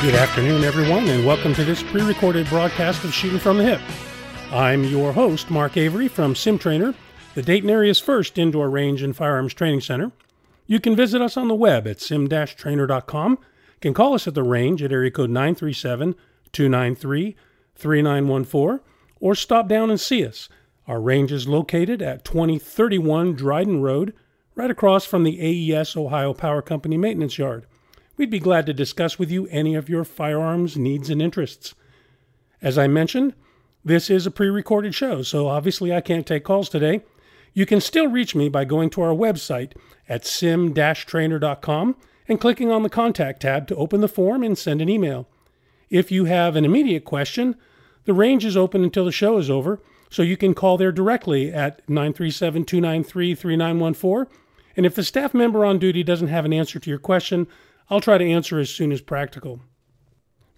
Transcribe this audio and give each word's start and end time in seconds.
Good 0.00 0.14
afternoon, 0.14 0.64
everyone, 0.64 1.06
and 1.08 1.26
welcome 1.26 1.52
to 1.52 1.62
this 1.62 1.82
pre 1.82 2.00
recorded 2.00 2.48
broadcast 2.48 3.04
of 3.04 3.12
Shooting 3.12 3.38
from 3.38 3.58
the 3.58 3.64
Hip. 3.64 3.82
I'm 4.50 4.82
your 4.84 5.12
host, 5.12 5.50
Mark 5.50 5.76
Avery 5.76 6.08
from 6.08 6.34
Sim 6.34 6.56
Trainer, 6.56 6.94
the 7.34 7.42
Dayton 7.42 7.68
area's 7.68 8.00
first 8.00 8.38
indoor 8.38 8.70
range 8.70 9.02
and 9.02 9.14
firearms 9.14 9.52
training 9.52 9.82
center. 9.82 10.10
You 10.66 10.80
can 10.80 10.96
visit 10.96 11.20
us 11.20 11.36
on 11.36 11.48
the 11.48 11.54
web 11.54 11.86
at 11.86 12.00
sim 12.00 12.30
trainer.com. 12.30 13.38
Can 13.82 13.92
call 13.92 14.14
us 14.14 14.26
at 14.26 14.32
the 14.32 14.42
range 14.42 14.82
at 14.82 14.90
area 14.90 15.10
code 15.10 15.28
937 15.28 16.14
293 16.50 17.36
3914 17.74 18.80
or 19.20 19.34
stop 19.34 19.68
down 19.68 19.90
and 19.90 20.00
see 20.00 20.24
us. 20.24 20.48
Our 20.88 20.98
range 20.98 21.30
is 21.30 21.46
located 21.46 22.00
at 22.00 22.24
2031 22.24 23.34
Dryden 23.34 23.82
Road, 23.82 24.14
right 24.54 24.70
across 24.70 25.04
from 25.04 25.24
the 25.24 25.38
AES 25.74 25.94
Ohio 25.94 26.32
Power 26.32 26.62
Company 26.62 26.96
maintenance 26.96 27.36
yard. 27.36 27.66
We'd 28.20 28.28
be 28.28 28.38
glad 28.38 28.66
to 28.66 28.74
discuss 28.74 29.18
with 29.18 29.30
you 29.30 29.46
any 29.46 29.74
of 29.74 29.88
your 29.88 30.04
firearms 30.04 30.76
needs 30.76 31.08
and 31.08 31.22
interests. 31.22 31.74
As 32.60 32.76
I 32.76 32.86
mentioned, 32.86 33.32
this 33.82 34.10
is 34.10 34.26
a 34.26 34.30
pre 34.30 34.50
recorded 34.50 34.94
show, 34.94 35.22
so 35.22 35.48
obviously 35.48 35.90
I 35.90 36.02
can't 36.02 36.26
take 36.26 36.44
calls 36.44 36.68
today. 36.68 37.00
You 37.54 37.64
can 37.64 37.80
still 37.80 38.08
reach 38.08 38.34
me 38.34 38.50
by 38.50 38.66
going 38.66 38.90
to 38.90 39.00
our 39.00 39.14
website 39.14 39.72
at 40.06 40.26
sim 40.26 40.74
trainer.com 40.74 41.96
and 42.28 42.38
clicking 42.38 42.70
on 42.70 42.82
the 42.82 42.90
contact 42.90 43.40
tab 43.40 43.66
to 43.68 43.76
open 43.76 44.02
the 44.02 44.06
form 44.06 44.42
and 44.42 44.58
send 44.58 44.82
an 44.82 44.90
email. 44.90 45.26
If 45.88 46.12
you 46.12 46.26
have 46.26 46.56
an 46.56 46.66
immediate 46.66 47.06
question, 47.06 47.56
the 48.04 48.12
range 48.12 48.44
is 48.44 48.54
open 48.54 48.84
until 48.84 49.06
the 49.06 49.12
show 49.12 49.38
is 49.38 49.48
over, 49.48 49.80
so 50.10 50.20
you 50.20 50.36
can 50.36 50.52
call 50.52 50.76
there 50.76 50.92
directly 50.92 51.50
at 51.50 51.88
937 51.88 52.66
293 52.66 53.34
3914. 53.34 54.26
And 54.76 54.84
if 54.84 54.94
the 54.94 55.04
staff 55.04 55.32
member 55.32 55.64
on 55.64 55.78
duty 55.78 56.02
doesn't 56.02 56.28
have 56.28 56.44
an 56.44 56.52
answer 56.52 56.78
to 56.78 56.90
your 56.90 56.98
question, 56.98 57.46
I'll 57.90 58.00
try 58.00 58.18
to 58.18 58.30
answer 58.30 58.58
as 58.60 58.70
soon 58.70 58.92
as 58.92 59.00
practical. 59.00 59.60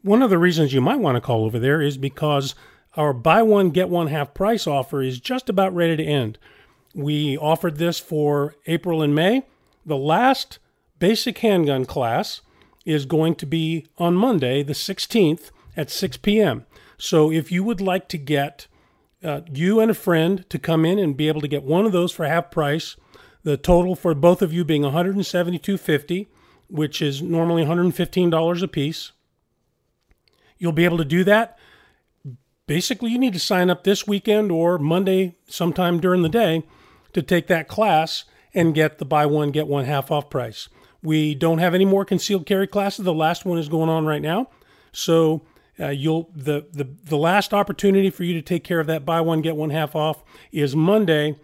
One 0.03 0.23
of 0.23 0.31
the 0.31 0.39
reasons 0.39 0.75
you 0.75 0.83
might 0.83 1.01
want 1.01 1.17
to 1.17 1.21
call 1.21 1.45
over 1.45 1.59
there 1.59 1.81
is 1.81 1.97
because 1.97 2.55
our 2.95 3.15
buy 3.15 3.43
one, 3.43 3.71
get 3.71 3.89
one 3.89 4.09
half 4.09 4.35
price 4.35 4.67
offer 4.67 5.03
is 5.03 5.19
just 5.19 5.49
about 5.49 5.75
ready 5.75 5.97
to 5.97 6.05
end. 6.05 6.39
We 6.95 7.39
offered 7.39 7.79
this 7.79 7.99
for 7.99 8.57
April 8.67 9.01
and 9.01 9.15
May. 9.15 9.45
The 9.87 9.97
last 9.97 10.59
basic 10.99 11.39
handgun 11.39 11.87
class 11.87 12.43
is 12.85 13.07
going 13.07 13.37
to 13.37 13.47
be 13.47 13.87
on 13.97 14.15
Monday, 14.15 14.63
the 14.63 14.75
16th 14.75 15.51
at 15.77 15.91
6 15.91 16.19
p.m. 16.19 16.67
So 16.99 17.33
if 17.33 17.51
you 17.51 17.65
would 17.65 17.81
like 17.81 18.09
to 18.09 18.19
get 18.19 18.67
uh, 19.25 19.41
you 19.53 19.81
and 19.81 19.91
a 19.91 19.95
friend 19.95 20.45
to 20.51 20.59
come 20.59 20.85
in 20.85 20.99
and 20.99 21.17
be 21.17 21.29
able 21.29 21.41
to 21.41 21.49
get 21.49 21.63
one 21.63 21.87
of 21.87 21.93
those 21.93 22.13
for 22.13 22.27
half 22.27 22.51
price, 22.51 22.97
the 23.43 23.57
total 23.57 23.95
for 23.95 24.15
both 24.15 24.43
of 24.43 24.53
you 24.53 24.65
being 24.65 24.83
172.50 24.83 26.27
which 26.73 27.03
is 27.03 27.20
normally 27.20 27.65
$115 27.65 28.62
a 28.62 28.69
piece. 28.69 29.12
You'll 30.59 30.73
be 30.73 30.87
able 30.87 30.98
to 30.98 31.05
do 31.05 31.23
that. 31.25 31.59
Basically, 32.67 33.11
you 33.11 33.19
need 33.19 33.34
to 33.34 33.39
sign 33.39 33.69
up 33.69 33.84
this 33.84 34.06
weekend 34.06 34.51
or 34.51 34.79
Monday, 34.79 35.37
sometime 35.47 36.01
during 36.01 36.23
the 36.23 36.29
day, 36.29 36.62
to 37.12 37.20
take 37.20 37.47
that 37.48 37.69
class 37.69 38.25
and 38.55 38.75
get 38.75 38.98
the 38.98 39.05
buy 39.05 39.27
one, 39.27 39.51
get 39.51 39.67
one 39.67 39.84
half 39.84 40.11
off 40.11 40.31
price. 40.31 40.69
We 41.03 41.34
don't 41.34 41.59
have 41.59 41.75
any 41.75 41.84
more 41.84 42.05
concealed 42.05 42.47
carry 42.47 42.67
classes. 42.67 43.05
The 43.05 43.12
last 43.12 43.45
one 43.45 43.59
is 43.59 43.69
going 43.69 43.91
on 43.91 44.07
right 44.07 44.23
now. 44.23 44.48
So 44.92 45.42
uh, 45.79 45.89
you'll 45.89 46.31
the, 46.34 46.67
the 46.73 46.89
the 47.05 47.17
last 47.17 47.53
opportunity 47.53 48.09
for 48.09 48.25
you 48.25 48.34
to 48.34 48.42
take 48.42 48.62
care 48.62 48.79
of 48.79 48.86
that 48.86 49.05
buy 49.05 49.20
one 49.20 49.41
get 49.41 49.57
one 49.57 49.70
half 49.70 49.97
off 49.97 50.23
is 50.53 50.77
Monday, 50.77 51.36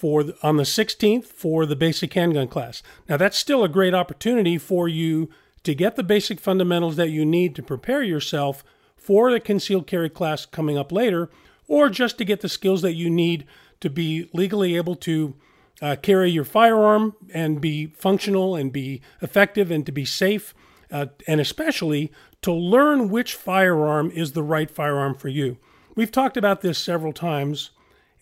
for 0.00 0.22
the, 0.22 0.34
on 0.42 0.56
the 0.56 0.62
16th 0.62 1.26
for 1.26 1.66
the 1.66 1.76
basic 1.76 2.14
handgun 2.14 2.48
class. 2.48 2.82
Now 3.06 3.18
that's 3.18 3.36
still 3.36 3.62
a 3.62 3.68
great 3.68 3.92
opportunity 3.92 4.56
for 4.56 4.88
you 4.88 5.28
to 5.62 5.74
get 5.74 5.96
the 5.96 6.02
basic 6.02 6.40
fundamentals 6.40 6.96
that 6.96 7.10
you 7.10 7.26
need 7.26 7.54
to 7.56 7.62
prepare 7.62 8.02
yourself 8.02 8.64
for 8.96 9.30
the 9.30 9.38
concealed 9.38 9.86
carry 9.86 10.08
class 10.08 10.46
coming 10.46 10.78
up 10.78 10.90
later, 10.90 11.28
or 11.68 11.90
just 11.90 12.16
to 12.16 12.24
get 12.24 12.40
the 12.40 12.48
skills 12.48 12.80
that 12.80 12.94
you 12.94 13.10
need 13.10 13.44
to 13.80 13.90
be 13.90 14.30
legally 14.32 14.74
able 14.74 14.96
to 14.96 15.34
uh, 15.82 15.96
carry 16.00 16.30
your 16.30 16.44
firearm 16.44 17.14
and 17.34 17.60
be 17.60 17.88
functional 17.88 18.56
and 18.56 18.72
be 18.72 19.02
effective 19.20 19.70
and 19.70 19.84
to 19.84 19.92
be 19.92 20.06
safe, 20.06 20.54
uh, 20.90 21.06
and 21.26 21.42
especially 21.42 22.10
to 22.40 22.50
learn 22.50 23.10
which 23.10 23.34
firearm 23.34 24.10
is 24.12 24.32
the 24.32 24.42
right 24.42 24.70
firearm 24.70 25.14
for 25.14 25.28
you. 25.28 25.58
We've 25.94 26.10
talked 26.10 26.38
about 26.38 26.62
this 26.62 26.78
several 26.78 27.12
times 27.12 27.70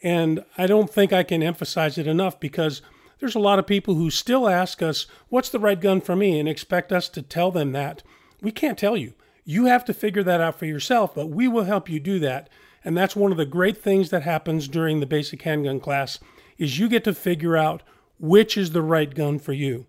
and 0.03 0.45
I 0.57 0.67
don't 0.67 0.91
think 0.91 1.13
I 1.13 1.23
can 1.23 1.43
emphasize 1.43 1.99
it 1.99 2.07
enough 2.07 2.39
because 2.39 2.83
there's 3.19 3.35
a 3.35 3.41
lot 3.41 3.59
of 3.59 3.67
people 3.67 3.95
who 3.95 4.11
still 4.11 4.49
ask 4.49 4.83
us, 4.83 5.07
What's 5.29 5.49
the 5.49 5.59
right 5.59 5.81
gun 5.81 6.01
for 6.01 6.15
me? 6.15 6.39
and 6.39 6.49
expect 6.49 6.93
us 6.93 7.09
to 7.11 7.23
tell 7.23 7.51
them 7.51 7.73
that. 7.73 8.03
We 8.41 8.53
can't 8.53 8.79
tell 8.79 8.97
you. 8.97 9.15
You 9.45 9.65
have 9.67 9.85
to 9.87 9.95
figure 9.95 10.23
that 10.23 10.41
out 10.41 10.59
for 10.59 10.67
yourself, 10.67 11.15
but 11.15 11.27
we 11.27 11.49
will 11.49 11.65
help 11.65 11.89
you 11.89 11.99
do 11.99 12.19
that. 12.21 12.49
And 12.85 12.97
that's 12.97 13.17
one 13.17 13.33
of 13.33 13.39
the 13.39 13.47
great 13.47 13.79
things 13.79 14.11
that 14.11 14.23
happens 14.23 14.69
during 14.69 15.01
the 15.01 15.07
basic 15.07 15.43
handgun 15.43 15.81
class 15.81 16.19
is 16.59 16.79
you 16.79 16.89
get 16.89 17.05
to 17.05 17.15
figure 17.15 17.57
out 17.57 17.83
which 18.21 18.57
is 18.57 18.73
the 18.73 18.83
right 18.83 19.15
gun 19.15 19.39
for 19.39 19.53
you. 19.53 19.87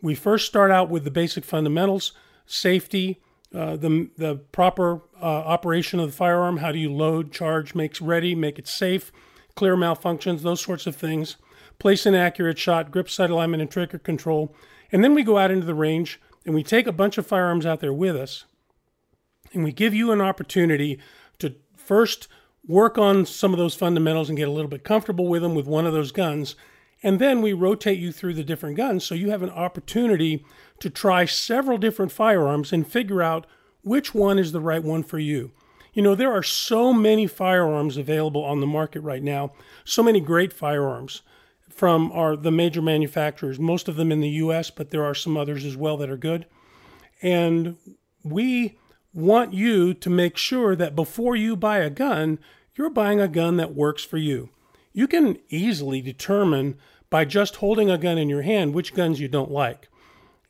We 0.00 0.14
first 0.14 0.46
start 0.46 0.70
out 0.70 0.88
with 0.88 1.04
the 1.04 1.10
basic 1.10 1.44
fundamentals, 1.44 2.12
safety, 2.46 3.20
uh, 3.54 3.76
the, 3.76 4.08
the 4.16 4.36
proper 4.36 5.02
uh, 5.20 5.24
operation 5.24 6.00
of 6.00 6.06
the 6.10 6.16
firearm. 6.16 6.58
How 6.58 6.72
do 6.72 6.78
you 6.78 6.92
load, 6.92 7.32
charge, 7.32 7.74
make 7.74 7.96
ready, 8.00 8.34
make 8.34 8.58
it 8.58 8.66
safe, 8.66 9.12
clear 9.54 9.76
malfunctions, 9.76 10.42
those 10.42 10.60
sorts 10.60 10.86
of 10.86 10.96
things, 10.96 11.36
place 11.78 12.06
an 12.06 12.14
accurate 12.14 12.58
shot, 12.58 12.90
grip 12.90 13.08
sight 13.08 13.30
alignment, 13.30 13.60
and 13.60 13.70
trigger 13.70 13.98
control. 13.98 14.54
And 14.90 15.02
then 15.02 15.14
we 15.14 15.22
go 15.22 15.38
out 15.38 15.50
into 15.50 15.66
the 15.66 15.74
range 15.74 16.20
and 16.44 16.54
we 16.54 16.62
take 16.62 16.86
a 16.86 16.92
bunch 16.92 17.18
of 17.18 17.26
firearms 17.26 17.66
out 17.66 17.80
there 17.80 17.92
with 17.92 18.16
us 18.16 18.44
and 19.52 19.64
we 19.64 19.72
give 19.72 19.94
you 19.94 20.12
an 20.12 20.20
opportunity 20.20 20.98
to 21.38 21.54
first 21.76 22.28
work 22.66 22.96
on 22.96 23.26
some 23.26 23.52
of 23.52 23.58
those 23.58 23.74
fundamentals 23.74 24.28
and 24.28 24.38
get 24.38 24.48
a 24.48 24.52
little 24.52 24.68
bit 24.70 24.84
comfortable 24.84 25.26
with 25.26 25.42
them 25.42 25.54
with 25.54 25.66
one 25.66 25.86
of 25.86 25.92
those 25.92 26.12
guns. 26.12 26.54
And 27.02 27.18
then 27.18 27.42
we 27.42 27.52
rotate 27.52 27.98
you 27.98 28.12
through 28.12 28.34
the 28.34 28.44
different 28.44 28.76
guns 28.76 29.04
so 29.04 29.14
you 29.14 29.30
have 29.30 29.42
an 29.42 29.50
opportunity 29.50 30.44
to 30.78 30.88
try 30.88 31.24
several 31.24 31.78
different 31.78 32.12
firearms 32.12 32.72
and 32.72 32.86
figure 32.86 33.22
out 33.22 33.46
which 33.82 34.14
one 34.14 34.38
is 34.38 34.52
the 34.52 34.60
right 34.60 34.82
one 34.82 35.02
for 35.02 35.18
you. 35.18 35.50
You 35.92 36.02
know, 36.02 36.14
there 36.14 36.32
are 36.32 36.42
so 36.42 36.92
many 36.92 37.26
firearms 37.26 37.96
available 37.96 38.44
on 38.44 38.60
the 38.60 38.66
market 38.66 39.00
right 39.00 39.22
now, 39.22 39.52
so 39.84 40.02
many 40.02 40.20
great 40.20 40.52
firearms 40.52 41.22
from 41.68 42.10
our 42.12 42.36
the 42.36 42.50
major 42.50 42.82
manufacturers, 42.82 43.58
most 43.58 43.88
of 43.88 43.96
them 43.96 44.12
in 44.12 44.20
the 44.20 44.28
US, 44.28 44.70
but 44.70 44.90
there 44.90 45.04
are 45.04 45.14
some 45.14 45.36
others 45.36 45.64
as 45.64 45.76
well 45.76 45.96
that 45.98 46.10
are 46.10 46.16
good. 46.16 46.46
And 47.20 47.76
we 48.22 48.78
want 49.14 49.52
you 49.52 49.92
to 49.94 50.10
make 50.10 50.36
sure 50.36 50.74
that 50.76 50.96
before 50.96 51.36
you 51.36 51.56
buy 51.56 51.78
a 51.78 51.90
gun, 51.90 52.38
you're 52.74 52.90
buying 52.90 53.20
a 53.20 53.28
gun 53.28 53.56
that 53.58 53.74
works 53.74 54.04
for 54.04 54.16
you. 54.16 54.48
You 54.92 55.06
can 55.06 55.38
easily 55.48 56.00
determine 56.00 56.76
by 57.10 57.24
just 57.26 57.56
holding 57.56 57.90
a 57.90 57.98
gun 57.98 58.16
in 58.16 58.28
your 58.28 58.42
hand 58.42 58.74
which 58.74 58.94
guns 58.94 59.20
you 59.20 59.28
don't 59.28 59.50
like. 59.50 59.88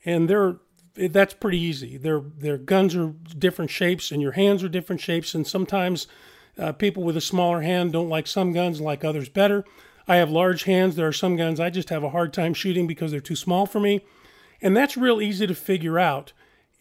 And 0.04 0.28
there 0.28 0.58
that's 0.94 1.34
pretty 1.34 1.58
easy. 1.58 1.96
Their 1.96 2.20
their 2.20 2.58
guns 2.58 2.94
are 2.94 3.14
different 3.38 3.70
shapes, 3.70 4.10
and 4.10 4.20
your 4.20 4.32
hands 4.32 4.62
are 4.62 4.68
different 4.68 5.00
shapes. 5.00 5.34
And 5.34 5.46
sometimes 5.46 6.06
uh, 6.58 6.72
people 6.72 7.02
with 7.02 7.16
a 7.16 7.20
smaller 7.20 7.62
hand 7.62 7.92
don't 7.92 8.08
like 8.08 8.26
some 8.26 8.52
guns, 8.52 8.80
like 8.80 9.04
others 9.04 9.28
better. 9.28 9.64
I 10.06 10.16
have 10.16 10.30
large 10.30 10.64
hands. 10.64 10.96
There 10.96 11.06
are 11.06 11.12
some 11.12 11.36
guns 11.36 11.60
I 11.60 11.70
just 11.70 11.90
have 11.90 12.02
a 12.02 12.10
hard 12.10 12.32
time 12.32 12.54
shooting 12.54 12.86
because 12.86 13.10
they're 13.10 13.20
too 13.20 13.36
small 13.36 13.66
for 13.66 13.80
me, 13.80 14.04
and 14.60 14.76
that's 14.76 14.96
real 14.96 15.20
easy 15.20 15.46
to 15.46 15.54
figure 15.54 15.98
out 15.98 16.32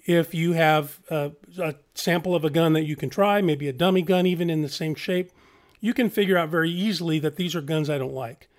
if 0.05 0.33
you 0.33 0.53
have 0.53 0.99
a, 1.09 1.31
a 1.59 1.75
sample 1.93 2.35
of 2.35 2.43
a 2.43 2.49
gun 2.49 2.73
that 2.73 2.85
you 2.85 2.95
can 2.95 3.09
try, 3.09 3.41
maybe 3.41 3.67
a 3.67 3.73
dummy 3.73 4.01
gun, 4.01 4.25
even 4.25 4.49
in 4.49 4.61
the 4.61 4.69
same 4.69 4.95
shape. 4.95 5.31
You 5.79 5.93
can 5.93 6.09
figure 6.09 6.37
out 6.37 6.49
very 6.49 6.71
easily 6.71 7.19
that 7.19 7.35
these 7.35 7.55
are 7.55 7.61
guns 7.61 7.89
I 7.89 7.97
don't 7.97 8.13
like. 8.13 8.49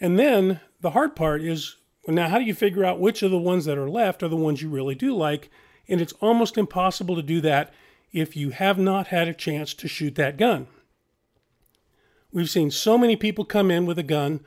And 0.00 0.18
then 0.18 0.60
the 0.80 0.90
hard 0.90 1.16
part 1.16 1.42
is 1.42 1.76
now, 2.14 2.28
how 2.28 2.38
do 2.38 2.44
you 2.44 2.54
figure 2.54 2.84
out 2.84 3.00
which 3.00 3.22
of 3.22 3.30
the 3.30 3.38
ones 3.38 3.66
that 3.66 3.76
are 3.76 3.90
left 3.90 4.22
are 4.22 4.28
the 4.28 4.36
ones 4.36 4.62
you 4.62 4.70
really 4.70 4.94
do 4.94 5.14
like? 5.14 5.50
And 5.88 6.00
it's 6.00 6.14
almost 6.14 6.56
impossible 6.56 7.16
to 7.16 7.22
do 7.22 7.40
that 7.42 7.72
if 8.12 8.36
you 8.36 8.50
have 8.50 8.78
not 8.78 9.08
had 9.08 9.28
a 9.28 9.34
chance 9.34 9.74
to 9.74 9.88
shoot 9.88 10.14
that 10.14 10.36
gun. 10.38 10.68
We've 12.32 12.48
seen 12.48 12.70
so 12.70 12.98
many 12.98 13.16
people 13.16 13.44
come 13.44 13.70
in 13.70 13.86
with 13.86 13.98
a 13.98 14.02
gun 14.02 14.40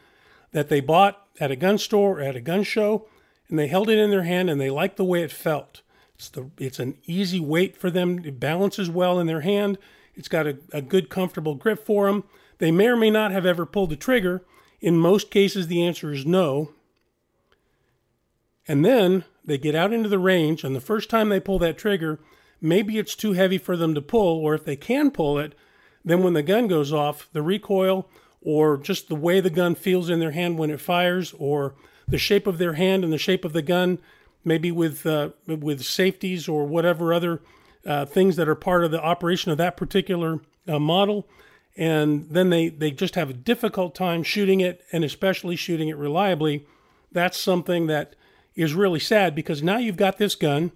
that 0.52 0.70
they 0.70 0.80
bought 0.80 1.28
at 1.40 1.52
a 1.52 1.56
gun 1.56 1.78
store 1.78 2.20
or 2.20 2.22
at 2.22 2.36
a 2.36 2.42
gun 2.42 2.64
show, 2.64 3.08
and 3.48 3.58
they 3.58 3.68
held 3.68 3.90
it 3.90 4.00
in 4.00 4.10
their 4.12 4.24
hand 4.24 4.50
and 4.50 4.60
they 4.60 4.70
liked 4.70 4.98
the 4.98 5.04
way 5.04 5.24
it 5.24 5.32
felt. 5.32 5.82
It's, 6.16 6.30
the, 6.30 6.52
it's 6.58 6.80
an 6.80 6.98
easy 7.06 7.40
weight 7.40 7.76
for 7.76 7.90
them, 7.90 8.20
it 8.26 8.40
balances 8.40 8.90
well 8.90 9.20
in 9.20 9.28
their 9.28 9.42
hand, 9.42 9.78
it's 10.16 10.28
got 10.28 10.48
a, 10.48 10.58
a 10.72 10.82
good, 10.82 11.10
comfortable 11.10 11.56
grip 11.56 11.86
for 11.86 12.08
them. 12.08 12.24
They 12.60 12.72
may 12.72 12.88
or 12.88 12.96
may 12.96 13.10
not 13.10 13.32
have 13.32 13.46
ever 13.46 13.66
pulled 13.66 13.90
the 13.90 13.96
trigger. 13.96 14.44
In 14.80 14.98
most 14.98 15.32
cases, 15.32 15.68
the 15.68 15.84
answer 15.84 16.12
is 16.12 16.26
no. 16.26 16.72
And 18.68 18.86
then 18.86 19.26
they 19.44 19.58
get 19.58 19.76
out 19.76 19.94
into 19.94 20.10
the 20.10 20.20
range, 20.20 20.64
and 20.64 20.76
the 20.76 20.82
first 20.82 21.10
time 21.10 21.30
they 21.30 21.40
pull 21.40 21.60
that 21.60 21.78
trigger, 21.78 22.20
maybe 22.62 22.98
it's 22.98 23.16
too 23.16 23.34
heavy 23.34 23.58
for 23.58 23.76
them 23.76 23.96
to 23.96 24.02
pull, 24.02 24.40
or 24.40 24.54
if 24.54 24.66
they 24.66 24.76
can 24.76 25.12
pull 25.12 25.40
it, 25.40 25.56
then 26.06 26.24
when 26.24 26.34
the 26.34 26.44
gun 26.44 26.68
goes 26.68 26.92
off, 26.94 27.28
the 27.34 27.42
recoil 27.42 28.10
or 28.42 28.78
just 28.78 29.08
the 29.08 29.16
way 29.16 29.40
the 29.40 29.50
gun 29.50 29.76
feels 29.76 30.10
in 30.10 30.20
their 30.20 30.32
hand 30.32 30.58
when 30.58 30.72
it 30.72 30.82
fires, 30.82 31.34
or 31.38 31.76
the 32.08 32.18
shape 32.18 32.48
of 32.48 32.58
their 32.58 32.74
hand 32.74 33.04
and 33.04 33.14
the 33.14 33.18
shape 33.18 33.46
of 33.46 33.54
the 33.54 33.62
gun, 33.62 34.00
maybe 34.44 34.72
with 34.72 35.06
uh, 35.06 35.30
with 35.46 35.84
safeties 35.84 36.48
or 36.48 36.66
whatever 36.66 37.14
other 37.14 37.42
uh, 37.86 38.06
things 38.06 38.36
that 38.36 38.50
are 38.50 38.56
part 38.56 38.84
of 38.84 38.92
the 38.92 39.02
operation 39.02 39.52
of 39.52 39.58
that 39.60 39.78
particular 39.78 40.40
uh, 40.68 40.80
model. 40.80 41.28
And 41.78 42.30
then 42.30 42.50
they, 42.50 42.68
they 42.68 42.92
just 42.92 43.16
have 43.16 43.30
a 43.30 43.34
difficult 43.34 43.96
time 43.96 44.24
shooting 44.24 44.60
it 44.60 44.84
and 44.92 45.04
especially 45.04 45.56
shooting 45.56 45.88
it 45.88 45.96
reliably. 45.96 46.66
That's 47.12 47.40
something 47.40 47.88
that 47.88 48.16
is 48.56 48.74
really 48.74 49.00
sad 49.00 49.36
because 49.36 49.64
now 49.64 49.78
you've 49.78 49.98
got 49.98 50.18
this 50.18 50.36
gun, 50.36 50.72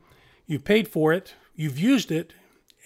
you've 0.47 0.63
paid 0.63 0.87
for 0.87 1.13
it, 1.13 1.33
you've 1.55 1.79
used 1.79 2.11
it, 2.11 2.33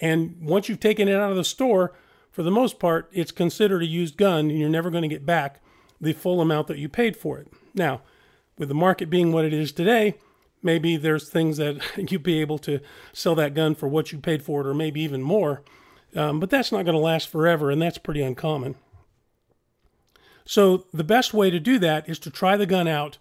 and 0.00 0.36
once 0.40 0.68
you've 0.68 0.80
taken 0.80 1.08
it 1.08 1.14
out 1.14 1.30
of 1.30 1.36
the 1.36 1.44
store, 1.44 1.92
for 2.30 2.42
the 2.42 2.50
most 2.50 2.78
part, 2.78 3.08
it's 3.12 3.32
considered 3.32 3.82
a 3.82 3.86
used 3.86 4.16
gun 4.16 4.50
and 4.50 4.58
you're 4.58 4.68
never 4.68 4.90
going 4.90 5.02
to 5.02 5.08
get 5.08 5.26
back 5.26 5.60
the 6.00 6.12
full 6.12 6.40
amount 6.40 6.68
that 6.68 6.78
you 6.78 6.88
paid 6.88 7.16
for 7.16 7.38
it. 7.38 7.48
Now, 7.74 8.00
with 8.56 8.68
the 8.68 8.74
market 8.74 9.10
being 9.10 9.32
what 9.32 9.44
it 9.44 9.52
is 9.52 9.72
today, 9.72 10.14
maybe 10.62 10.96
there's 10.96 11.28
things 11.28 11.56
that 11.58 11.80
you'd 12.10 12.22
be 12.22 12.40
able 12.40 12.58
to 12.58 12.80
sell 13.12 13.34
that 13.34 13.54
gun 13.54 13.74
for 13.74 13.88
what 13.88 14.12
you 14.12 14.18
paid 14.18 14.42
for 14.42 14.60
it 14.60 14.66
or 14.66 14.74
maybe 14.74 15.00
even 15.00 15.22
more. 15.22 15.62
Um, 16.14 16.40
but 16.40 16.50
that's 16.50 16.72
not 16.72 16.84
going 16.84 16.96
to 16.96 17.00
last 17.00 17.28
forever, 17.28 17.70
and 17.70 17.80
that's 17.80 17.98
pretty 17.98 18.22
uncommon. 18.22 18.74
So 20.44 20.86
the 20.92 21.04
best 21.04 21.32
way 21.32 21.50
to 21.50 21.60
do 21.60 21.78
that 21.78 22.08
is 22.08 22.18
to 22.20 22.30
try 22.30 22.56
the 22.56 22.66
gun 22.66 22.88
out 22.88 23.18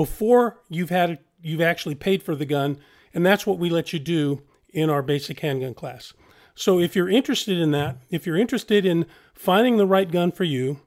before 0.00 0.58
you've 0.70 0.88
had 0.88 1.18
you've 1.42 1.60
actually 1.60 1.94
paid 1.94 2.22
for 2.22 2.34
the 2.34 2.46
gun, 2.46 2.78
and 3.12 3.26
that's 3.26 3.46
what 3.46 3.58
we 3.58 3.68
let 3.68 3.92
you 3.92 3.98
do 3.98 4.40
in 4.70 4.88
our 4.88 5.02
basic 5.02 5.40
handgun 5.40 5.74
class. 5.74 6.14
So 6.54 6.80
if 6.80 6.96
you're 6.96 7.10
interested 7.10 7.58
in 7.58 7.70
that, 7.72 7.98
if 8.08 8.26
you're 8.26 8.38
interested 8.38 8.86
in 8.86 9.04
finding 9.34 9.76
the 9.76 9.86
right 9.86 10.10
gun 10.10 10.32
for 10.32 10.44
you, 10.44 10.80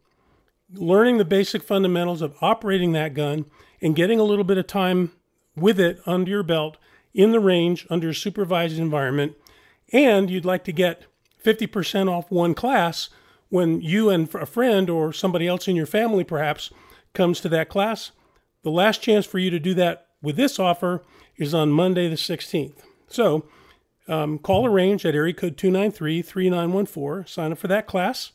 learning 0.74 1.20
the 1.20 1.26
basic 1.26 1.62
fundamentals 1.62 2.24
of 2.24 2.36
operating 2.42 2.94
that 2.94 3.14
gun, 3.14 3.46
and 3.84 3.96
getting 3.96 4.20
a 4.20 4.24
little 4.24 4.44
bit 4.44 4.58
of 4.58 4.66
time 4.66 5.12
with 5.56 5.80
it 5.80 6.02
under 6.08 6.32
your 6.32 6.42
belt 6.42 6.78
in 7.14 7.32
the 7.32 7.40
range 7.40 7.86
under 7.92 8.10
a 8.10 8.16
supervised 8.16 8.80
environment, 8.80 9.36
and 9.92 10.32
you'd 10.32 10.44
like 10.44 10.64
to 10.64 10.72
get 10.72 11.04
50% 11.46 12.10
off 12.10 12.32
one 12.32 12.56
class 12.56 13.12
when 13.50 13.80
you 13.80 14.10
and 14.10 14.34
a 14.34 14.48
friend 14.48 14.90
or 14.90 15.14
somebody 15.14 15.48
else 15.48 15.68
in 15.68 15.76
your 15.76 15.86
family 15.86 16.24
perhaps 16.24 16.72
comes 17.14 17.40
to 17.42 17.50
that 17.50 17.70
class, 17.70 18.10
the 18.64 18.72
last 18.72 19.02
chance 19.02 19.26
for 19.26 19.40
you 19.40 19.50
to 19.50 19.60
do 19.60 19.74
that 19.76 20.08
with 20.22 20.36
this 20.36 20.60
offer 20.60 21.04
is 21.38 21.54
on 21.54 21.72
Monday 21.72 22.08
the 22.08 22.16
16th. 22.16 22.78
So 23.08 23.46
um, 24.08 24.40
call 24.40 24.66
a 24.66 24.70
range 24.70 25.06
at 25.06 25.16
area 25.16 25.34
code 25.34 25.58
293 25.58 26.22
3914. 26.22 27.28
Sign 27.28 27.52
up 27.52 27.58
for 27.58 27.68
that 27.68 27.88
class. 27.88 28.32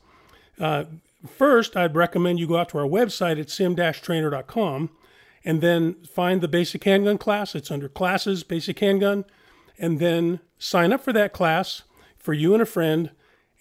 Uh, 0.58 0.84
first, 1.26 1.76
I'd 1.76 1.96
recommend 1.96 2.38
you 2.38 2.46
go 2.46 2.58
out 2.58 2.68
to 2.70 2.78
our 2.78 2.86
website 2.86 3.40
at 3.40 3.50
sim-trainer.com 3.50 4.90
and 5.44 5.60
then 5.60 5.94
find 6.04 6.40
the 6.40 6.48
basic 6.48 6.84
handgun 6.84 7.18
class. 7.18 7.54
It's 7.54 7.70
under 7.70 7.88
classes, 7.88 8.44
basic 8.44 8.78
handgun, 8.78 9.24
and 9.78 9.98
then 9.98 10.40
sign 10.58 10.92
up 10.92 11.02
for 11.02 11.12
that 11.12 11.32
class 11.32 11.82
for 12.16 12.32
you 12.32 12.52
and 12.52 12.62
a 12.62 12.66
friend 12.66 13.10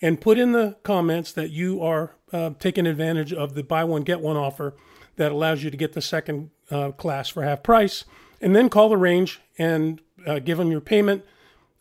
and 0.01 0.21
put 0.21 0.37
in 0.37 0.51
the 0.51 0.75
comments 0.83 1.31
that 1.31 1.51
you 1.51 1.81
are 1.81 2.15
uh, 2.31 2.51
taking 2.59 2.85
advantage 2.85 3.33
of 3.33 3.53
the 3.53 3.63
buy 3.63 3.83
one, 3.83 4.03
get 4.03 4.21
one 4.21 4.37
offer 4.37 4.75
that 5.17 5.31
allows 5.31 5.63
you 5.63 5.69
to 5.69 5.77
get 5.77 5.93
the 5.93 6.01
second 6.01 6.49
uh, 6.71 6.91
class 6.91 7.29
for 7.29 7.43
half 7.43 7.61
price. 7.61 8.05
And 8.41 8.55
then 8.55 8.69
call 8.69 8.89
the 8.89 8.97
range 8.97 9.41
and 9.57 10.01
uh, 10.25 10.39
give 10.39 10.57
them 10.57 10.71
your 10.71 10.81
payment. 10.81 11.25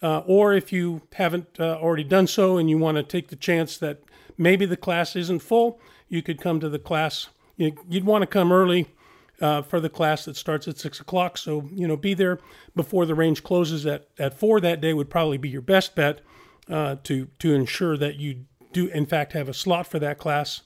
Uh, 0.03 0.19
or 0.27 0.53
if 0.53 0.73
you 0.73 1.03
haven't 1.15 1.47
uh, 1.59 1.79
already 1.79 2.05
done 2.05 2.27
so 2.27 2.59
and 2.59 2.69
you 2.69 2.77
want 2.77 2.97
to 2.97 3.03
take 3.03 3.29
the 3.29 3.37
chance 3.37 3.79
that 3.79 4.03
maybe 4.37 4.67
the 4.67 4.77
class 4.77 5.17
isn't 5.17 5.41
full, 5.41 5.81
you 6.09 6.23
could 6.23 6.41
come 6.41 6.61
to 6.61 6.69
the 6.69 6.79
class. 6.79 7.29
You'd 7.57 8.05
want 8.05 8.23
to 8.23 8.27
come 8.27 8.53
early 8.53 8.89
uh, 9.41 9.63
for 9.63 9.81
the 9.81 9.89
class 9.89 10.25
that 10.27 10.37
starts 10.37 10.69
at 10.69 10.79
six 10.79 11.01
o'clock. 11.01 11.39
So, 11.39 11.69
you 11.73 11.89
know, 11.89 11.97
be 11.97 12.15
there 12.15 12.39
before 12.75 13.07
the 13.07 13.15
range 13.15 13.43
closes 13.43 13.87
at, 13.87 14.09
at 14.19 14.39
four 14.39 14.61
that 14.61 14.81
day 14.81 14.93
would 14.93 15.11
probably 15.11 15.39
be 15.39 15.49
your 15.49 15.63
best 15.63 15.95
bet 15.95 16.21
uh, 16.69 16.97
to, 17.05 17.29
to 17.39 17.55
ensure 17.55 17.97
that 17.97 18.17
you 18.17 18.45
do, 18.73 18.89
in 18.89 19.07
fact, 19.07 19.33
have 19.33 19.49
a 19.49 19.55
slot 19.55 19.87
for 19.87 19.99
that 19.99 20.19
class. 20.19 20.63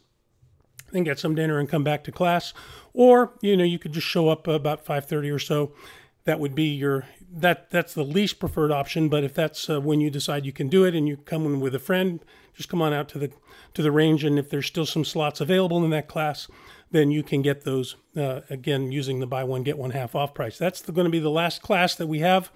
Then 0.92 1.04
get 1.04 1.18
some 1.18 1.34
dinner 1.34 1.58
and 1.58 1.68
come 1.68 1.84
back 1.84 2.04
to 2.04 2.12
class. 2.12 2.52
Or, 2.92 3.32
you 3.40 3.56
know, 3.56 3.64
you 3.64 3.78
could 3.78 3.92
just 3.92 4.06
show 4.06 4.28
up 4.28 4.46
about 4.46 4.84
5.30 4.84 5.34
or 5.34 5.38
so. 5.38 5.72
That 6.24 6.40
would 6.40 6.54
be 6.54 6.64
your, 6.64 7.06
that 7.32 7.70
that's 7.70 7.94
the 7.94 8.04
least 8.04 8.38
preferred 8.38 8.72
option. 8.72 9.08
But 9.08 9.24
if 9.24 9.34
that's 9.34 9.70
uh, 9.70 9.80
when 9.80 10.00
you 10.00 10.10
decide 10.10 10.44
you 10.44 10.52
can 10.52 10.68
do 10.68 10.84
it 10.84 10.94
and 10.94 11.08
you 11.08 11.16
come 11.16 11.46
in 11.46 11.60
with 11.60 11.74
a 11.74 11.78
friend, 11.78 12.20
just 12.54 12.68
come 12.68 12.82
on 12.82 12.92
out 12.92 13.08
to 13.10 13.18
the, 13.18 13.32
to 13.74 13.82
the 13.82 13.92
range. 13.92 14.24
And 14.24 14.38
if 14.38 14.50
there's 14.50 14.66
still 14.66 14.86
some 14.86 15.04
slots 15.04 15.40
available 15.40 15.82
in 15.84 15.90
that 15.90 16.08
class, 16.08 16.48
then 16.90 17.10
you 17.10 17.22
can 17.22 17.42
get 17.42 17.64
those 17.64 17.96
uh, 18.16 18.40
again 18.50 18.90
using 18.92 19.20
the 19.20 19.26
buy 19.26 19.44
one 19.44 19.62
get 19.62 19.78
one 19.78 19.90
half 19.90 20.14
off 20.14 20.34
price. 20.34 20.58
That's 20.58 20.82
going 20.82 21.04
to 21.04 21.10
be 21.10 21.20
the 21.20 21.30
last 21.30 21.62
class 21.62 21.94
that 21.94 22.06
we 22.06 22.18
have. 22.20 22.50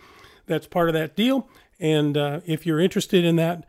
That's 0.46 0.66
part 0.66 0.88
of 0.88 0.94
that 0.94 1.16
deal. 1.16 1.48
And 1.80 2.16
uh, 2.16 2.40
if 2.44 2.66
you're 2.66 2.80
interested 2.80 3.24
in 3.24 3.36
that, 3.36 3.64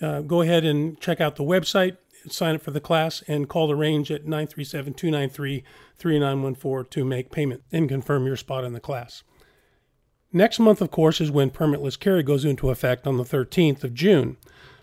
uh, 0.00 0.20
go 0.20 0.40
ahead 0.40 0.64
and 0.64 0.98
check 1.00 1.20
out 1.20 1.36
the 1.36 1.44
website, 1.44 1.96
sign 2.28 2.56
up 2.56 2.62
for 2.62 2.70
the 2.70 2.80
class, 2.80 3.22
and 3.26 3.48
call 3.48 3.68
the 3.68 3.76
range 3.76 4.10
at 4.10 4.24
937 4.24 4.94
293 4.94 5.64
3914 5.96 6.90
to 6.90 7.04
make 7.04 7.30
payment 7.30 7.62
and 7.72 7.88
confirm 7.88 8.26
your 8.26 8.36
spot 8.36 8.64
in 8.64 8.72
the 8.72 8.80
class. 8.80 9.22
Next 10.32 10.58
month, 10.58 10.80
of 10.80 10.90
course, 10.90 11.20
is 11.20 11.30
when 11.30 11.50
permitless 11.50 11.98
carry 11.98 12.22
goes 12.22 12.44
into 12.44 12.70
effect 12.70 13.06
on 13.06 13.16
the 13.16 13.24
13th 13.24 13.82
of 13.82 13.94
June. 13.94 14.36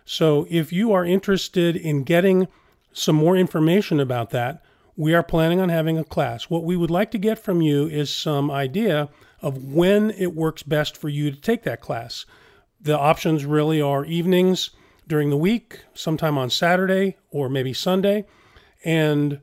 So 0.03 0.45
if 0.49 0.73
you 0.73 0.91
are 0.91 1.05
interested 1.05 1.75
in 1.75 2.03
getting 2.03 2.47
some 2.91 3.15
more 3.15 3.37
information 3.37 3.99
about 3.99 4.31
that, 4.31 4.63
we 4.97 5.13
are 5.13 5.23
planning 5.23 5.59
on 5.59 5.69
having 5.69 5.97
a 5.97 6.03
class. 6.03 6.49
What 6.49 6.63
we 6.63 6.75
would 6.75 6.89
like 6.89 7.11
to 7.11 7.17
get 7.17 7.37
from 7.37 7.61
you 7.61 7.87
is 7.87 8.09
some 8.09 8.49
idea 8.49 9.09
of 9.41 9.63
when 9.63 10.11
it 10.11 10.33
works 10.33 10.63
best 10.63 10.97
for 10.97 11.07
you 11.07 11.29
to 11.29 11.39
take 11.39 11.63
that 11.63 11.81
class. 11.81 12.25
The 12.81 12.97
options 12.97 13.45
really 13.45 13.81
are 13.81 14.03
evenings 14.05 14.71
during 15.07 15.29
the 15.29 15.37
week, 15.37 15.85
sometime 15.93 16.37
on 16.37 16.49
Saturday 16.49 17.17
or 17.31 17.49
maybe 17.49 17.73
Sunday. 17.73 18.25
And 18.83 19.39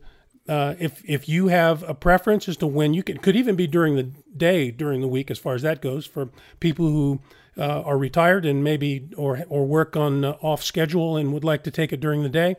uh, 0.47 0.75
if 0.79 1.01
if 1.05 1.27
you 1.27 1.47
have 1.47 1.83
a 1.83 1.93
preference 1.93 2.47
as 2.47 2.57
to 2.57 2.67
when 2.67 2.93
you 2.93 3.03
can, 3.03 3.17
could 3.17 3.35
even 3.35 3.55
be 3.55 3.67
during 3.67 3.95
the 3.95 4.03
day 4.37 4.71
during 4.71 5.01
the 5.01 5.07
week, 5.07 5.31
as 5.31 5.39
far 5.39 5.55
as 5.55 5.63
that 5.63 5.81
goes, 5.81 6.05
for 6.05 6.29
people 6.59 6.87
who 6.87 7.19
uh, 7.57 7.81
are 7.81 7.97
retired 7.97 8.45
and 8.45 8.63
maybe 8.63 9.09
or 9.17 9.43
or 9.49 9.65
work 9.65 9.95
on 9.95 10.23
uh, 10.23 10.37
off 10.41 10.63
schedule 10.63 11.17
and 11.17 11.33
would 11.33 11.43
like 11.43 11.63
to 11.63 11.71
take 11.71 11.91
it 11.91 11.99
during 11.99 12.21
the 12.23 12.29
day. 12.29 12.55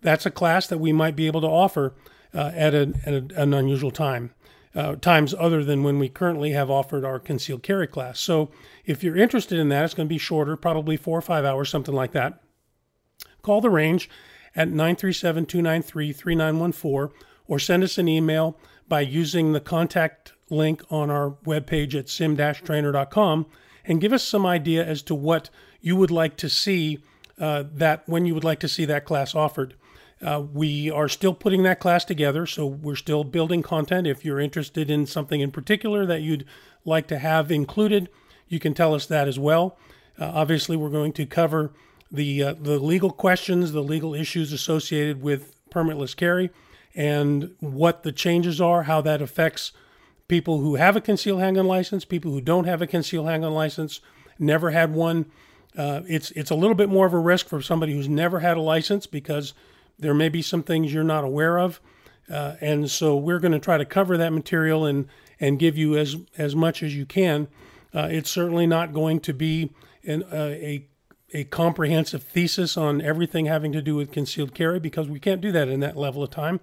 That's 0.00 0.26
a 0.26 0.30
class 0.30 0.66
that 0.68 0.78
we 0.78 0.92
might 0.92 1.16
be 1.16 1.26
able 1.26 1.40
to 1.40 1.48
offer 1.48 1.94
uh, 2.32 2.52
at, 2.54 2.74
a, 2.74 2.92
at 3.04 3.14
a, 3.14 3.26
an 3.34 3.52
unusual 3.52 3.90
time. 3.90 4.32
Uh, 4.78 4.94
times 4.94 5.34
other 5.36 5.64
than 5.64 5.82
when 5.82 5.98
we 5.98 6.08
currently 6.08 6.52
have 6.52 6.70
offered 6.70 7.04
our 7.04 7.18
concealed 7.18 7.64
carry 7.64 7.88
class. 7.88 8.20
So 8.20 8.48
if 8.86 9.02
you're 9.02 9.16
interested 9.16 9.58
in 9.58 9.70
that, 9.70 9.84
it's 9.84 9.92
going 9.92 10.06
to 10.06 10.14
be 10.14 10.18
shorter, 10.18 10.56
probably 10.56 10.96
four 10.96 11.18
or 11.18 11.22
five 11.22 11.44
hours, 11.44 11.68
something 11.68 11.96
like 11.96 12.12
that. 12.12 12.40
Call 13.42 13.60
the 13.60 13.70
range 13.70 14.08
at 14.54 14.68
937 14.68 15.46
293 15.46 16.12
3914 16.12 17.18
or 17.48 17.58
send 17.58 17.82
us 17.82 17.98
an 17.98 18.06
email 18.06 18.56
by 18.88 19.00
using 19.00 19.52
the 19.52 19.58
contact 19.60 20.34
link 20.48 20.80
on 20.92 21.10
our 21.10 21.32
webpage 21.44 21.98
at 21.98 22.08
sim-trainer.com 22.08 23.46
and 23.84 24.00
give 24.00 24.12
us 24.12 24.22
some 24.22 24.46
idea 24.46 24.86
as 24.86 25.02
to 25.02 25.14
what 25.16 25.50
you 25.80 25.96
would 25.96 26.12
like 26.12 26.36
to 26.36 26.48
see 26.48 27.00
uh, 27.40 27.64
that 27.74 28.08
when 28.08 28.26
you 28.26 28.32
would 28.32 28.44
like 28.44 28.60
to 28.60 28.68
see 28.68 28.84
that 28.84 29.04
class 29.04 29.34
offered. 29.34 29.74
Uh, 30.20 30.42
we 30.52 30.90
are 30.90 31.08
still 31.08 31.34
putting 31.34 31.62
that 31.62 31.78
class 31.78 32.04
together, 32.04 32.44
so 32.44 32.66
we're 32.66 32.96
still 32.96 33.22
building 33.22 33.62
content. 33.62 34.06
If 34.06 34.24
you're 34.24 34.40
interested 34.40 34.90
in 34.90 35.06
something 35.06 35.40
in 35.40 35.50
particular 35.50 36.04
that 36.06 36.22
you'd 36.22 36.44
like 36.84 37.06
to 37.08 37.18
have 37.18 37.52
included, 37.52 38.08
you 38.48 38.58
can 38.58 38.74
tell 38.74 38.94
us 38.94 39.06
that 39.06 39.28
as 39.28 39.38
well. 39.38 39.78
Uh, 40.18 40.30
obviously, 40.34 40.76
we're 40.76 40.90
going 40.90 41.12
to 41.12 41.26
cover 41.26 41.72
the 42.10 42.42
uh, 42.42 42.54
the 42.54 42.78
legal 42.78 43.10
questions, 43.10 43.72
the 43.72 43.82
legal 43.82 44.14
issues 44.14 44.52
associated 44.52 45.22
with 45.22 45.54
permitless 45.70 46.16
carry, 46.16 46.50
and 46.94 47.54
what 47.60 48.02
the 48.02 48.12
changes 48.12 48.60
are, 48.60 48.84
how 48.84 49.00
that 49.00 49.22
affects 49.22 49.72
people 50.26 50.60
who 50.60 50.74
have 50.76 50.96
a 50.96 51.00
concealed 51.00 51.40
handgun 51.40 51.66
license, 51.66 52.04
people 52.04 52.32
who 52.32 52.40
don't 52.40 52.64
have 52.64 52.82
a 52.82 52.86
concealed 52.86 53.26
handgun 53.26 53.52
license, 53.52 54.00
never 54.38 54.70
had 54.70 54.92
one. 54.92 55.26
Uh, 55.76 56.00
it's 56.08 56.30
it's 56.32 56.50
a 56.50 56.56
little 56.56 56.74
bit 56.74 56.88
more 56.88 57.06
of 57.06 57.12
a 57.12 57.18
risk 57.18 57.46
for 57.46 57.62
somebody 57.62 57.92
who's 57.92 58.08
never 58.08 58.40
had 58.40 58.56
a 58.56 58.60
license 58.60 59.06
because 59.06 59.54
there 59.98 60.14
may 60.14 60.28
be 60.28 60.42
some 60.42 60.62
things 60.62 60.92
you're 60.92 61.04
not 61.04 61.24
aware 61.24 61.58
of. 61.58 61.80
Uh, 62.30 62.54
and 62.60 62.90
so 62.90 63.16
we're 63.16 63.38
going 63.38 63.52
to 63.52 63.58
try 63.58 63.78
to 63.78 63.84
cover 63.84 64.16
that 64.16 64.32
material 64.32 64.84
and, 64.84 65.06
and 65.40 65.58
give 65.58 65.76
you 65.76 65.96
as, 65.96 66.16
as 66.36 66.54
much 66.54 66.82
as 66.82 66.94
you 66.94 67.06
can. 67.06 67.48
Uh, 67.94 68.08
it's 68.10 68.30
certainly 68.30 68.66
not 68.66 68.92
going 68.92 69.18
to 69.20 69.32
be 69.32 69.72
an, 70.04 70.22
uh, 70.24 70.54
a, 70.54 70.86
a 71.32 71.44
comprehensive 71.44 72.22
thesis 72.22 72.76
on 72.76 73.00
everything 73.00 73.46
having 73.46 73.72
to 73.72 73.80
do 73.80 73.94
with 73.94 74.12
concealed 74.12 74.54
carry 74.54 74.78
because 74.78 75.08
we 75.08 75.18
can't 75.18 75.40
do 75.40 75.50
that 75.52 75.68
in 75.68 75.80
that 75.80 75.96
level 75.96 76.22
of 76.22 76.30
time. 76.30 76.60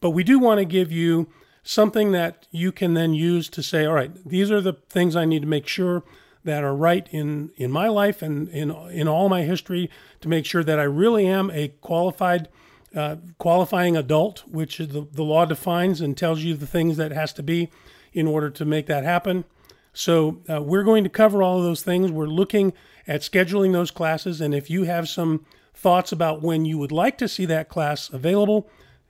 But 0.00 0.10
we 0.10 0.22
do 0.24 0.38
want 0.38 0.58
to 0.58 0.64
give 0.64 0.92
you 0.92 1.28
something 1.62 2.12
that 2.12 2.46
you 2.50 2.70
can 2.70 2.94
then 2.94 3.14
use 3.14 3.48
to 3.50 3.62
say, 3.62 3.84
all 3.84 3.94
right, 3.94 4.12
these 4.26 4.50
are 4.50 4.60
the 4.60 4.74
things 4.88 5.16
I 5.16 5.24
need 5.24 5.42
to 5.42 5.48
make 5.48 5.66
sure 5.66 6.02
that 6.44 6.64
are 6.64 6.74
right 6.74 7.06
in, 7.10 7.50
in 7.56 7.70
my 7.70 7.88
life 7.88 8.22
and 8.22 8.48
in, 8.48 8.70
in 8.70 9.08
all 9.08 9.28
my 9.28 9.42
history 9.42 9.90
to 10.20 10.28
make 10.28 10.46
sure 10.46 10.64
that 10.64 10.78
I 10.78 10.84
really 10.84 11.26
am 11.26 11.50
a 11.50 11.68
qualified 11.68 12.48
uh, 12.94 13.16
qualifying 13.38 13.96
adult, 13.96 14.44
which 14.48 14.78
the, 14.78 15.06
the 15.12 15.22
law 15.22 15.44
defines 15.44 16.00
and 16.00 16.16
tells 16.16 16.40
you 16.40 16.54
the 16.54 16.66
things 16.66 16.96
that 16.96 17.12
has 17.12 17.32
to 17.34 17.42
be 17.42 17.70
in 18.12 18.26
order 18.26 18.50
to 18.50 18.64
make 18.64 18.86
that 18.86 19.04
happen. 19.04 19.44
So 19.92 20.40
uh, 20.48 20.62
we're 20.62 20.84
going 20.84 21.04
to 21.04 21.10
cover 21.10 21.42
all 21.42 21.58
of 21.58 21.64
those 21.64 21.82
things. 21.82 22.10
We're 22.10 22.26
looking 22.26 22.72
at 23.06 23.22
scheduling 23.22 23.72
those 23.72 23.90
classes. 23.90 24.40
And 24.40 24.54
if 24.54 24.70
you 24.70 24.84
have 24.84 25.08
some 25.08 25.44
thoughts 25.74 26.12
about 26.12 26.42
when 26.42 26.64
you 26.64 26.78
would 26.78 26.92
like 26.92 27.18
to 27.18 27.28
see 27.28 27.46
that 27.46 27.68
class 27.68 28.10
available, 28.10 28.68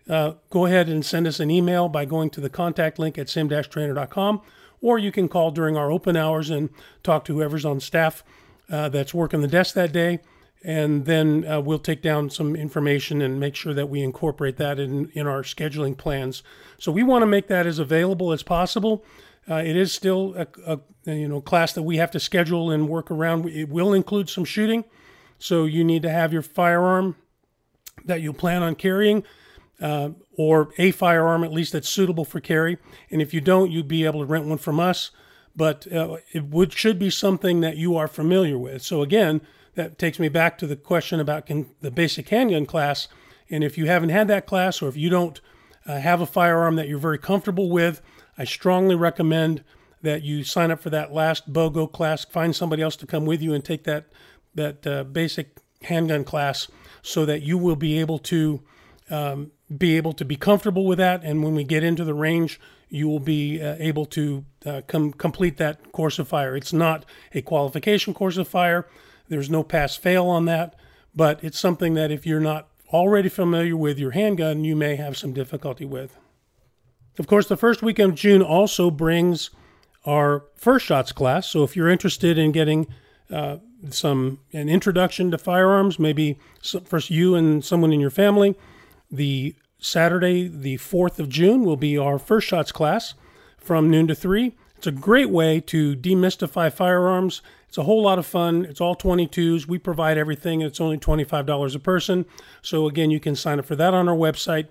uh, 0.08 0.32
go 0.50 0.66
ahead 0.66 0.88
and 0.88 1.04
send 1.04 1.26
us 1.26 1.40
an 1.40 1.50
email 1.50 1.88
by 1.88 2.04
going 2.04 2.30
to 2.30 2.40
the 2.40 2.50
contact 2.50 2.98
link 2.98 3.18
at 3.18 3.28
sim-trainer.com, 3.28 4.40
or 4.80 4.98
you 4.98 5.12
can 5.12 5.28
call 5.28 5.50
during 5.50 5.76
our 5.76 5.90
open 5.90 6.16
hours 6.16 6.50
and 6.50 6.70
talk 7.02 7.24
to 7.24 7.34
whoever's 7.34 7.64
on 7.64 7.80
staff 7.80 8.24
uh, 8.70 8.88
that's 8.88 9.12
working 9.12 9.40
the 9.40 9.48
desk 9.48 9.74
that 9.74 9.92
day. 9.92 10.20
And 10.64 11.06
then 11.06 11.46
uh, 11.46 11.60
we'll 11.60 11.78
take 11.78 12.02
down 12.02 12.30
some 12.30 12.56
information 12.56 13.22
and 13.22 13.38
make 13.38 13.54
sure 13.54 13.74
that 13.74 13.88
we 13.88 14.02
incorporate 14.02 14.56
that 14.56 14.80
in, 14.80 15.08
in 15.10 15.26
our 15.26 15.42
scheduling 15.42 15.96
plans. 15.96 16.42
So 16.78 16.90
we 16.90 17.04
want 17.04 17.22
to 17.22 17.26
make 17.26 17.46
that 17.46 17.66
as 17.66 17.78
available 17.78 18.32
as 18.32 18.42
possible. 18.42 19.04
Uh, 19.48 19.62
it 19.64 19.76
is 19.76 19.92
still 19.92 20.34
a, 20.36 20.46
a, 21.06 21.12
you 21.12 21.28
know 21.28 21.40
class 21.40 21.72
that 21.72 21.82
we 21.82 21.96
have 21.96 22.10
to 22.10 22.20
schedule 22.20 22.70
and 22.70 22.88
work 22.88 23.10
around. 23.10 23.48
It 23.48 23.68
will 23.68 23.94
include 23.94 24.28
some 24.28 24.44
shooting, 24.44 24.84
so 25.38 25.64
you 25.64 25.84
need 25.84 26.02
to 26.02 26.10
have 26.10 26.32
your 26.32 26.42
firearm 26.42 27.16
that 28.04 28.20
you 28.20 28.32
plan 28.32 28.62
on 28.62 28.74
carrying, 28.74 29.24
uh, 29.80 30.10
or 30.36 30.70
a 30.76 30.90
firearm 30.90 31.44
at 31.44 31.52
least 31.52 31.72
that's 31.72 31.88
suitable 31.88 32.24
for 32.24 32.40
carry. 32.40 32.78
And 33.10 33.22
if 33.22 33.32
you 33.32 33.40
don't, 33.40 33.70
you'd 33.70 33.88
be 33.88 34.04
able 34.04 34.20
to 34.20 34.26
rent 34.26 34.46
one 34.46 34.58
from 34.58 34.78
us. 34.78 35.10
But 35.56 35.90
uh, 35.92 36.18
it 36.32 36.44
would 36.44 36.72
should 36.72 36.98
be 36.98 37.10
something 37.10 37.62
that 37.62 37.76
you 37.76 37.96
are 37.96 38.06
familiar 38.06 38.56
with. 38.58 38.82
So 38.82 39.02
again, 39.02 39.40
that 39.78 39.96
takes 39.96 40.18
me 40.18 40.28
back 40.28 40.58
to 40.58 40.66
the 40.66 40.76
question 40.76 41.20
about 41.20 41.46
can, 41.46 41.70
the 41.80 41.90
basic 41.90 42.28
handgun 42.28 42.66
class. 42.66 43.08
And 43.48 43.62
if 43.62 43.78
you 43.78 43.86
haven't 43.86 44.10
had 44.10 44.26
that 44.28 44.44
class, 44.44 44.82
or 44.82 44.88
if 44.88 44.96
you 44.96 45.08
don't 45.08 45.40
uh, 45.86 46.00
have 46.00 46.20
a 46.20 46.26
firearm 46.26 46.74
that 46.76 46.88
you're 46.88 46.98
very 46.98 47.18
comfortable 47.18 47.70
with, 47.70 48.02
I 48.36 48.44
strongly 48.44 48.96
recommend 48.96 49.62
that 50.02 50.22
you 50.22 50.42
sign 50.42 50.72
up 50.72 50.80
for 50.80 50.90
that 50.90 51.12
last 51.12 51.52
BOGO 51.52 51.92
class. 51.92 52.24
Find 52.24 52.54
somebody 52.54 52.82
else 52.82 52.96
to 52.96 53.06
come 53.06 53.24
with 53.24 53.40
you 53.40 53.54
and 53.54 53.64
take 53.64 53.84
that 53.84 54.06
that 54.54 54.86
uh, 54.86 55.04
basic 55.04 55.58
handgun 55.82 56.24
class, 56.24 56.68
so 57.02 57.24
that 57.24 57.42
you 57.42 57.56
will 57.56 57.76
be 57.76 58.00
able 58.00 58.18
to 58.18 58.60
um, 59.10 59.52
be 59.76 59.96
able 59.96 60.12
to 60.14 60.24
be 60.24 60.36
comfortable 60.36 60.86
with 60.86 60.98
that. 60.98 61.22
And 61.22 61.44
when 61.44 61.54
we 61.54 61.62
get 61.62 61.84
into 61.84 62.04
the 62.04 62.14
range, 62.14 62.60
you 62.88 63.08
will 63.08 63.20
be 63.20 63.62
uh, 63.62 63.76
able 63.78 64.06
to 64.06 64.44
uh, 64.66 64.80
com- 64.88 65.12
complete 65.12 65.56
that 65.58 65.92
course 65.92 66.18
of 66.18 66.26
fire. 66.28 66.56
It's 66.56 66.72
not 66.72 67.04
a 67.32 67.42
qualification 67.42 68.14
course 68.14 68.36
of 68.36 68.48
fire. 68.48 68.86
There's 69.28 69.50
no 69.50 69.62
pass 69.62 69.96
fail 69.96 70.26
on 70.26 70.44
that, 70.46 70.74
but 71.14 71.42
it's 71.42 71.58
something 71.58 71.94
that 71.94 72.10
if 72.10 72.26
you're 72.26 72.40
not 72.40 72.68
already 72.92 73.28
familiar 73.28 73.76
with 73.76 73.98
your 73.98 74.12
handgun, 74.12 74.64
you 74.64 74.74
may 74.74 74.96
have 74.96 75.16
some 75.16 75.32
difficulty 75.32 75.84
with. 75.84 76.16
Of 77.18 77.26
course, 77.26 77.48
the 77.48 77.56
first 77.56 77.82
weekend 77.82 78.12
of 78.12 78.18
June 78.18 78.42
also 78.42 78.90
brings 78.90 79.50
our 80.04 80.44
first 80.54 80.86
shots 80.86 81.12
class. 81.12 81.48
So 81.48 81.64
if 81.64 81.76
you're 81.76 81.88
interested 81.88 82.38
in 82.38 82.52
getting 82.52 82.86
uh, 83.30 83.58
some 83.90 84.40
an 84.52 84.68
introduction 84.68 85.30
to 85.32 85.38
firearms, 85.38 85.98
maybe 85.98 86.38
first 86.84 87.10
you 87.10 87.34
and 87.34 87.64
someone 87.64 87.92
in 87.92 88.00
your 88.00 88.10
family, 88.10 88.56
the 89.10 89.54
Saturday, 89.78 90.48
the 90.48 90.76
4th 90.76 91.18
of 91.18 91.28
June, 91.28 91.64
will 91.64 91.76
be 91.76 91.96
our 91.96 92.18
first 92.18 92.46
shots 92.46 92.72
class 92.72 93.14
from 93.58 93.90
noon 93.90 94.06
to 94.08 94.14
3. 94.14 94.56
It's 94.76 94.86
a 94.86 94.92
great 94.92 95.30
way 95.30 95.60
to 95.60 95.96
demystify 95.96 96.72
firearms. 96.72 97.42
It's 97.68 97.78
a 97.78 97.82
whole 97.82 98.02
lot 98.02 98.18
of 98.18 98.26
fun. 98.26 98.64
It's 98.64 98.80
all 98.80 98.96
22s. 98.96 99.66
We 99.66 99.78
provide 99.78 100.16
everything. 100.16 100.62
It's 100.62 100.80
only 100.80 100.96
$25 100.96 101.74
a 101.74 101.78
person. 101.78 102.24
So, 102.62 102.86
again, 102.88 103.10
you 103.10 103.20
can 103.20 103.36
sign 103.36 103.58
up 103.58 103.66
for 103.66 103.76
that 103.76 103.92
on 103.92 104.08
our 104.08 104.16
website 104.16 104.68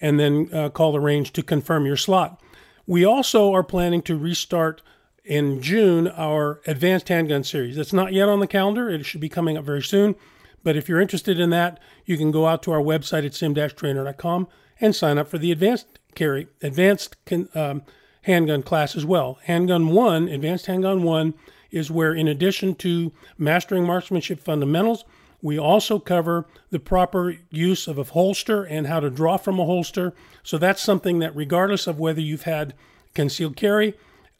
and 0.00 0.20
then 0.20 0.48
uh, 0.52 0.68
call 0.68 0.92
the 0.92 1.00
range 1.00 1.32
to 1.32 1.42
confirm 1.42 1.86
your 1.86 1.96
slot. 1.96 2.40
We 2.86 3.04
also 3.04 3.52
are 3.52 3.64
planning 3.64 4.02
to 4.02 4.16
restart 4.16 4.82
in 5.24 5.60
June 5.60 6.06
our 6.06 6.60
advanced 6.66 7.08
handgun 7.08 7.42
series. 7.42 7.76
It's 7.76 7.92
not 7.92 8.12
yet 8.12 8.28
on 8.28 8.38
the 8.38 8.46
calendar, 8.46 8.88
it 8.88 9.04
should 9.04 9.20
be 9.20 9.28
coming 9.28 9.56
up 9.56 9.64
very 9.64 9.82
soon. 9.82 10.14
But 10.62 10.76
if 10.76 10.88
you're 10.88 11.00
interested 11.00 11.40
in 11.40 11.50
that, 11.50 11.80
you 12.04 12.16
can 12.16 12.30
go 12.30 12.46
out 12.46 12.62
to 12.64 12.72
our 12.72 12.80
website 12.80 13.26
at 13.26 13.34
sim-trainer.com 13.34 14.48
and 14.80 14.94
sign 14.94 15.18
up 15.18 15.28
for 15.28 15.38
the 15.38 15.50
advanced 15.50 15.98
carry, 16.14 16.46
advanced 16.62 17.16
um, 17.54 17.82
handgun 18.22 18.62
class 18.62 18.96
as 18.96 19.04
well. 19.04 19.38
Handgun 19.44 19.88
1, 19.88 20.28
advanced 20.28 20.66
handgun 20.66 21.02
1 21.02 21.34
is 21.70 21.90
where 21.90 22.14
in 22.14 22.28
addition 22.28 22.74
to 22.76 23.12
mastering 23.38 23.84
marksmanship 23.84 24.40
fundamentals, 24.40 25.04
we 25.42 25.58
also 25.58 25.98
cover 25.98 26.46
the 26.70 26.78
proper 26.78 27.36
use 27.50 27.86
of 27.86 27.98
a 27.98 28.04
holster 28.04 28.64
and 28.64 28.86
how 28.86 29.00
to 29.00 29.10
draw 29.10 29.36
from 29.36 29.60
a 29.60 29.64
holster. 29.64 30.14
So 30.42 30.58
that's 30.58 30.82
something 30.82 31.18
that, 31.20 31.36
regardless 31.36 31.86
of 31.86 31.98
whether 31.98 32.20
you've 32.20 32.42
had 32.42 32.74
concealed 33.14 33.56
carry 33.56 33.94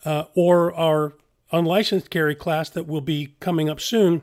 uh, 0.04 0.25
or 0.35 0.75
our 0.75 1.14
unlicensed 1.52 2.11
carry 2.11 2.35
class 2.35 2.71
that 2.71 2.87
will 2.87 3.00
be 3.00 3.35
coming 3.40 3.68
up 3.68 3.80
soon, 3.80 4.23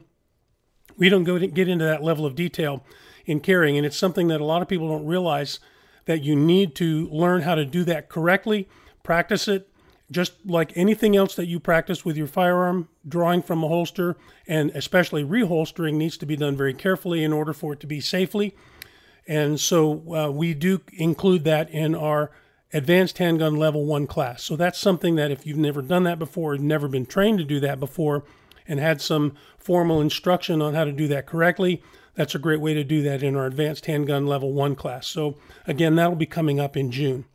we 0.98 1.10
don't 1.10 1.24
go 1.24 1.40
get 1.40 1.68
into 1.68 1.86
that 1.86 2.04
level 2.04 2.26
of 2.26 2.36
detail 2.36 2.84
in 3.26 3.40
carrying. 3.40 3.78
And 3.78 3.86
it's 3.86 3.98
something 3.98 4.28
that 4.28 4.42
a 4.42 4.46
lot 4.46 4.62
of 4.62 4.68
people 4.68 4.90
don't 4.90 5.06
realize 5.06 5.60
that 6.06 6.24
you 6.24 6.36
need 6.36 6.76
to 6.76 7.08
learn 7.10 7.42
how 7.42 7.56
to 7.56 7.66
do 7.66 7.84
that 7.86 8.10
correctly, 8.10 8.68
practice 9.04 9.48
it, 9.48 9.70
just 10.12 10.34
like 10.46 10.72
anything 10.76 11.16
else 11.16 11.36
that 11.36 11.48
you 11.48 11.60
practice 11.60 12.06
with 12.06 12.18
your 12.18 12.28
firearm, 12.28 12.90
drawing 13.08 13.42
from 13.42 13.64
a 13.64 13.68
holster 13.68 14.18
and 14.48 14.70
especially 14.72 15.24
reholstering 15.24 15.96
needs 15.96 16.18
to 16.18 16.26
be 16.26 16.36
done 16.36 16.56
very 16.56 16.74
carefully 16.74 17.24
in 17.24 17.34
order 17.34 17.54
for 17.54 17.74
it 17.74 17.80
to 17.80 17.88
be 17.88 18.00
safely. 18.00 18.56
And 19.28 19.60
so 19.60 20.14
uh, 20.14 20.32
we 20.32 20.54
do 20.54 20.82
include 20.94 21.46
that 21.46 21.70
in 21.70 21.96
our 21.96 22.32
advanced 22.74 23.20
handgun 23.20 23.56
level 23.56 23.86
one 23.86 24.08
class. 24.08 24.44
So 24.44 24.56
that's 24.56 24.80
something 24.80 25.16
that 25.16 25.32
if 25.32 25.46
you've 25.46 25.58
never 25.58 25.82
done 25.82 26.04
that 26.04 26.20
before, 26.20 26.58
never 26.58 26.88
been 26.88 27.06
trained 27.06 27.38
to 27.38 27.46
do 27.46 27.60
that 27.62 27.80
before, 27.80 28.24
and 28.68 28.80
had 28.80 29.02
some 29.02 29.36
formal 29.58 30.02
instruction 30.02 30.62
on 30.62 30.74
how 30.74 30.84
to 30.84 30.92
do 30.92 31.08
that 31.08 31.26
correctly, 31.26 31.82
that's 32.16 32.36
a 32.36 32.40
great 32.40 32.62
way 32.62 32.74
to 32.74 32.84
do 32.84 33.02
that 33.04 33.24
in 33.24 33.36
our 33.36 33.46
advanced 33.46 33.86
handgun 33.86 34.28
level 34.28 34.54
one 34.54 34.76
class. 34.76 35.08
So 35.08 35.38
again, 35.66 35.96
that'll 35.96 36.16
be 36.16 36.26
coming 36.26 36.60
up 36.60 36.78
in 36.78 36.92
June. 36.92 37.26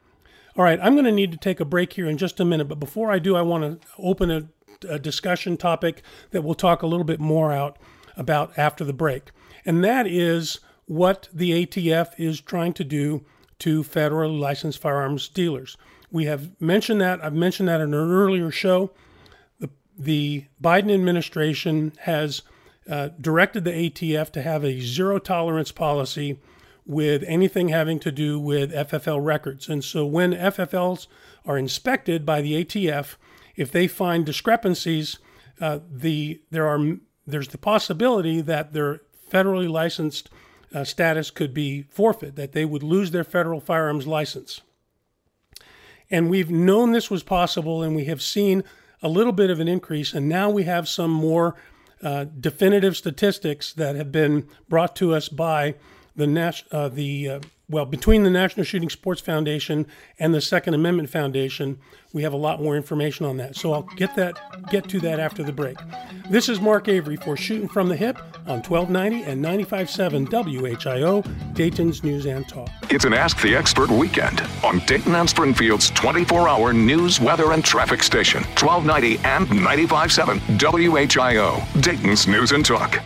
All 0.59 0.65
right, 0.65 0.81
I'm 0.83 0.95
going 0.95 1.05
to 1.05 1.13
need 1.13 1.31
to 1.31 1.39
take 1.39 1.61
a 1.61 1.65
break 1.65 1.93
here 1.93 2.09
in 2.09 2.19
just 2.19 2.41
a 2.41 2.45
minute, 2.45 2.65
but 2.65 2.81
before 2.81 3.13
I 3.13 3.21
do, 3.21 3.37
I 3.37 3.43
want 3.43 3.81
to 3.81 3.89
open 3.97 4.29
a, 4.29 4.49
a 4.89 4.99
discussion 4.99 5.57
topic 5.57 6.03
that 6.33 6.43
we'll 6.43 6.57
talk 6.57 6.83
a 6.83 6.87
little 6.89 7.05
bit 7.05 7.21
more 7.21 7.53
out 7.53 7.79
about 8.17 8.59
after 8.59 8.85
the 8.85 8.93
break. 8.93 9.31
And 9.65 9.85
that 9.85 10.09
is 10.09 10.59
what 10.87 11.29
the 11.33 11.65
ATF 11.65 12.09
is 12.19 12.41
trying 12.41 12.73
to 12.73 12.83
do 12.83 13.25
to 13.61 13.85
federally 13.85 14.37
licensed 14.37 14.81
firearms 14.81 15.29
dealers. 15.29 15.77
We 16.11 16.25
have 16.25 16.61
mentioned 16.61 17.01
that, 17.03 17.25
I've 17.25 17.35
mentioned 17.35 17.69
that 17.69 17.81
in 17.81 17.95
an 17.95 18.11
earlier 18.11 18.51
show. 18.51 18.91
The, 19.61 19.71
the 19.97 20.47
Biden 20.61 20.93
administration 20.93 21.93
has 22.01 22.43
uh, 22.91 23.11
directed 23.21 23.63
the 23.63 23.71
ATF 23.71 24.33
to 24.33 24.43
have 24.43 24.65
a 24.65 24.81
zero 24.81 25.21
tolerance 25.21 25.71
policy 25.71 26.41
with 26.89 27.23
anything 27.27 27.69
having 27.69 28.01
to 28.01 28.11
do 28.11 28.41
with 28.41 28.73
FFL 28.73 29.23
records. 29.23 29.69
And 29.69 29.85
so 29.85 30.07
when 30.07 30.33
FFLs 30.33 31.07
are 31.45 31.59
inspected 31.59 32.25
by 32.25 32.41
the 32.41 32.65
ATF, 32.65 33.17
if 33.57 33.71
they 33.71 33.87
find 33.87 34.25
discrepancies, 34.25 35.19
uh, 35.61 35.81
the 35.91 36.41
there 36.51 36.67
are 36.67 36.97
there's 37.27 37.49
the 37.49 37.59
possibility 37.59 38.41
that 38.41 38.73
their 38.73 39.03
federally 39.31 39.69
licensed 39.69 40.31
uh, 40.75 40.83
status 40.83 41.31
could 41.31 41.53
be 41.53 41.83
forfeit, 41.83 42.37
that 42.37 42.53
they 42.53 42.65
would 42.65 42.83
lose 42.83 43.11
their 43.11 43.25
federal 43.25 43.61
firearms 43.61 44.07
license. 44.07 44.63
And 46.11 46.31
we've 46.31 46.51
known 46.51 46.93
this 46.93 47.11
was 47.11 47.23
possible, 47.23 47.83
and 47.83 47.95
we 47.95 48.07
have 48.07 48.23
seen 48.23 48.65
a 49.03 49.09
little 49.09 49.33
bit 49.33 49.51
of 49.51 49.61
an 49.61 49.69
increase, 49.69 50.15
and 50.15 50.27
now 50.27 50.49
we 50.49 50.63
have 50.63 50.89
some 50.89 51.11
more 51.11 51.55
uh, 52.03 52.25
definitive 52.25 52.97
statistics 52.97 53.75
that 53.75 53.95
have 53.95 54.11
been 54.11 54.49
brought 54.71 54.97
to 54.97 55.15
us 55.15 55.29
by 55.29 55.75
the 56.19 56.27
Nas- 56.27 56.65
uh, 56.73 56.89
the 56.89 57.29
uh, 57.29 57.41
well 57.71 57.87
between 57.87 58.25
the 58.25 58.31
National 58.31 58.65
Shooting 58.65 58.91
Sports 58.91 59.21
Foundation 59.21 59.87
and 60.19 60.35
the 60.35 60.41
Second 60.41 60.75
Amendment 60.75 61.09
Foundation, 61.09 61.79
we 62.13 62.23
have 62.25 62.33
a 62.33 62.37
lot 62.37 62.61
more 62.61 62.77
information 62.77 63.25
on 63.25 63.37
that. 63.39 63.55
So 63.55 63.73
I'll 63.73 63.83
get 63.83 64.15
that 64.17 64.37
get 64.71 64.89
to 64.89 65.01
that 65.01 65.21
after 65.21 65.43
the 65.45 65.53
break. 65.53 65.79
This 66.29 66.49
is 66.49 66.61
Mark 66.61 66.89
Avery 66.89 67.17
for 67.17 67.37
Shooting 67.37 67.69
from 67.69 67.89
the 67.89 67.97
Hip 67.97 68.19
on 68.49 68.63
1290 68.63 69.23
and 69.31 69.45
95.7 69.45 70.27
WHIO, 70.29 71.55
Dayton's 71.55 72.03
News 72.03 72.27
and 72.27 72.47
Talk. 72.49 72.69
It's 72.91 73.05
an 73.05 73.15
Ask 73.15 73.41
the 73.41 73.55
Expert 73.55 73.89
weekend 73.91 74.43
on 74.65 74.81
Dayton 74.81 75.15
and 75.15 75.31
Springfield's 75.31 75.93
24-hour 75.93 76.73
news, 76.73 77.21
weather, 77.21 77.53
and 77.53 77.65
traffic 77.65 78.03
station, 78.03 78.43
1290 78.61 79.19
and 79.25 79.47
95.7 79.47 80.41
WHIO, 80.59 81.81
Dayton's 81.83 82.27
News 82.27 82.51
and 82.51 82.65
Talk. 82.65 82.99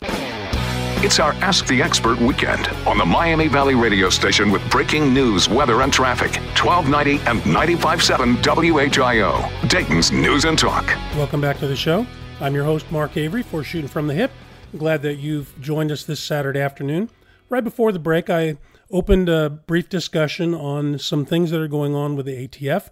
It's 1.04 1.18
our 1.18 1.32
Ask 1.42 1.66
the 1.66 1.82
Expert 1.82 2.20
weekend 2.20 2.68
on 2.86 2.96
the 2.96 3.04
Miami 3.04 3.48
Valley 3.48 3.74
radio 3.74 4.08
station 4.08 4.52
with 4.52 4.62
breaking 4.70 5.12
news, 5.12 5.48
weather, 5.48 5.82
and 5.82 5.92
traffic. 5.92 6.30
1290 6.56 7.18
and 7.28 7.40
95.7 7.40 8.36
WHIO, 8.40 9.68
Dayton's 9.68 10.12
News 10.12 10.44
and 10.44 10.56
Talk. 10.56 10.86
Welcome 11.16 11.40
back 11.40 11.58
to 11.58 11.66
the 11.66 11.74
show. 11.74 12.06
I'm 12.40 12.54
your 12.54 12.62
host, 12.62 12.88
Mark 12.92 13.16
Avery, 13.16 13.42
for 13.42 13.64
Shooting 13.64 13.88
from 13.88 14.06
the 14.06 14.14
Hip. 14.14 14.30
I'm 14.72 14.78
glad 14.78 15.02
that 15.02 15.16
you've 15.16 15.60
joined 15.60 15.90
us 15.90 16.04
this 16.04 16.20
Saturday 16.20 16.60
afternoon. 16.60 17.10
Right 17.48 17.64
before 17.64 17.90
the 17.90 17.98
break, 17.98 18.30
I 18.30 18.56
opened 18.88 19.28
a 19.28 19.50
brief 19.50 19.88
discussion 19.88 20.54
on 20.54 21.00
some 21.00 21.26
things 21.26 21.50
that 21.50 21.60
are 21.60 21.66
going 21.66 21.96
on 21.96 22.14
with 22.14 22.26
the 22.26 22.46
ATF 22.46 22.90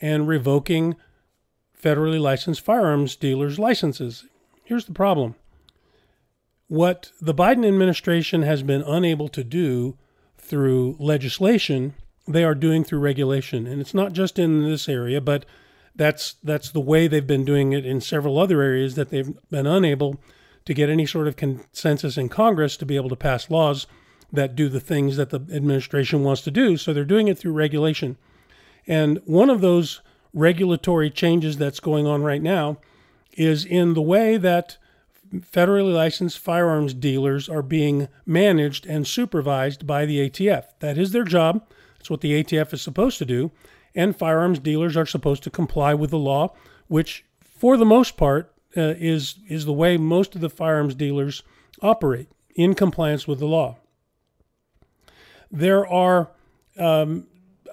and 0.00 0.26
revoking 0.26 0.96
federally 1.80 2.20
licensed 2.20 2.62
firearms 2.62 3.14
dealers' 3.14 3.60
licenses. 3.60 4.24
Here's 4.64 4.86
the 4.86 4.92
problem 4.92 5.36
what 6.72 7.12
the 7.20 7.34
Biden 7.34 7.68
administration 7.68 8.40
has 8.40 8.62
been 8.62 8.80
unable 8.80 9.28
to 9.28 9.44
do 9.44 9.94
through 10.38 10.96
legislation, 10.98 11.92
they 12.26 12.44
are 12.44 12.54
doing 12.54 12.82
through 12.82 12.98
regulation. 12.98 13.66
And 13.66 13.78
it's 13.78 13.92
not 13.92 14.14
just 14.14 14.38
in 14.38 14.64
this 14.64 14.88
area, 14.88 15.20
but 15.20 15.44
that's 15.94 16.36
that's 16.42 16.70
the 16.70 16.80
way 16.80 17.06
they've 17.06 17.26
been 17.26 17.44
doing 17.44 17.74
it 17.74 17.84
in 17.84 18.00
several 18.00 18.38
other 18.38 18.62
areas 18.62 18.94
that 18.94 19.10
they've 19.10 19.34
been 19.50 19.66
unable 19.66 20.18
to 20.64 20.72
get 20.72 20.88
any 20.88 21.04
sort 21.04 21.28
of 21.28 21.36
consensus 21.36 22.16
in 22.16 22.30
Congress 22.30 22.78
to 22.78 22.86
be 22.86 22.96
able 22.96 23.10
to 23.10 23.16
pass 23.16 23.50
laws 23.50 23.86
that 24.32 24.56
do 24.56 24.70
the 24.70 24.80
things 24.80 25.18
that 25.18 25.28
the 25.28 25.40
administration 25.54 26.22
wants 26.22 26.40
to 26.40 26.50
do. 26.50 26.78
So 26.78 26.94
they're 26.94 27.04
doing 27.04 27.28
it 27.28 27.38
through 27.38 27.52
regulation. 27.52 28.16
And 28.86 29.20
one 29.26 29.50
of 29.50 29.60
those 29.60 30.00
regulatory 30.32 31.10
changes 31.10 31.58
that's 31.58 31.80
going 31.80 32.06
on 32.06 32.22
right 32.22 32.40
now 32.40 32.78
is 33.36 33.66
in 33.66 33.92
the 33.92 34.00
way 34.00 34.38
that 34.38 34.78
federally 35.40 35.94
licensed 35.94 36.38
firearms 36.38 36.94
dealers 36.94 37.48
are 37.48 37.62
being 37.62 38.08
managed 38.26 38.86
and 38.86 39.06
supervised 39.06 39.86
by 39.86 40.04
the 40.04 40.28
ATF. 40.28 40.64
That 40.80 40.98
is 40.98 41.12
their 41.12 41.24
job. 41.24 41.66
That's 41.98 42.10
what 42.10 42.20
the 42.20 42.42
ATF 42.42 42.72
is 42.72 42.82
supposed 42.82 43.18
to 43.18 43.24
do. 43.24 43.50
And 43.94 44.16
firearms 44.16 44.58
dealers 44.58 44.96
are 44.96 45.06
supposed 45.06 45.42
to 45.44 45.50
comply 45.50 45.94
with 45.94 46.10
the 46.10 46.18
law, 46.18 46.54
which, 46.88 47.24
for 47.40 47.76
the 47.76 47.84
most 47.84 48.16
part, 48.16 48.52
uh, 48.76 48.94
is 48.98 49.36
is 49.48 49.66
the 49.66 49.72
way 49.72 49.96
most 49.96 50.34
of 50.34 50.40
the 50.40 50.48
firearms 50.48 50.94
dealers 50.94 51.42
operate 51.82 52.28
in 52.54 52.74
compliance 52.74 53.28
with 53.28 53.38
the 53.38 53.46
law. 53.46 53.76
There 55.50 55.86
are 55.86 56.30
um, 56.78 57.26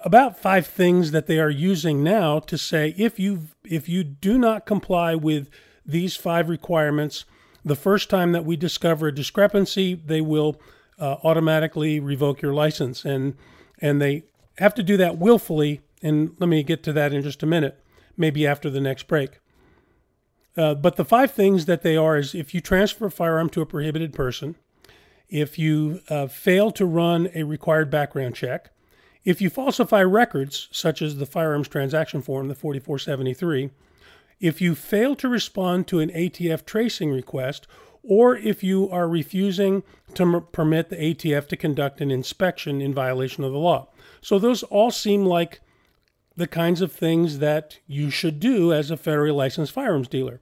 about 0.04 0.38
five 0.38 0.66
things 0.66 1.10
that 1.12 1.26
they 1.26 1.38
are 1.38 1.50
using 1.50 2.02
now 2.02 2.38
to 2.40 2.58
say 2.58 2.94
if 2.98 3.18
you 3.18 3.48
if 3.64 3.88
you 3.88 4.04
do 4.04 4.38
not 4.38 4.66
comply 4.66 5.14
with 5.14 5.48
these 5.86 6.16
five 6.16 6.48
requirements, 6.48 7.24
the 7.64 7.76
first 7.76 8.10
time 8.10 8.32
that 8.32 8.44
we 8.44 8.56
discover 8.56 9.08
a 9.08 9.14
discrepancy, 9.14 9.94
they 9.94 10.20
will 10.20 10.60
uh, 10.98 11.16
automatically 11.24 12.00
revoke 12.00 12.42
your 12.42 12.54
license, 12.54 13.04
and 13.04 13.36
and 13.80 14.00
they 14.00 14.24
have 14.58 14.74
to 14.74 14.82
do 14.82 14.96
that 14.96 15.18
willfully. 15.18 15.80
And 16.02 16.34
let 16.38 16.48
me 16.48 16.62
get 16.62 16.82
to 16.84 16.92
that 16.94 17.12
in 17.12 17.22
just 17.22 17.42
a 17.42 17.46
minute, 17.46 17.82
maybe 18.16 18.46
after 18.46 18.70
the 18.70 18.80
next 18.80 19.06
break. 19.06 19.38
Uh, 20.56 20.74
but 20.74 20.96
the 20.96 21.04
five 21.04 21.30
things 21.30 21.66
that 21.66 21.82
they 21.82 21.96
are 21.96 22.16
is 22.16 22.34
if 22.34 22.54
you 22.54 22.60
transfer 22.60 23.06
a 23.06 23.10
firearm 23.10 23.48
to 23.50 23.60
a 23.60 23.66
prohibited 23.66 24.12
person, 24.12 24.56
if 25.28 25.58
you 25.58 26.00
uh, 26.08 26.26
fail 26.26 26.70
to 26.72 26.84
run 26.84 27.30
a 27.34 27.44
required 27.44 27.90
background 27.90 28.34
check, 28.34 28.70
if 29.24 29.40
you 29.40 29.50
falsify 29.50 30.02
records, 30.02 30.68
such 30.72 31.02
as 31.02 31.18
the 31.18 31.26
firearms 31.26 31.68
transaction 31.68 32.22
form, 32.22 32.48
the 32.48 32.54
4473, 32.54 33.70
if 34.40 34.60
you 34.60 34.74
fail 34.74 35.14
to 35.16 35.28
respond 35.28 35.86
to 35.88 36.00
an 36.00 36.10
ATF 36.10 36.64
tracing 36.64 37.10
request, 37.12 37.66
or 38.02 38.36
if 38.36 38.64
you 38.64 38.88
are 38.90 39.08
refusing 39.08 39.82
to 40.14 40.22
m- 40.22 40.46
permit 40.52 40.88
the 40.88 40.96
ATF 40.96 41.46
to 41.48 41.56
conduct 41.56 42.00
an 42.00 42.10
inspection 42.10 42.80
in 42.80 42.94
violation 42.94 43.44
of 43.44 43.52
the 43.52 43.58
law. 43.58 43.88
So, 44.22 44.38
those 44.38 44.62
all 44.64 44.90
seem 44.90 45.26
like 45.26 45.60
the 46.36 46.46
kinds 46.46 46.80
of 46.80 46.92
things 46.92 47.38
that 47.38 47.78
you 47.86 48.08
should 48.08 48.40
do 48.40 48.72
as 48.72 48.90
a 48.90 48.96
federally 48.96 49.34
licensed 49.34 49.72
firearms 49.72 50.08
dealer. 50.08 50.40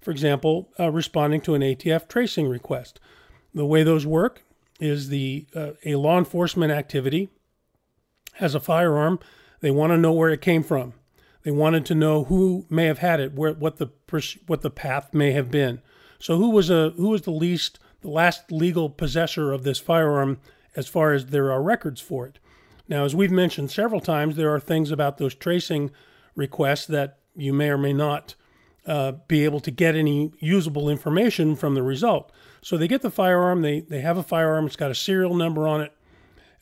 For 0.00 0.10
example, 0.10 0.70
uh, 0.80 0.90
responding 0.90 1.40
to 1.42 1.54
an 1.54 1.62
ATF 1.62 2.08
tracing 2.08 2.48
request. 2.48 3.00
The 3.54 3.66
way 3.66 3.82
those 3.82 4.06
work 4.06 4.42
is 4.80 5.08
the 5.08 5.46
uh, 5.54 5.72
a 5.84 5.96
law 5.96 6.18
enforcement 6.18 6.72
activity 6.72 7.28
has 8.34 8.54
a 8.54 8.60
firearm. 8.60 9.18
They 9.60 9.70
want 9.70 9.92
to 9.92 9.96
know 9.96 10.12
where 10.12 10.30
it 10.30 10.40
came 10.40 10.62
from. 10.62 10.94
They 11.44 11.50
wanted 11.50 11.86
to 11.86 11.94
know 11.94 12.24
who 12.24 12.66
may 12.68 12.86
have 12.86 12.98
had 12.98 13.20
it, 13.20 13.34
where 13.34 13.52
what 13.52 13.76
the 13.76 13.90
what 14.46 14.62
the 14.62 14.70
path 14.70 15.14
may 15.14 15.32
have 15.32 15.50
been. 15.50 15.80
So 16.18 16.36
who 16.36 16.50
was 16.50 16.70
a 16.70 16.90
who 16.96 17.10
was 17.10 17.22
the 17.22 17.30
least 17.30 17.78
the 18.00 18.10
last 18.10 18.50
legal 18.50 18.90
possessor 18.90 19.52
of 19.52 19.62
this 19.62 19.78
firearm 19.78 20.38
as 20.76 20.88
far 20.88 21.12
as 21.12 21.26
there 21.26 21.52
are 21.52 21.62
records 21.62 22.00
for 22.00 22.26
it. 22.26 22.38
Now, 22.88 23.04
as 23.04 23.14
we've 23.14 23.30
mentioned 23.30 23.70
several 23.70 24.00
times, 24.00 24.36
there 24.36 24.52
are 24.52 24.60
things 24.60 24.90
about 24.90 25.18
those 25.18 25.34
tracing 25.34 25.90
requests 26.34 26.86
that 26.86 27.18
you 27.34 27.52
may 27.52 27.70
or 27.70 27.78
may 27.78 27.92
not 27.92 28.34
uh, 28.86 29.12
be 29.28 29.44
able 29.44 29.60
to 29.60 29.70
get 29.70 29.94
any 29.94 30.32
usable 30.38 30.90
information 30.90 31.56
from 31.56 31.74
the 31.74 31.82
result. 31.82 32.30
So 32.60 32.76
they 32.76 32.88
get 32.88 33.02
the 33.02 33.10
firearm, 33.10 33.62
they, 33.62 33.80
they 33.80 34.00
have 34.00 34.18
a 34.18 34.22
firearm, 34.22 34.66
it's 34.66 34.76
got 34.76 34.90
a 34.90 34.94
serial 34.94 35.34
number 35.34 35.66
on 35.66 35.80
it, 35.80 35.92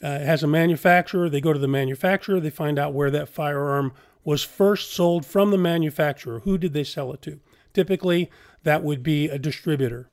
uh, 0.02 0.18
it 0.20 0.26
has 0.26 0.42
a 0.42 0.48
manufacturer, 0.48 1.28
they 1.28 1.40
go 1.40 1.52
to 1.52 1.58
the 1.58 1.68
manufacturer, 1.68 2.38
they 2.38 2.50
find 2.50 2.78
out 2.78 2.94
where 2.94 3.10
that 3.10 3.28
firearm 3.28 3.92
was 4.24 4.42
first 4.42 4.92
sold 4.92 5.26
from 5.26 5.50
the 5.50 5.58
manufacturer. 5.58 6.40
Who 6.40 6.58
did 6.58 6.72
they 6.72 6.85
sell 6.85 7.12
it 7.12 7.22
to? 7.22 7.40
Typically, 7.72 8.30
that 8.62 8.82
would 8.82 9.02
be 9.02 9.28
a 9.28 9.38
distributor. 9.38 10.08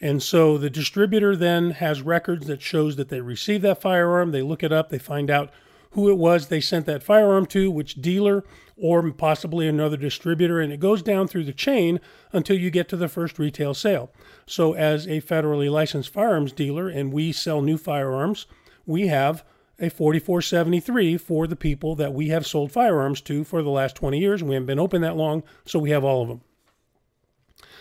And 0.00 0.22
so 0.22 0.58
the 0.58 0.70
distributor 0.70 1.36
then 1.36 1.72
has 1.72 2.02
records 2.02 2.46
that 2.46 2.62
shows 2.62 2.96
that 2.96 3.08
they 3.08 3.20
received 3.20 3.62
that 3.64 3.80
firearm. 3.80 4.32
They 4.32 4.42
look 4.42 4.62
it 4.62 4.72
up, 4.72 4.88
they 4.88 4.98
find 4.98 5.30
out 5.30 5.50
who 5.92 6.08
it 6.08 6.18
was 6.18 6.48
they 6.48 6.60
sent 6.60 6.86
that 6.86 7.02
firearm 7.02 7.46
to, 7.46 7.70
which 7.70 8.00
dealer, 8.00 8.44
or 8.76 9.10
possibly 9.12 9.68
another 9.68 9.96
distributor, 9.96 10.58
and 10.58 10.72
it 10.72 10.80
goes 10.80 11.02
down 11.02 11.28
through 11.28 11.44
the 11.44 11.52
chain 11.52 12.00
until 12.32 12.58
you 12.58 12.70
get 12.70 12.88
to 12.88 12.96
the 12.96 13.08
first 13.08 13.38
retail 13.38 13.74
sale. 13.74 14.10
So, 14.46 14.74
as 14.74 15.06
a 15.06 15.20
federally 15.20 15.70
licensed 15.70 16.12
firearms 16.12 16.52
dealer, 16.52 16.88
and 16.88 17.12
we 17.12 17.30
sell 17.30 17.62
new 17.62 17.76
firearms, 17.76 18.46
we 18.86 19.08
have 19.08 19.44
a 19.78 19.88
4473 19.88 21.16
for 21.16 21.46
the 21.46 21.56
people 21.56 21.94
that 21.96 22.12
we 22.12 22.28
have 22.28 22.46
sold 22.46 22.70
firearms 22.72 23.20
to 23.22 23.44
for 23.44 23.62
the 23.62 23.70
last 23.70 23.96
20 23.96 24.18
years. 24.18 24.42
We 24.42 24.54
haven't 24.54 24.66
been 24.66 24.78
open 24.78 25.02
that 25.02 25.16
long, 25.16 25.42
so 25.64 25.78
we 25.78 25.90
have 25.90 26.04
all 26.04 26.22
of 26.22 26.28
them. 26.28 26.42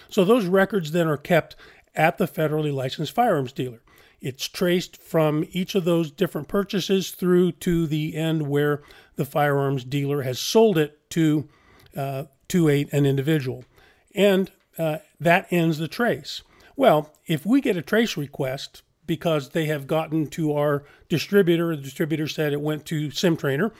So 0.09 0.25
those 0.25 0.45
records 0.45 0.91
then 0.91 1.07
are 1.07 1.17
kept 1.17 1.55
at 1.95 2.17
the 2.17 2.27
federally 2.27 2.73
licensed 2.73 3.13
firearms 3.13 3.51
dealer. 3.51 3.81
It's 4.19 4.47
traced 4.47 4.97
from 4.97 5.45
each 5.51 5.73
of 5.73 5.83
those 5.83 6.11
different 6.11 6.47
purchases 6.47 7.11
through 7.11 7.53
to 7.53 7.87
the 7.87 8.15
end 8.15 8.47
where 8.47 8.83
the 9.15 9.25
firearms 9.25 9.83
dealer 9.83 10.21
has 10.21 10.39
sold 10.39 10.77
it 10.77 11.09
to 11.11 11.49
uh, 11.95 12.25
to 12.47 12.69
a, 12.69 12.87
an 12.91 13.05
individual, 13.05 13.65
and 14.13 14.51
uh, 14.77 14.97
that 15.19 15.47
ends 15.51 15.77
the 15.77 15.87
trace. 15.87 16.41
Well, 16.75 17.13
if 17.25 17.45
we 17.45 17.61
get 17.61 17.77
a 17.77 17.81
trace 17.81 18.15
request 18.15 18.83
because 19.11 19.49
they 19.49 19.65
have 19.65 19.87
gotten 19.87 20.25
to 20.25 20.53
our 20.53 20.85
distributor, 21.09 21.75
the 21.75 21.81
distributor 21.81 22.29
said 22.29 22.53
it 22.53 22.61
went 22.61 22.85
to 22.85 23.09
SimTrainer, 23.09 23.73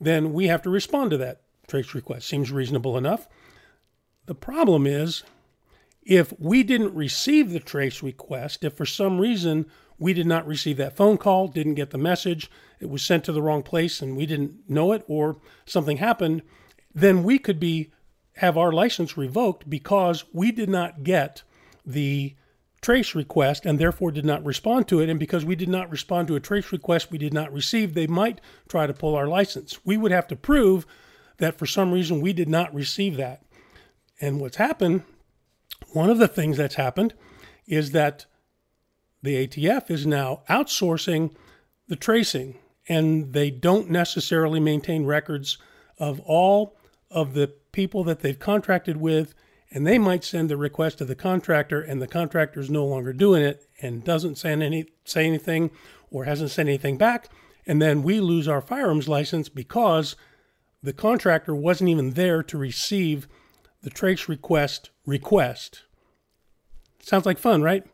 then 0.00 0.32
we 0.32 0.46
have 0.46 0.62
to 0.62 0.70
respond 0.70 1.10
to 1.10 1.18
that 1.18 1.42
trace 1.68 1.94
request. 1.94 2.26
Seems 2.26 2.50
reasonable 2.50 2.96
enough. 2.96 3.28
The 4.24 4.34
problem 4.34 4.86
is 4.86 5.22
if 6.02 6.32
we 6.40 6.62
didn't 6.62 6.94
receive 6.94 7.50
the 7.50 7.60
trace 7.60 8.02
request, 8.02 8.64
if 8.64 8.72
for 8.72 8.86
some 8.86 9.20
reason 9.20 9.66
we 9.98 10.14
did 10.14 10.26
not 10.26 10.46
receive 10.46 10.78
that 10.78 10.96
phone 10.96 11.18
call, 11.18 11.46
didn't 11.46 11.74
get 11.74 11.90
the 11.90 11.98
message, 11.98 12.50
it 12.80 12.88
was 12.88 13.02
sent 13.02 13.22
to 13.24 13.32
the 13.32 13.42
wrong 13.42 13.62
place 13.62 14.00
and 14.00 14.16
we 14.16 14.24
didn't 14.24 14.66
know 14.66 14.92
it 14.92 15.04
or 15.08 15.36
something 15.66 15.98
happened, 15.98 16.40
then 16.94 17.22
we 17.22 17.38
could 17.38 17.60
be 17.60 17.92
have 18.36 18.56
our 18.56 18.72
license 18.72 19.18
revoked 19.18 19.68
because 19.68 20.24
we 20.32 20.50
did 20.50 20.70
not 20.70 21.04
get 21.04 21.42
the 21.84 22.34
trace 22.82 23.14
request 23.14 23.66
and 23.66 23.78
therefore 23.78 24.10
did 24.10 24.24
not 24.24 24.44
respond 24.44 24.88
to 24.88 25.00
it. 25.00 25.08
And 25.08 25.20
because 25.20 25.44
we 25.44 25.54
did 25.54 25.68
not 25.68 25.90
respond 25.90 26.28
to 26.28 26.36
a 26.36 26.40
trace 26.40 26.72
request 26.72 27.10
we 27.10 27.18
did 27.18 27.34
not 27.34 27.52
receive, 27.52 27.94
they 27.94 28.06
might 28.06 28.40
try 28.68 28.86
to 28.86 28.94
pull 28.94 29.14
our 29.14 29.28
license. 29.28 29.84
We 29.84 29.96
would 29.96 30.12
have 30.12 30.28
to 30.28 30.36
prove 30.36 30.86
that 31.38 31.58
for 31.58 31.66
some 31.66 31.92
reason 31.92 32.20
we 32.20 32.32
did 32.32 32.48
not 32.48 32.74
receive 32.74 33.16
that. 33.16 33.42
And 34.20 34.40
what's 34.40 34.56
happened, 34.56 35.02
one 35.92 36.10
of 36.10 36.18
the 36.18 36.28
things 36.28 36.56
that's 36.56 36.74
happened 36.74 37.14
is 37.66 37.92
that 37.92 38.26
the 39.22 39.46
ATF 39.46 39.90
is 39.90 40.06
now 40.06 40.42
outsourcing 40.48 41.34
the 41.88 41.96
tracing 41.96 42.56
and 42.88 43.32
they 43.32 43.50
don't 43.50 43.90
necessarily 43.90 44.60
maintain 44.60 45.04
records 45.04 45.58
of 45.98 46.20
all 46.20 46.76
of 47.10 47.34
the 47.34 47.48
people 47.72 48.04
that 48.04 48.20
they've 48.20 48.38
contracted 48.38 48.96
with 48.96 49.34
and 49.72 49.86
they 49.86 49.98
might 49.98 50.24
send 50.24 50.48
the 50.48 50.56
request 50.56 50.98
to 50.98 51.04
the 51.04 51.14
contractor 51.14 51.80
and 51.80 52.02
the 52.02 52.08
contractor 52.08 52.60
is 52.60 52.70
no 52.70 52.84
longer 52.84 53.12
doing 53.12 53.42
it 53.42 53.68
and 53.80 54.04
doesn't 54.04 54.36
send 54.36 54.62
any 54.62 54.86
say 55.04 55.26
anything 55.26 55.70
or 56.10 56.24
hasn't 56.24 56.50
sent 56.50 56.68
anything 56.68 56.96
back. 56.96 57.28
And 57.66 57.80
then 57.80 58.02
we 58.02 58.20
lose 58.20 58.48
our 58.48 58.60
firearms 58.60 59.08
license 59.08 59.48
because 59.48 60.16
the 60.82 60.92
contractor 60.92 61.54
wasn't 61.54 61.90
even 61.90 62.12
there 62.12 62.42
to 62.42 62.58
receive 62.58 63.28
the 63.82 63.90
trace 63.90 64.28
request 64.28 64.90
request. 65.06 65.82
Sounds 67.00 67.26
like 67.26 67.38
fun 67.38 67.62
right? 67.62 67.84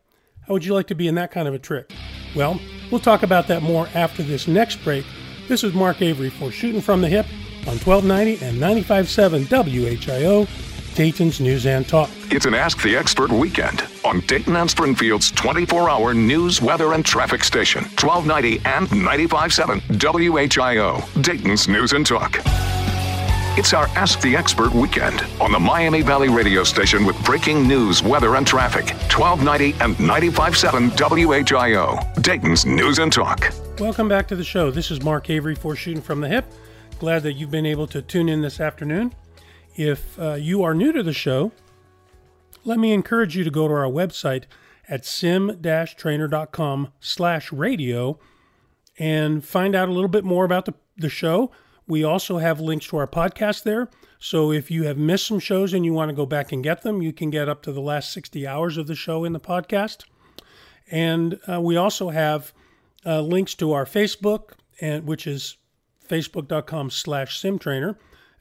How 0.47 0.55
would 0.55 0.65
you 0.65 0.75
like 0.75 0.87
to 0.87 0.95
be 0.95 1.09
in 1.09 1.17
that 1.17 1.31
kind 1.31 1.47
of 1.47 1.55
a 1.55 1.59
trick? 1.59 1.93
Well 2.35 2.59
we'll 2.91 3.01
talk 3.01 3.23
about 3.23 3.49
that 3.49 3.63
more 3.63 3.89
after 3.95 4.23
this 4.23 4.49
next 4.49 4.83
break. 4.83 5.05
This 5.47 5.63
is 5.63 5.75
mark 5.75 6.01
avery 6.01 6.31
for 6.31 6.51
shooting 6.51 6.81
from 6.81 7.03
the 7.03 7.09
hip 7.09 7.27
on 7.67 7.79
1290 7.79 8.45
and 8.45 8.59
95.7 8.59 9.47
whio 9.47 10.76
Dayton's 10.97 11.41
News 11.43 11.67
and 11.67 11.87
Talk. 11.87 12.09
It's 12.31 12.47
an 12.47 12.55
Ask 12.55 12.81
the 12.81 12.97
Expert 12.97 13.31
weekend 13.31 13.87
on 14.03 14.21
Dayton 14.21 14.57
and 14.57 14.71
Springfield's 14.71 15.31
24 15.31 15.91
hour 15.91 16.15
news, 16.15 16.63
weather, 16.63 16.95
and 16.95 17.05
traffic 17.05 17.45
station, 17.45 17.83
1290 18.01 18.63
and 18.65 18.89
95.7 18.89 19.83
WHIO, 19.99 21.23
Dayton's 21.23 21.69
News 21.69 21.93
and 21.93 22.07
Talk. 22.07 22.39
It's 23.59 23.75
our 23.75 23.89
Ask 23.89 24.23
the 24.23 24.35
Expert 24.35 24.73
weekend 24.73 25.23
on 25.39 25.53
the 25.53 25.61
Miami 25.61 26.01
Valley 26.01 26.31
radio 26.31 26.65
station 26.65 27.05
with 27.05 27.23
breaking 27.27 27.69
news, 27.69 28.03
weather, 28.03 28.37
and 28.37 28.47
traffic. 28.47 28.87
1290 29.15 29.75
and 29.85 29.97
95.7 29.97 30.93
WHIO, 30.93 32.23
Dayton's 32.23 32.65
News 32.65 33.01
and 33.01 33.13
Talk. 33.13 33.53
Welcome 33.79 34.09
back 34.09 34.27
to 34.29 34.37
the 34.37 34.45
show. 34.45 34.71
This 34.71 34.91
is 34.91 35.03
Mark 35.03 35.29
Avery 35.29 35.57
for 35.57 35.77
Shooting 35.77 36.01
from 36.01 36.23
the 36.23 36.29
Hip. 36.29 36.47
Glad 36.99 37.23
that 37.25 37.35
you've 37.35 37.51
been 37.51 37.67
able 37.67 37.87
to 37.89 38.01
tune 38.01 38.31
in 38.31 38.41
this 38.41 38.61
afternoon. 38.61 39.13
If 39.77 40.19
uh, 40.19 40.35
you 40.35 40.63
are 40.63 40.75
new 40.75 40.91
to 40.93 41.03
the 41.03 41.13
show, 41.13 41.53
let 42.65 42.79
me 42.79 42.93
encourage 42.93 43.37
you 43.37 43.45
to 43.45 43.51
go 43.51 43.69
to 43.69 43.75
our 43.75 43.85
website 43.85 44.45
at 44.89 45.05
sim-trainer.com 45.05 46.93
slash 46.99 47.53
radio 47.53 48.19
and 48.99 49.45
find 49.45 49.75
out 49.75 49.91
a 49.91 49.93
little 49.93 50.09
bit 50.09 50.25
more 50.25 50.47
about 50.47 50.65
the, 50.65 50.73
the 50.97 51.11
show. 51.11 51.51
We 51.87 52.03
also 52.03 52.39
have 52.39 52.59
links 52.59 52.87
to 52.87 52.97
our 52.97 53.07
podcast 53.07 53.65
there. 53.65 53.91
So 54.19 54.51
if 54.51 54.71
you 54.71 54.85
have 54.85 54.97
missed 54.97 55.27
some 55.27 55.39
shows 55.39 55.75
and 55.75 55.85
you 55.85 55.93
want 55.93 56.09
to 56.09 56.15
go 56.15 56.25
back 56.25 56.53
and 56.53 56.65
get 56.65 56.81
them, 56.81 57.03
you 57.03 57.13
can 57.13 57.29
get 57.29 57.47
up 57.47 57.63
to 57.65 57.73
the 57.73 57.83
last 57.83 58.13
60 58.13 58.47
hours 58.47 58.79
of 58.79 58.87
the 58.87 58.95
show 58.95 59.25
in 59.25 59.35
the 59.35 59.41
podcast. 59.41 60.05
And 60.91 61.39
uh, 61.47 61.61
we 61.61 61.77
also 61.77 62.09
have 62.09 62.55
uh, 63.05 63.21
links 63.21 63.55
to 63.57 63.73
our 63.73 63.85
Facebook, 63.85 64.53
and 64.81 65.07
which 65.07 65.27
is 65.27 65.59
facebook.com 66.09 66.91
slash 66.91 67.41
simtrainer. 67.41 67.97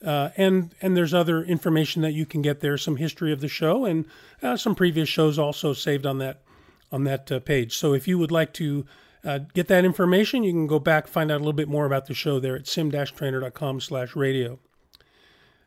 Uh, 0.05 0.29
and 0.37 0.75
and 0.81 0.95
there's 0.95 1.15
other 1.15 1.43
information 1.43 2.03
that 2.03 2.13
you 2.13 2.27
can 2.27 2.43
get 2.43 2.59
there, 2.59 2.77
some 2.77 2.97
history 2.97 3.33
of 3.33 3.41
the 3.41 3.47
show, 3.47 3.85
and 3.85 4.05
uh, 4.43 4.55
some 4.55 4.75
previous 4.75 5.09
shows 5.09 5.39
also 5.39 5.73
saved 5.73 6.05
on 6.05 6.19
that 6.19 6.43
on 6.91 7.05
that 7.05 7.31
uh, 7.31 7.39
page. 7.39 7.75
So 7.75 7.93
if 7.93 8.07
you 8.07 8.19
would 8.19 8.31
like 8.31 8.53
to 8.53 8.85
uh, 9.23 9.39
get 9.55 9.67
that 9.67 9.83
information, 9.83 10.43
you 10.43 10.51
can 10.51 10.67
go 10.67 10.77
back 10.77 11.07
find 11.07 11.31
out 11.31 11.37
a 11.37 11.39
little 11.39 11.53
bit 11.53 11.67
more 11.67 11.87
about 11.87 12.05
the 12.05 12.13
show 12.13 12.39
there 12.39 12.55
at 12.55 12.67
sim-trainer.com/radio. 12.67 14.59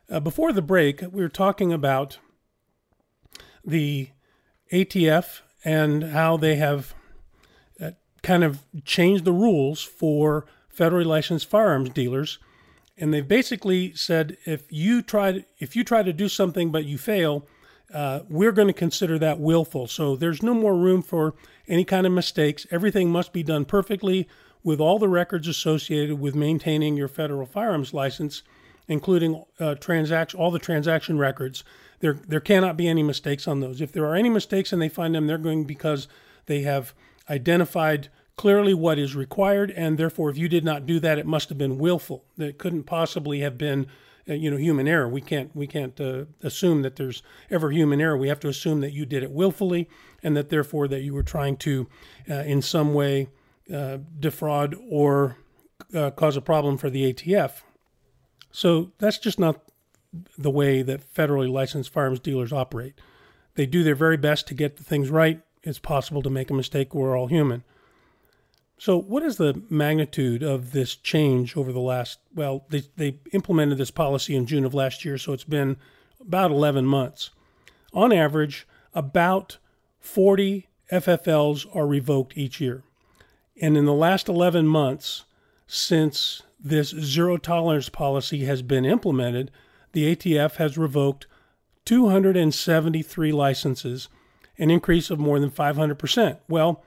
Uh, 0.09 0.19
before 0.21 0.53
the 0.53 0.61
break, 0.61 1.01
we 1.01 1.21
were 1.21 1.27
talking 1.27 1.73
about 1.73 2.17
the 3.65 4.09
ATF 4.71 5.41
and 5.65 6.03
how 6.03 6.37
they 6.37 6.55
have 6.55 6.95
uh, 7.81 7.91
kind 8.23 8.45
of 8.45 8.61
changed 8.85 9.25
the 9.25 9.33
rules 9.33 9.83
for 9.83 10.45
federally 10.73 11.05
licensed 11.05 11.49
firearms 11.49 11.89
dealers 11.89 12.39
and 12.99 13.13
they've 13.13 13.27
basically 13.27 13.93
said 13.95 14.37
if 14.45 14.63
you 14.69 15.01
try 15.01 15.31
to, 15.31 15.45
if 15.57 15.75
you 15.75 15.83
try 15.83 16.03
to 16.03 16.13
do 16.13 16.27
something 16.27 16.71
but 16.71 16.85
you 16.85 16.97
fail, 16.97 17.47
uh, 17.93 18.21
we're 18.29 18.51
going 18.51 18.67
to 18.67 18.73
consider 18.73 19.17
that 19.19 19.39
willful. 19.39 19.87
So 19.87 20.15
there's 20.15 20.43
no 20.43 20.53
more 20.53 20.75
room 20.75 21.01
for 21.01 21.33
any 21.67 21.85
kind 21.85 22.05
of 22.05 22.11
mistakes. 22.11 22.67
Everything 22.69 23.09
must 23.09 23.33
be 23.33 23.43
done 23.43 23.65
perfectly 23.65 24.27
with 24.63 24.79
all 24.79 24.99
the 24.99 25.07
records 25.07 25.47
associated 25.47 26.19
with 26.19 26.35
maintaining 26.35 26.97
your 26.97 27.07
federal 27.07 27.45
firearms 27.45 27.93
license, 27.93 28.43
including 28.87 29.43
uh, 29.59 29.75
all 30.37 30.51
the 30.51 30.59
transaction 30.59 31.17
records. 31.17 31.63
There 31.99 32.19
there 32.27 32.39
cannot 32.39 32.77
be 32.77 32.87
any 32.87 33.03
mistakes 33.03 33.47
on 33.47 33.59
those. 33.59 33.81
If 33.81 33.91
there 33.91 34.05
are 34.05 34.15
any 34.15 34.29
mistakes 34.29 34.71
and 34.71 34.81
they 34.81 34.89
find 34.89 35.15
them, 35.15 35.27
they're 35.27 35.37
going 35.37 35.63
because 35.65 36.07
they 36.45 36.61
have 36.61 36.93
identified 37.29 38.09
clearly 38.39 38.73
what 38.73 38.97
is 38.97 39.17
required, 39.17 39.69
and 39.71 39.97
therefore, 39.97 40.29
if 40.29 40.37
you 40.37 40.47
did 40.47 40.63
not 40.63 40.85
do 40.85 40.97
that, 40.97 41.19
it 41.19 41.25
must 41.25 41.49
have 41.49 41.57
been 41.57 41.77
willful. 41.77 42.23
It 42.37 42.57
couldn't 42.57 42.83
possibly 42.83 43.41
have 43.41 43.57
been, 43.57 43.85
uh, 44.29 44.33
you 44.33 44.49
know, 44.49 44.55
human 44.55 44.87
error. 44.87 45.09
We 45.09 45.19
can't 45.19 45.53
we 45.53 45.67
can't 45.67 45.99
uh, 45.99 46.23
assume 46.41 46.81
that 46.83 46.95
there's 46.95 47.21
ever 47.51 47.69
human 47.69 47.99
error. 47.99 48.15
We 48.15 48.29
have 48.29 48.39
to 48.39 48.47
assume 48.47 48.79
that 48.79 48.93
you 48.93 49.05
did 49.05 49.23
it 49.23 49.31
willfully, 49.31 49.89
and 50.23 50.37
that 50.37 50.47
therefore 50.47 50.87
that 50.87 51.01
you 51.01 51.13
were 51.13 51.21
trying 51.21 51.57
to, 51.57 51.89
uh, 52.29 52.35
in 52.35 52.61
some 52.61 52.93
way, 52.93 53.27
uh, 53.73 53.97
defraud 54.17 54.73
or 54.89 55.35
uh, 55.93 56.11
cause 56.11 56.37
a 56.37 56.41
problem 56.41 56.77
for 56.77 56.89
the 56.89 57.11
ATF. 57.11 57.63
So 58.53 58.93
that's 58.99 59.17
just 59.17 59.37
not 59.37 59.65
the 60.37 60.49
way 60.49 60.81
that 60.81 61.13
federally 61.13 61.51
licensed 61.51 61.91
firearms 61.91 62.21
dealers 62.21 62.53
operate. 62.53 62.93
They 63.55 63.65
do 63.65 63.83
their 63.83 63.95
very 63.95 64.15
best 64.15 64.47
to 64.47 64.53
get 64.53 64.77
the 64.77 64.83
things 64.85 65.09
right. 65.09 65.41
It's 65.61 65.77
possible 65.77 66.21
to 66.21 66.29
make 66.29 66.49
a 66.49 66.53
mistake. 66.53 66.95
We're 66.95 67.17
all 67.17 67.27
human. 67.27 67.65
So, 68.79 68.97
what 68.97 69.23
is 69.23 69.35
the 69.35 69.61
magnitude 69.69 70.41
of 70.41 70.71
this 70.71 70.95
change 70.95 71.57
over 71.57 71.73
the 71.73 71.81
last? 71.81 72.19
Well, 72.33 72.63
they, 72.69 72.83
they 72.95 73.19
implemented 73.33 73.77
this 73.77 73.91
policy 73.91 74.37
in 74.37 74.45
June 74.45 74.63
of 74.63 74.73
last 74.73 75.03
year, 75.03 75.17
so 75.17 75.33
it's 75.33 75.43
been 75.43 75.75
about 76.21 76.49
11 76.49 76.85
months. 76.85 77.31
On 77.93 78.13
average, 78.13 78.65
about 78.93 79.57
40 79.99 80.69
FFLs 80.91 81.65
are 81.75 81.85
revoked 81.85 82.37
each 82.37 82.61
year. 82.61 82.83
And 83.61 83.75
in 83.75 83.83
the 83.83 83.93
last 83.93 84.29
11 84.29 84.65
months, 84.65 85.25
since 85.67 86.43
this 86.57 86.89
zero 86.89 87.35
tolerance 87.35 87.89
policy 87.89 88.45
has 88.45 88.61
been 88.61 88.85
implemented, 88.85 89.51
the 89.91 90.15
ATF 90.15 90.55
has 90.55 90.77
revoked 90.77 91.27
273 91.83 93.31
licenses, 93.33 94.07
an 94.57 94.71
increase 94.71 95.09
of 95.09 95.19
more 95.19 95.37
than 95.37 95.51
500%. 95.51 96.37
Well, 96.47 96.81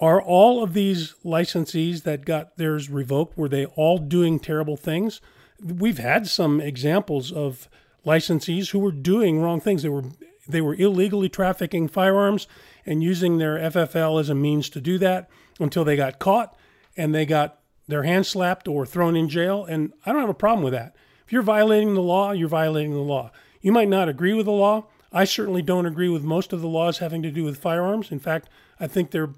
are 0.00 0.20
all 0.20 0.62
of 0.62 0.72
these 0.72 1.14
licensees 1.24 2.02
that 2.04 2.24
got 2.24 2.56
theirs 2.56 2.88
revoked, 2.88 3.36
were 3.36 3.48
they 3.48 3.66
all 3.66 3.98
doing 3.98 4.40
terrible 4.40 4.76
things? 4.76 5.20
We've 5.62 5.98
had 5.98 6.26
some 6.26 6.60
examples 6.60 7.30
of 7.30 7.68
licensees 8.06 8.70
who 8.70 8.78
were 8.78 8.92
doing 8.92 9.40
wrong 9.40 9.60
things. 9.60 9.82
They 9.82 9.90
were 9.90 10.04
they 10.48 10.60
were 10.60 10.74
illegally 10.74 11.28
trafficking 11.28 11.86
firearms 11.86 12.48
and 12.84 13.02
using 13.02 13.38
their 13.38 13.56
FFL 13.58 14.18
as 14.18 14.28
a 14.28 14.34
means 14.34 14.68
to 14.70 14.80
do 14.80 14.98
that 14.98 15.28
until 15.60 15.84
they 15.84 15.96
got 15.96 16.18
caught 16.18 16.56
and 16.96 17.14
they 17.14 17.24
got 17.24 17.60
their 17.86 18.02
hands 18.02 18.28
slapped 18.28 18.66
or 18.66 18.86
thrown 18.86 19.16
in 19.16 19.28
jail. 19.28 19.64
And 19.64 19.92
I 20.04 20.12
don't 20.12 20.22
have 20.22 20.30
a 20.30 20.34
problem 20.34 20.64
with 20.64 20.72
that. 20.72 20.96
If 21.24 21.32
you're 21.32 21.42
violating 21.42 21.94
the 21.94 22.02
law, 22.02 22.32
you're 22.32 22.48
violating 22.48 22.92
the 22.92 22.98
law. 22.98 23.30
You 23.60 23.70
might 23.70 23.88
not 23.88 24.08
agree 24.08 24.32
with 24.32 24.46
the 24.46 24.52
law. 24.52 24.86
I 25.12 25.24
certainly 25.24 25.62
don't 25.62 25.86
agree 25.86 26.08
with 26.08 26.22
most 26.22 26.52
of 26.52 26.60
the 26.60 26.68
laws 26.68 26.98
having 26.98 27.22
to 27.22 27.30
do 27.30 27.44
with 27.44 27.58
firearms. 27.58 28.10
In 28.10 28.18
fact, 28.18 28.48
I 28.78 28.86
think 28.86 29.10
they're 29.10 29.30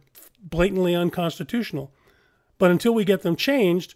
blatantly 0.42 0.94
unconstitutional. 0.94 1.92
But 2.58 2.70
until 2.70 2.94
we 2.94 3.04
get 3.04 3.22
them 3.22 3.36
changed, 3.36 3.94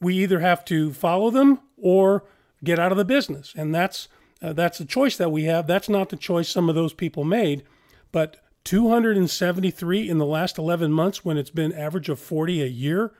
we 0.00 0.16
either 0.16 0.40
have 0.40 0.64
to 0.66 0.92
follow 0.92 1.30
them 1.30 1.60
or 1.76 2.24
get 2.62 2.78
out 2.78 2.92
of 2.92 2.98
the 2.98 3.04
business. 3.04 3.52
And 3.56 3.74
that's 3.74 4.08
uh, 4.40 4.52
that's 4.52 4.78
the 4.78 4.84
choice 4.84 5.16
that 5.16 5.32
we 5.32 5.44
have. 5.44 5.66
That's 5.66 5.88
not 5.88 6.10
the 6.10 6.16
choice 6.16 6.48
some 6.48 6.68
of 6.68 6.74
those 6.74 6.92
people 6.92 7.24
made. 7.24 7.64
But 8.12 8.36
273 8.64 10.08
in 10.08 10.18
the 10.18 10.26
last 10.26 10.58
11 10.58 10.92
months 10.92 11.24
when 11.24 11.36
it's 11.36 11.50
been 11.50 11.72
average 11.72 12.08
of 12.08 12.20
40 12.20 12.62
a 12.62 12.66
year 12.66 13.12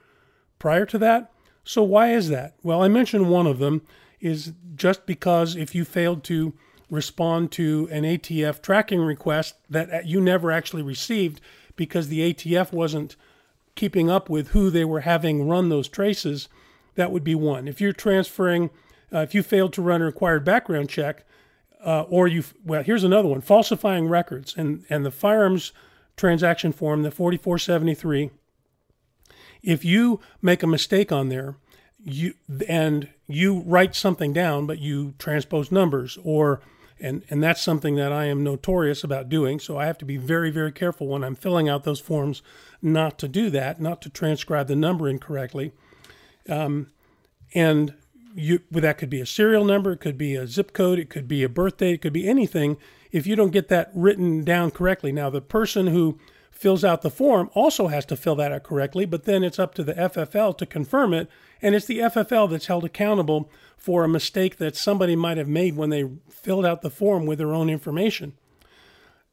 prior 0.58 0.86
to 0.86 0.98
that. 0.98 1.32
So 1.64 1.82
why 1.82 2.12
is 2.12 2.28
that? 2.28 2.54
Well, 2.62 2.82
I 2.82 2.88
mentioned 2.88 3.28
one 3.28 3.46
of 3.46 3.58
them 3.58 3.82
is 4.20 4.52
just 4.74 5.06
because 5.06 5.56
if 5.56 5.74
you 5.74 5.84
failed 5.84 6.24
to 6.24 6.54
respond 6.90 7.52
to 7.52 7.88
an 7.90 8.04
ATF 8.04 8.62
tracking 8.62 9.00
request 9.00 9.56
that 9.68 10.06
you 10.06 10.20
never 10.20 10.50
actually 10.50 10.82
received, 10.82 11.40
because 11.78 12.08
the 12.08 12.34
ATF 12.34 12.72
wasn't 12.72 13.16
keeping 13.74 14.10
up 14.10 14.28
with 14.28 14.48
who 14.48 14.68
they 14.68 14.84
were 14.84 15.00
having 15.00 15.48
run 15.48 15.70
those 15.70 15.88
traces, 15.88 16.48
that 16.96 17.10
would 17.10 17.24
be 17.24 17.34
one. 17.34 17.66
If 17.66 17.80
you're 17.80 17.92
transferring, 17.94 18.68
uh, 19.10 19.20
if 19.20 19.34
you 19.34 19.42
failed 19.42 19.72
to 19.74 19.82
run 19.82 20.02
a 20.02 20.04
required 20.04 20.44
background 20.44 20.90
check, 20.90 21.24
uh, 21.82 22.02
or 22.02 22.28
you, 22.28 22.42
well, 22.62 22.82
here's 22.82 23.04
another 23.04 23.28
one: 23.28 23.40
falsifying 23.40 24.08
records 24.08 24.54
and 24.56 24.84
and 24.90 25.06
the 25.06 25.10
firearms 25.10 25.72
transaction 26.16 26.72
form, 26.72 27.02
the 27.02 27.10
4473. 27.10 28.30
If 29.62 29.84
you 29.84 30.20
make 30.42 30.62
a 30.62 30.66
mistake 30.66 31.12
on 31.12 31.28
there, 31.28 31.56
you 32.04 32.34
and 32.68 33.08
you 33.28 33.60
write 33.60 33.94
something 33.94 34.32
down, 34.32 34.66
but 34.66 34.80
you 34.80 35.14
transpose 35.18 35.70
numbers 35.70 36.18
or 36.24 36.60
and 37.00 37.22
and 37.30 37.42
that's 37.42 37.62
something 37.62 37.94
that 37.96 38.12
I 38.12 38.26
am 38.26 38.42
notorious 38.42 39.04
about 39.04 39.28
doing. 39.28 39.58
So 39.60 39.78
I 39.78 39.86
have 39.86 39.98
to 39.98 40.04
be 40.04 40.16
very 40.16 40.50
very 40.50 40.72
careful 40.72 41.08
when 41.08 41.24
I'm 41.24 41.34
filling 41.34 41.68
out 41.68 41.84
those 41.84 42.00
forms 42.00 42.42
not 42.80 43.18
to 43.18 43.28
do 43.28 43.50
that, 43.50 43.80
not 43.80 44.02
to 44.02 44.10
transcribe 44.10 44.68
the 44.68 44.76
number 44.76 45.08
incorrectly. 45.08 45.72
Um, 46.48 46.88
and 47.54 47.94
you 48.34 48.60
well, 48.70 48.82
that 48.82 48.98
could 48.98 49.10
be 49.10 49.20
a 49.20 49.26
serial 49.26 49.64
number, 49.64 49.92
it 49.92 50.00
could 50.00 50.18
be 50.18 50.34
a 50.34 50.46
zip 50.46 50.72
code, 50.72 50.98
it 50.98 51.10
could 51.10 51.28
be 51.28 51.42
a 51.42 51.48
birthday, 51.48 51.92
it 51.92 52.02
could 52.02 52.12
be 52.12 52.28
anything. 52.28 52.76
If 53.10 53.26
you 53.26 53.36
don't 53.36 53.52
get 53.52 53.68
that 53.68 53.90
written 53.94 54.44
down 54.44 54.70
correctly, 54.70 55.12
now 55.12 55.30
the 55.30 55.40
person 55.40 55.88
who 55.88 56.18
fills 56.58 56.84
out 56.84 57.02
the 57.02 57.10
form 57.10 57.48
also 57.54 57.86
has 57.86 58.04
to 58.04 58.16
fill 58.16 58.34
that 58.34 58.50
out 58.50 58.64
correctly, 58.64 59.06
but 59.06 59.22
then 59.22 59.44
it's 59.44 59.60
up 59.60 59.74
to 59.74 59.84
the 59.84 59.94
FFL 59.94 60.58
to 60.58 60.66
confirm 60.66 61.14
it, 61.14 61.30
and 61.62 61.72
it's 61.72 61.86
the 61.86 62.00
FFL 62.00 62.50
that's 62.50 62.66
held 62.66 62.84
accountable 62.84 63.48
for 63.76 64.02
a 64.02 64.08
mistake 64.08 64.56
that 64.56 64.74
somebody 64.74 65.14
might 65.14 65.36
have 65.36 65.46
made 65.46 65.76
when 65.76 65.90
they 65.90 66.10
filled 66.28 66.66
out 66.66 66.82
the 66.82 66.90
form 66.90 67.26
with 67.26 67.38
their 67.38 67.54
own 67.54 67.70
information. 67.70 68.32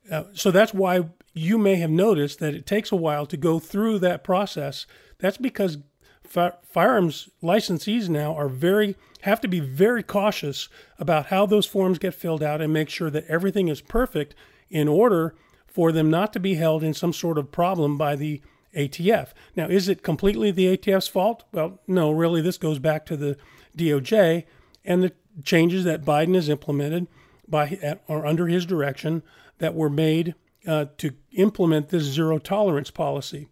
Uh, 0.09 0.25
so 0.33 0.51
that's 0.51 0.71
why 0.71 1.09
you 1.33 1.57
may 1.57 1.77
have 1.77 1.89
noticed 1.89 2.37
that 2.37 2.53
it 2.53 2.67
takes 2.67 2.91
a 2.91 2.95
while 2.95 3.25
to 3.25 3.37
go 3.37 3.57
through 3.57 3.97
that 3.97 4.23
process. 4.23 4.85
That's 5.17 5.37
because 5.37 5.79
fi- 6.23 6.53
firearms 6.63 7.29
licensees 7.41 8.07
now 8.07 8.35
are 8.35 8.47
very 8.47 8.95
have 9.21 9.41
to 9.41 9.47
be 9.47 9.59
very 9.59 10.03
cautious 10.03 10.69
about 10.99 11.27
how 11.27 11.47
those 11.47 11.65
forms 11.65 11.97
get 11.97 12.13
filled 12.13 12.43
out 12.43 12.61
and 12.61 12.71
make 12.71 12.89
sure 12.89 13.09
that 13.09 13.25
everything 13.25 13.67
is 13.67 13.81
perfect 13.81 14.35
in 14.69 14.87
order 14.87 15.33
for 15.75 15.91
them 15.91 16.09
not 16.09 16.31
to 16.31 16.39
be 16.39 16.53
held 16.53 16.85
in 16.85 16.93
some 16.93 17.11
sort 17.11 17.37
of 17.37 17.51
problem 17.51 17.97
by 17.97 18.15
the 18.15 18.41
ATF. 18.77 19.31
Now, 19.57 19.67
is 19.67 19.89
it 19.89 20.03
completely 20.03 20.49
the 20.49 20.77
ATF's 20.77 21.09
fault? 21.09 21.43
Well, 21.51 21.81
no, 21.85 22.11
really. 22.11 22.39
This 22.39 22.57
goes 22.57 22.79
back 22.79 23.05
to 23.07 23.17
the 23.17 23.35
DOJ 23.77 24.45
and 24.85 25.03
the 25.03 25.11
changes 25.43 25.83
that 25.83 26.05
Biden 26.05 26.33
has 26.35 26.47
implemented 26.47 27.07
by 27.45 27.97
or 28.07 28.25
under 28.25 28.47
his 28.47 28.65
direction 28.65 29.21
that 29.57 29.75
were 29.75 29.89
made 29.89 30.33
uh, 30.65 30.85
to 30.97 31.11
implement 31.33 31.89
this 31.89 32.03
zero 32.03 32.39
tolerance 32.39 32.89
policy. 32.89 33.49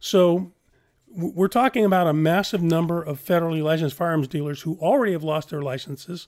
So 0.00 0.50
we're 1.08 1.46
talking 1.46 1.84
about 1.84 2.08
a 2.08 2.12
massive 2.12 2.64
number 2.64 3.00
of 3.00 3.24
federally 3.24 3.62
licensed 3.62 3.94
firearms 3.94 4.26
dealers 4.26 4.62
who 4.62 4.76
already 4.80 5.12
have 5.12 5.22
lost 5.22 5.50
their 5.50 5.62
licenses, 5.62 6.26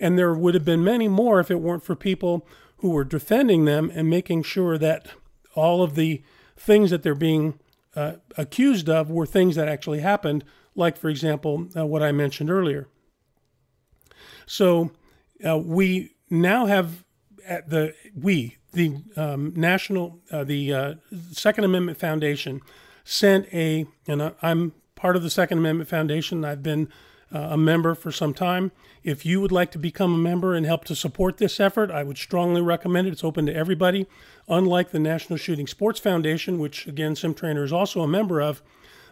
and 0.00 0.18
there 0.18 0.34
would 0.34 0.54
have 0.54 0.64
been 0.64 0.82
many 0.82 1.06
more 1.06 1.38
if 1.38 1.48
it 1.48 1.60
weren't 1.60 1.84
for 1.84 1.94
people 1.94 2.44
who 2.80 2.90
were 2.90 3.04
defending 3.04 3.64
them 3.64 3.90
and 3.94 4.08
making 4.08 4.42
sure 4.42 4.78
that 4.78 5.06
all 5.54 5.82
of 5.82 5.94
the 5.94 6.22
things 6.56 6.90
that 6.90 7.02
they're 7.02 7.14
being 7.14 7.58
uh, 7.94 8.14
accused 8.36 8.88
of 8.88 9.10
were 9.10 9.26
things 9.26 9.56
that 9.56 9.68
actually 9.68 10.00
happened, 10.00 10.44
like, 10.74 10.96
for 10.96 11.08
example, 11.08 11.68
uh, 11.76 11.86
what 11.86 12.02
I 12.02 12.12
mentioned 12.12 12.50
earlier. 12.50 12.88
So 14.46 14.92
uh, 15.46 15.58
we 15.58 16.14
now 16.28 16.66
have 16.66 17.04
at 17.46 17.68
the 17.70 17.94
we 18.14 18.56
the 18.72 18.96
um, 19.16 19.52
national 19.56 20.20
uh, 20.30 20.44
the 20.44 20.72
uh, 20.72 20.94
Second 21.32 21.64
Amendment 21.64 21.98
Foundation 21.98 22.60
sent 23.04 23.46
a 23.52 23.86
and 24.06 24.32
I'm 24.42 24.72
part 24.94 25.16
of 25.16 25.22
the 25.22 25.30
Second 25.30 25.58
Amendment 25.58 25.88
Foundation. 25.88 26.44
I've 26.44 26.62
been 26.62 26.88
Uh, 27.32 27.50
a 27.50 27.56
member 27.56 27.94
for 27.94 28.10
some 28.10 28.34
time. 28.34 28.72
If 29.04 29.24
you 29.24 29.40
would 29.40 29.52
like 29.52 29.70
to 29.70 29.78
become 29.78 30.12
a 30.12 30.18
member 30.18 30.54
and 30.54 30.66
help 30.66 30.84
to 30.86 30.96
support 30.96 31.36
this 31.36 31.60
effort, 31.60 31.88
I 31.88 32.02
would 32.02 32.18
strongly 32.18 32.60
recommend 32.60 33.06
it. 33.06 33.12
It's 33.12 33.22
open 33.22 33.46
to 33.46 33.54
everybody. 33.54 34.08
Unlike 34.48 34.90
the 34.90 34.98
National 34.98 35.36
Shooting 35.36 35.68
Sports 35.68 36.00
Foundation, 36.00 36.58
which 36.58 36.88
again 36.88 37.14
Sim 37.14 37.34
Trainer 37.34 37.62
is 37.62 37.72
also 37.72 38.00
a 38.00 38.08
member 38.08 38.40
of, 38.40 38.62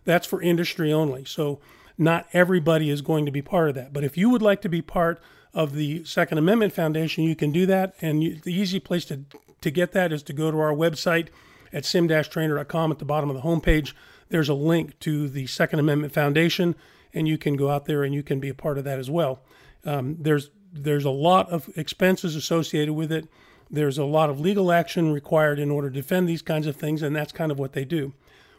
that's 0.04 0.26
for 0.26 0.42
industry 0.42 0.92
only. 0.92 1.24
So 1.24 1.60
not 1.96 2.26
everybody 2.32 2.90
is 2.90 3.02
going 3.02 3.24
to 3.26 3.32
be 3.32 3.42
part 3.42 3.68
of 3.68 3.74
that. 3.76 3.92
But 3.92 4.02
if 4.02 4.16
you 4.16 4.30
would 4.30 4.42
like 4.42 4.62
to 4.62 4.68
be 4.68 4.82
part 4.82 5.20
of 5.54 5.74
the 5.74 6.04
Second 6.04 6.38
Amendment 6.38 6.72
Foundation, 6.72 7.24
you 7.24 7.36
can 7.36 7.52
do 7.52 7.66
that. 7.66 7.94
And 8.00 8.22
you, 8.22 8.36
the 8.36 8.52
easy 8.52 8.80
place 8.80 9.04
to, 9.06 9.20
to 9.60 9.70
get 9.70 9.92
that 9.92 10.12
is 10.12 10.22
to 10.24 10.32
go 10.32 10.50
to 10.50 10.58
our 10.58 10.72
website 10.72 11.28
at 11.72 11.84
sim-trainer.com 11.84 12.92
at 12.92 12.98
the 12.98 13.04
bottom 13.04 13.30
of 13.30 13.36
the 13.36 13.42
homepage. 13.42 13.92
There's 14.28 14.48
a 14.48 14.54
link 14.54 14.98
to 15.00 15.28
the 15.28 15.46
Second 15.46 15.80
Amendment 15.80 16.12
Foundation, 16.12 16.74
and 17.14 17.26
you 17.26 17.38
can 17.38 17.56
go 17.56 17.70
out 17.70 17.86
there 17.86 18.04
and 18.04 18.14
you 18.14 18.22
can 18.22 18.40
be 18.40 18.48
a 18.48 18.54
part 18.54 18.78
of 18.78 18.84
that 18.84 18.98
as 18.98 19.10
well. 19.10 19.42
Um, 19.84 20.16
there's 20.20 20.50
there's 20.72 21.04
a 21.04 21.10
lot 21.10 21.48
of 21.50 21.70
expenses 21.76 22.36
associated 22.36 22.92
with 22.92 23.10
it. 23.10 23.26
There's 23.70 23.98
a 23.98 24.04
lot 24.04 24.30
of 24.30 24.40
legal 24.40 24.70
action 24.70 25.12
required 25.12 25.58
in 25.58 25.70
order 25.70 25.88
to 25.88 25.94
defend 25.94 26.28
these 26.28 26.42
kinds 26.42 26.66
of 26.66 26.76
things, 26.76 27.02
and 27.02 27.14
that's 27.14 27.32
kind 27.32 27.50
of 27.50 27.58
what 27.58 27.72
they 27.72 27.84
do. 27.84 28.12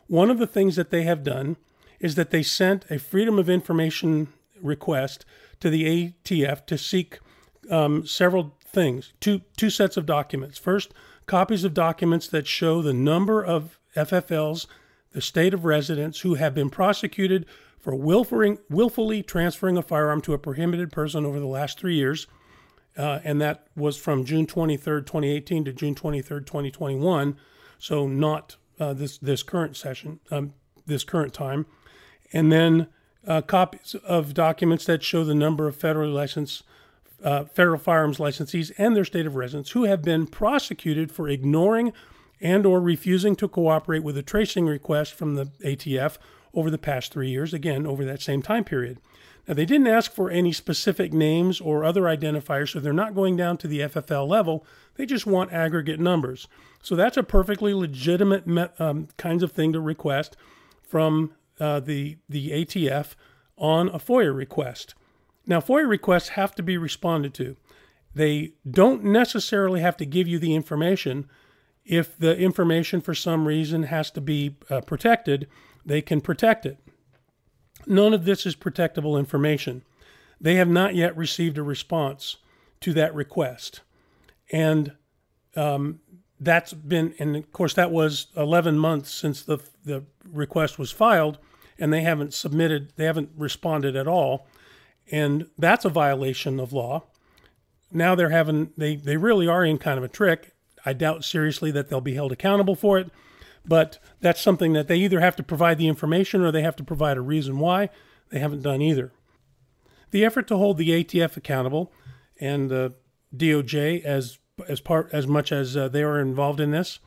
One 0.07 0.31
of 0.31 0.39
the 0.39 0.47
things 0.47 0.75
that 0.75 0.89
they 0.89 1.03
have 1.03 1.23
done 1.23 1.57
is 1.99 2.15
that 2.15 2.31
they 2.31 2.43
sent 2.43 2.89
a 2.89 2.97
Freedom 2.97 3.37
of 3.37 3.49
Information 3.49 4.29
request 4.61 5.25
to 5.59 5.69
the 5.69 6.13
ATF 6.23 6.65
to 6.65 6.77
seek 6.77 7.19
um, 7.69 8.05
several 8.05 8.55
things 8.65 9.13
two, 9.19 9.41
two 9.57 9.69
sets 9.69 9.97
of 9.97 10.05
documents. 10.05 10.57
First, 10.57 10.93
copies 11.25 11.63
of 11.63 11.73
documents 11.73 12.27
that 12.27 12.47
show 12.47 12.81
the 12.81 12.93
number 12.93 13.43
of 13.43 13.79
FFLs, 13.95 14.65
the 15.11 15.21
state 15.21 15.53
of 15.53 15.65
residence, 15.65 16.21
who 16.21 16.35
have 16.35 16.53
been 16.53 16.69
prosecuted 16.69 17.45
for 17.79 17.95
willfully 17.95 19.23
transferring 19.23 19.77
a 19.77 19.81
firearm 19.81 20.21
to 20.21 20.33
a 20.33 20.37
prohibited 20.37 20.91
person 20.91 21.25
over 21.25 21.39
the 21.39 21.47
last 21.47 21.79
three 21.79 21.95
years. 21.95 22.27
Uh, 22.97 23.19
and 23.23 23.39
that 23.39 23.67
was 23.75 23.95
from 23.97 24.25
June 24.25 24.45
23rd, 24.45 25.05
2018 25.05 25.65
to 25.65 25.73
June 25.73 25.95
23rd, 25.95 26.45
2021. 26.45 27.37
So 27.77 28.07
not 28.07 28.57
uh, 28.79 28.93
this 28.93 29.17
this 29.17 29.43
current 29.43 29.77
session, 29.77 30.19
um, 30.31 30.53
this 30.85 31.03
current 31.03 31.33
time. 31.33 31.65
And 32.33 32.51
then 32.51 32.87
uh, 33.25 33.41
copies 33.41 33.95
of 34.03 34.33
documents 34.33 34.85
that 34.85 35.03
show 35.03 35.23
the 35.23 35.35
number 35.35 35.67
of 35.67 35.77
federally 35.77 36.13
licensed 36.13 36.63
uh, 37.23 37.45
federal 37.45 37.79
firearms 37.79 38.17
licensees 38.17 38.71
and 38.77 38.95
their 38.95 39.05
state 39.05 39.25
of 39.25 39.35
residence 39.35 39.71
who 39.71 39.83
have 39.83 40.01
been 40.01 40.25
prosecuted 40.25 41.11
for 41.11 41.27
ignoring 41.27 41.91
and 42.41 42.65
or 42.65 42.79
refusing 42.79 43.35
to 43.37 43.47
cooperate 43.47 44.03
with 44.03 44.17
a 44.17 44.23
tracing 44.23 44.65
request 44.65 45.13
from 45.13 45.35
the 45.35 45.45
ATF 45.63 46.17
over 46.53 46.69
the 46.69 46.77
past 46.77 47.11
three 47.11 47.29
years, 47.29 47.53
again, 47.53 47.85
over 47.85 48.03
that 48.05 48.21
same 48.21 48.41
time 48.41 48.63
period. 48.63 48.99
Now, 49.47 49.55
they 49.55 49.65
didn't 49.65 49.87
ask 49.87 50.11
for 50.11 50.29
any 50.29 50.51
specific 50.51 51.11
names 51.11 51.59
or 51.59 51.83
other 51.83 52.03
identifiers, 52.03 52.71
so 52.71 52.79
they're 52.79 52.93
not 52.93 53.15
going 53.15 53.35
down 53.35 53.57
to 53.57 53.67
the 53.67 53.79
FFL 53.79 54.27
level. 54.27 54.65
They 54.95 55.07
just 55.07 55.25
want 55.25 55.51
aggregate 55.51 55.99
numbers. 55.99 56.47
So 56.83 56.95
that's 56.95 57.17
a 57.17 57.23
perfectly 57.23 57.73
legitimate 57.73 58.43
um, 58.79 59.07
kinds 59.17 59.41
of 59.41 59.51
thing 59.51 59.73
to 59.73 59.79
request 59.79 60.37
from 60.83 61.33
uh, 61.59 61.79
the 61.79 62.17
the 62.29 62.51
ATF 62.51 63.15
on 63.57 63.89
a 63.89 63.99
FOIA 63.99 64.35
request. 64.35 64.95
Now, 65.45 65.59
FOIA 65.59 65.89
requests 65.89 66.29
have 66.29 66.53
to 66.55 66.63
be 66.63 66.77
responded 66.77 67.33
to. 67.35 67.57
They 68.13 68.53
don't 68.69 69.03
necessarily 69.03 69.81
have 69.81 69.97
to 69.97 70.05
give 70.05 70.27
you 70.27 70.39
the 70.39 70.55
information. 70.55 71.27
If 71.89 72.15
the 72.19 72.37
information 72.37 73.01
for 73.01 73.15
some 73.15 73.47
reason 73.47 73.83
has 73.83 74.11
to 74.11 74.21
be 74.21 74.55
uh, 74.69 74.81
protected, 74.81 75.47
they 75.83 76.03
can 76.03 76.21
protect 76.21 76.67
it. 76.67 76.77
None 77.87 78.13
of 78.13 78.25
this 78.25 78.45
is 78.45 78.55
protectable 78.55 79.17
information. 79.17 79.81
They 80.39 80.55
have 80.55 80.67
not 80.67 80.93
yet 80.93 81.17
received 81.17 81.57
a 81.57 81.63
response 81.63 82.37
to 82.81 82.93
that 82.93 83.15
request. 83.15 83.81
And 84.51 84.91
um, 85.55 85.99
that's 86.39 86.73
been, 86.73 87.15
and 87.17 87.35
of 87.35 87.51
course, 87.51 87.73
that 87.73 87.89
was 87.89 88.27
11 88.37 88.77
months 88.77 89.11
since 89.11 89.41
the, 89.41 89.57
the 89.83 90.03
request 90.31 90.77
was 90.77 90.91
filed 90.91 91.39
and 91.79 91.91
they 91.91 92.01
haven't 92.01 92.35
submitted, 92.35 92.93
they 92.97 93.05
haven't 93.05 93.31
responded 93.35 93.95
at 93.95 94.07
all. 94.07 94.45
And 95.11 95.47
that's 95.57 95.85
a 95.85 95.89
violation 95.89 96.59
of 96.59 96.71
law. 96.71 97.05
Now 97.91 98.13
they're 98.13 98.29
having, 98.29 98.73
they, 98.77 98.95
they 98.95 99.17
really 99.17 99.47
are 99.47 99.65
in 99.65 99.79
kind 99.79 99.97
of 99.97 100.03
a 100.03 100.07
trick. 100.07 100.53
I 100.85 100.93
doubt 100.93 101.23
seriously 101.23 101.71
that 101.71 101.89
they'll 101.89 102.01
be 102.01 102.15
held 102.15 102.31
accountable 102.31 102.75
for 102.75 102.97
it, 102.97 103.09
but 103.65 103.99
that's 104.21 104.41
something 104.41 104.73
that 104.73 104.87
they 104.87 104.97
either 104.97 105.19
have 105.19 105.35
to 105.37 105.43
provide 105.43 105.77
the 105.77 105.87
information 105.87 106.41
or 106.41 106.51
they 106.51 106.61
have 106.61 106.75
to 106.77 106.83
provide 106.83 107.17
a 107.17 107.21
reason 107.21 107.59
why. 107.59 107.89
They 108.29 108.39
haven't 108.39 108.61
done 108.61 108.81
either. 108.81 109.11
The 110.11 110.25
effort 110.25 110.47
to 110.47 110.57
hold 110.57 110.77
the 110.77 110.89
ATF 110.89 111.37
accountable 111.37 111.91
and 112.39 112.69
the 112.69 112.93
DOJ 113.35 114.03
as 114.03 114.39
as 114.67 114.81
part 114.81 115.09
as 115.13 115.25
much 115.25 115.51
as 115.51 115.77
uh, 115.77 115.87
they 115.87 116.03
are 116.03 116.19
involved 116.19 116.59
in 116.59 116.71
this 116.71 116.99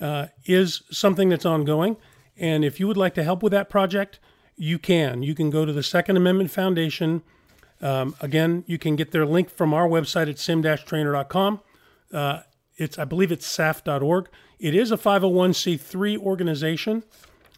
uh, 0.00 0.26
is 0.44 0.82
something 0.90 1.28
that's 1.28 1.46
ongoing. 1.46 1.96
And 2.36 2.64
if 2.64 2.78
you 2.78 2.86
would 2.86 2.96
like 2.96 3.14
to 3.14 3.24
help 3.24 3.42
with 3.42 3.52
that 3.52 3.68
project, 3.68 4.20
you 4.56 4.78
can. 4.78 5.22
You 5.22 5.34
can 5.34 5.50
go 5.50 5.64
to 5.64 5.72
the 5.72 5.82
Second 5.82 6.16
Amendment 6.16 6.50
Foundation. 6.50 7.22
Um, 7.80 8.14
again, 8.20 8.64
you 8.66 8.78
can 8.78 8.96
get 8.96 9.10
their 9.10 9.26
link 9.26 9.50
from 9.50 9.74
our 9.74 9.88
website 9.88 10.28
at 10.28 10.38
sim-trainer.com. 10.38 11.60
Uh, 12.12 12.40
it's 12.76 12.98
I 12.98 13.04
believe 13.04 13.32
it's 13.32 13.46
saf.org. 13.46 14.28
It 14.58 14.74
is 14.74 14.90
a 14.90 14.96
501c3 14.96 16.18
organization, 16.18 17.04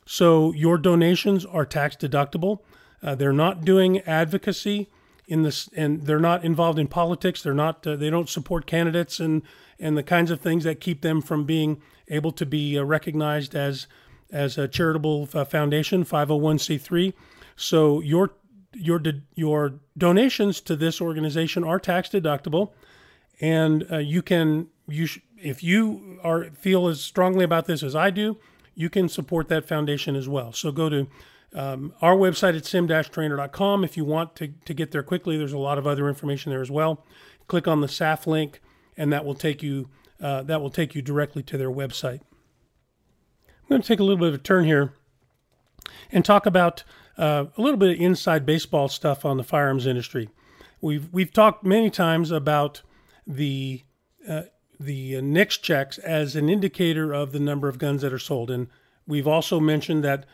so 0.05 0.53
your 0.53 0.79
donations 0.79 1.45
are 1.45 1.65
tax 1.65 1.97
deductible. 1.97 2.61
Uh, 3.03 3.15
they're 3.15 3.33
not 3.33 3.65
doing 3.65 4.01
advocacy 4.01 4.89
in 5.29 5.43
this, 5.43 5.69
and 5.77 6.03
they're 6.03 6.19
not 6.19 6.45
involved 6.45 6.79
in 6.79 6.89
politics. 6.89 7.43
They're 7.43 7.55
not. 7.55 7.87
Uh, 7.87 7.97
they 7.97 8.11
don't 8.11 8.29
support 8.29 8.67
candidates 8.67 9.21
and 9.21 9.43
and 9.79 9.97
the 9.97 10.03
kinds 10.03 10.31
of 10.31 10.41
things 10.41 10.65
that 10.65 10.81
keep 10.81 11.03
them 11.03 11.21
from 11.21 11.45
being 11.45 11.81
able 12.09 12.33
to 12.33 12.47
be 12.47 12.79
uh, 12.79 12.83
recognized 12.83 13.55
as 13.55 13.87
as 14.31 14.59
a 14.59 14.69
charitable 14.69 15.29
uh, 15.35 15.45
foundation, 15.45 16.05
501c3. 16.05 17.13
So 17.57 18.01
your 18.01 18.33
your 18.75 19.01
your 19.35 19.75
donations 19.97 20.61
to 20.63 20.77
this 20.77 21.01
organization 21.01 21.65
are 21.65 21.79
tax 21.79 22.09
deductible, 22.09 22.73
and 23.41 23.87
uh, 23.91 23.99
you 23.99 24.23
can 24.23 24.69
you 24.89 25.07
sh- 25.07 25.21
if 25.37 25.63
you 25.63 26.19
are 26.23 26.45
feel 26.51 26.89
as 26.89 27.01
strongly 27.01 27.45
about 27.45 27.67
this 27.67 27.83
as 27.83 27.95
I 27.95 28.11
do, 28.11 28.39
you 28.75 28.89
can 28.89 29.09
support 29.09 29.49
that 29.49 29.67
foundation 29.67 30.17
as 30.17 30.29
well. 30.29 30.53
So 30.53 30.73
go 30.73 30.89
to 30.89 31.09
um, 31.55 31.95
our 32.03 32.15
website 32.15 32.57
at 32.57 32.67
sim-trainer.com 32.67 33.85
if 33.85 33.97
you 33.97 34.05
want 34.05 34.37
to, 34.37 34.49
to 34.49 34.75
get 34.75 34.91
there 34.91 35.03
quickly. 35.03 35.39
There's 35.39 35.53
a 35.53 35.59
lot 35.59 35.79
of 35.79 35.87
other 35.87 36.09
information 36.09 36.51
there 36.51 36.61
as 36.61 36.71
well. 36.71 37.05
Click 37.47 37.67
on 37.67 37.81
the 37.81 37.87
SAF 37.87 38.27
link, 38.27 38.61
and 38.97 39.13
that 39.13 39.25
will 39.25 39.35
take 39.35 39.63
you 39.63 39.89
uh, 40.21 40.43
that 40.43 40.61
will 40.61 40.71
take 40.71 40.95
you 40.95 41.03
directly 41.03 41.43
to 41.45 41.57
their 41.57 41.71
website. 41.71 42.21
I'm 43.47 43.69
going 43.69 43.83
to 43.83 43.89
take 43.89 44.01
a 44.01 44.03
little 44.03 44.19
bit 44.19 44.29
of 44.29 44.35
a 44.35 44.39
turn 44.39 44.65
here 44.65 44.95
and 46.11 46.25
talk 46.25 46.47
about 46.47 46.85
uh, 47.17 47.47
a 47.57 47.61
little 47.61 47.77
bit 47.77 47.97
of 47.97 48.01
inside 48.01 48.45
baseball 48.45 48.89
stuff 48.89 49.25
on 49.25 49.37
the 49.37 49.45
firearms 49.45 49.87
industry. 49.87 50.29
We've 50.81 51.09
we've 51.13 51.33
talked 51.33 51.65
many 51.65 51.91
times 51.91 52.31
about 52.31 52.83
the 53.27 53.83
uh, 54.29 54.43
the 54.79 55.17
uh, 55.17 55.21
NICS 55.21 55.59
checks 55.59 55.99
as 55.99 56.37
an 56.37 56.49
indicator 56.49 57.13
of 57.13 57.33
the 57.33 57.41
number 57.41 57.69
of 57.69 57.79
guns 57.79 58.03
that 58.03 58.13
are 58.13 58.19
sold, 58.19 58.51
and 58.51 58.69
we've 59.07 59.29
also 59.29 59.59
mentioned 59.61 60.05
that 60.05 60.25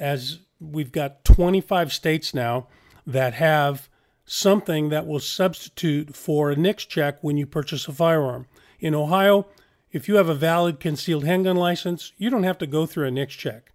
as 0.00 0.40
we've 0.60 0.92
got 0.92 1.24
25 1.24 1.92
states 1.92 2.32
now 2.32 2.66
that 3.06 3.34
have 3.34 3.88
something 4.24 4.88
that 4.88 5.06
will 5.06 5.20
substitute 5.20 6.14
for 6.14 6.50
a 6.50 6.56
NICS 6.56 6.86
check 6.86 7.18
when 7.22 7.36
you 7.36 7.46
purchase 7.46 7.88
a 7.88 7.92
firearm. 7.92 8.46
In 8.80 8.94
Ohio, 8.94 9.46
if 9.90 10.08
you 10.08 10.16
have 10.16 10.28
a 10.28 10.34
valid 10.34 10.80
concealed 10.80 11.24
handgun 11.24 11.56
license, 11.56 12.12
you 12.16 12.30
don't 12.30 12.44
have 12.44 12.58
to 12.58 12.66
go 12.66 12.86
through 12.86 13.06
a 13.06 13.10
NICS 13.10 13.34
check. 13.34 13.72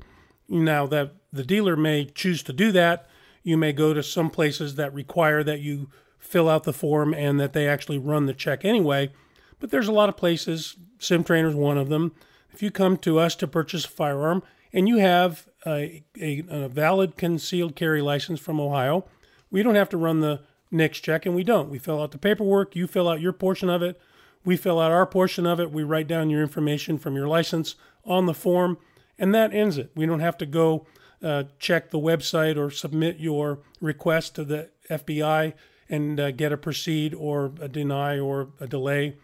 Now 0.50 0.88
that 0.88 1.14
the 1.32 1.44
dealer 1.44 1.76
may 1.76 2.06
choose 2.06 2.42
to 2.44 2.54
do 2.54 2.72
that, 2.72 3.08
you 3.44 3.58
may 3.58 3.74
go 3.74 3.94
to 3.94 4.02
some 4.02 4.30
places 4.30 4.76
that 4.76 4.94
require 4.94 5.44
that 5.44 5.60
you 5.60 5.90
fill 6.18 6.50
out 6.50 6.64
the 6.64 6.74
form 6.74 7.14
and 7.14 7.40
that 7.40 7.54
they 7.54 7.68
actually 7.68 7.98
run 7.98 8.26
the 8.26 8.34
check 8.34 8.66
anyway. 8.66 9.12
But 9.60 9.72
there's 9.72 9.88
a 9.88 9.94
lot 9.94 10.10
of 10.10 10.18
places, 10.18 10.76
Sim 11.00 11.24
Trainer 11.24 11.50
is 11.50 11.56
one 11.56 11.78
of 11.78 11.90
them. 11.90 12.14
If 12.54 12.62
you 12.62 12.72
come 12.72 12.98
to 12.98 13.20
us 13.20 13.36
to 13.36 13.48
purchase 13.48 13.86
a 13.86 13.90
firearm 13.90 14.44
and 14.74 14.88
you 14.88 14.98
have 14.98 15.48
a, 15.66 16.04
a, 16.20 16.44
a 16.50 16.70
valid 16.70 17.18
concealed 17.18 17.76
carry 17.76 18.02
license 18.02 18.40
from 18.40 18.60
Ohio, 18.60 19.06
we 19.50 19.64
don't 19.64 19.76
have 19.76 19.90
to 19.90 19.98
run 19.98 20.20
the 20.20 20.42
NICS 20.72 21.00
check, 21.00 21.26
and 21.26 21.36
we 21.36 21.44
don't. 21.44 21.70
We 21.70 21.80
fill 21.80 22.02
out 22.02 22.12
the 22.12 22.18
paperwork, 22.18 22.76
you 22.76 22.88
fill 22.88 23.08
out 23.08 23.22
your 23.22 23.34
portion 23.34 23.70
of 23.70 23.82
it, 23.82 24.00
we 24.44 24.58
fill 24.58 24.80
out 24.80 24.92
our 24.92 25.06
portion 25.06 25.46
of 25.46 25.60
it, 25.60 25.72
we 25.72 25.84
write 25.84 26.08
down 26.08 26.30
your 26.30 26.42
information 26.42 26.98
from 26.98 27.16
your 27.16 27.28
license 27.28 27.76
on 28.06 28.26
the 28.26 28.34
form, 28.34 28.78
and 29.18 29.34
that 29.34 29.54
ends 29.54 29.78
it. 29.78 29.92
We 29.96 30.06
don't 30.06 30.20
have 30.20 30.38
to 30.40 30.46
go 30.46 30.86
uh, 31.24 31.44
check 31.60 31.90
the 31.90 32.00
website 32.00 32.58
or 32.58 32.70
submit 32.70 33.18
your 33.18 33.60
request 33.82 34.36
to 34.36 34.44
the 34.44 34.70
FBI 34.90 35.54
and 35.90 36.20
uh, 36.20 36.32
get 36.32 36.52
a 36.52 36.58
proceed 36.58 37.14
or 37.14 37.54
a 37.60 37.68
deny 37.68 38.20
or 38.20 38.50
a 38.60 38.68
delay 38.68 39.16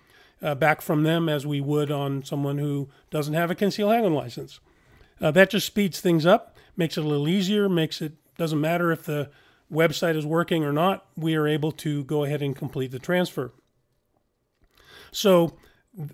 uh, 0.44 0.54
back 0.54 0.82
from 0.82 1.04
them 1.04 1.30
as 1.30 1.48
we 1.48 1.62
would 1.62 1.90
on 1.90 2.24
someone 2.24 2.58
who 2.58 2.90
doesn't 3.10 3.34
have 3.34 3.50
a 3.50 3.56
concealed 3.56 3.94
handgun 3.94 4.14
license. 4.14 4.60
Uh, 5.22 5.32
that 5.32 5.50
just 5.50 5.66
speeds 5.66 6.02
things 6.02 6.26
up, 6.26 6.58
makes 6.76 6.98
it 6.98 7.06
a 7.06 7.08
little 7.08 7.28
easier, 7.28 7.70
makes 7.70 8.02
it 8.02 8.14
doesn't 8.38 8.60
matter 8.60 8.92
if 8.92 9.04
the 9.04 9.30
website 9.72 10.16
is 10.16 10.26
working 10.26 10.64
or 10.64 10.74
not, 10.74 11.06
we 11.16 11.36
are 11.36 11.48
able 11.48 11.72
to 11.72 12.04
go 12.04 12.24
ahead 12.24 12.42
and 12.42 12.56
complete 12.56 12.92
the 12.92 13.00
transfer. 13.00 13.52
So, 15.12 15.58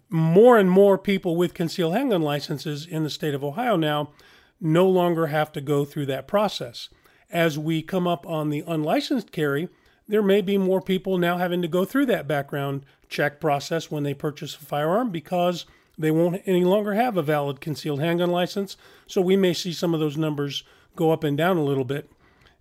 more 0.09 0.57
and 0.57 0.69
more 0.69 0.97
people 0.97 1.37
with 1.37 1.53
concealed 1.53 1.93
handgun 1.93 2.21
licenses 2.21 2.85
in 2.85 3.03
the 3.03 3.09
state 3.09 3.33
of 3.33 3.43
Ohio 3.43 3.77
now 3.77 4.11
no 4.59 4.87
longer 4.87 5.27
have 5.27 5.53
to 5.53 5.61
go 5.61 5.85
through 5.85 6.05
that 6.07 6.27
process. 6.27 6.89
As 7.31 7.57
we 7.57 7.81
come 7.81 8.07
up 8.07 8.27
on 8.27 8.49
the 8.49 8.63
unlicensed 8.67 9.31
carry, 9.31 9.69
there 10.09 10.23
may 10.23 10.41
be 10.41 10.57
more 10.57 10.81
people 10.81 11.19
now 11.19 11.37
having 11.37 11.61
to 11.61 11.67
go 11.67 11.85
through 11.85 12.07
that 12.07 12.27
background 12.27 12.83
check 13.07 13.39
process 13.39 13.91
when 13.91 14.03
they 14.03 14.13
purchase 14.15 14.55
a 14.55 14.59
firearm 14.59 15.11
because 15.11 15.65
they 15.99 16.09
won't 16.09 16.41
any 16.47 16.63
longer 16.63 16.95
have 16.95 17.15
a 17.15 17.21
valid 17.21 17.61
concealed 17.61 18.01
handgun 18.01 18.31
license. 18.31 18.75
So 19.05 19.21
we 19.21 19.35
may 19.35 19.53
see 19.53 19.71
some 19.71 19.93
of 19.93 19.99
those 19.99 20.17
numbers 20.17 20.63
go 20.95 21.11
up 21.11 21.23
and 21.23 21.37
down 21.37 21.57
a 21.57 21.63
little 21.63 21.85
bit 21.85 22.11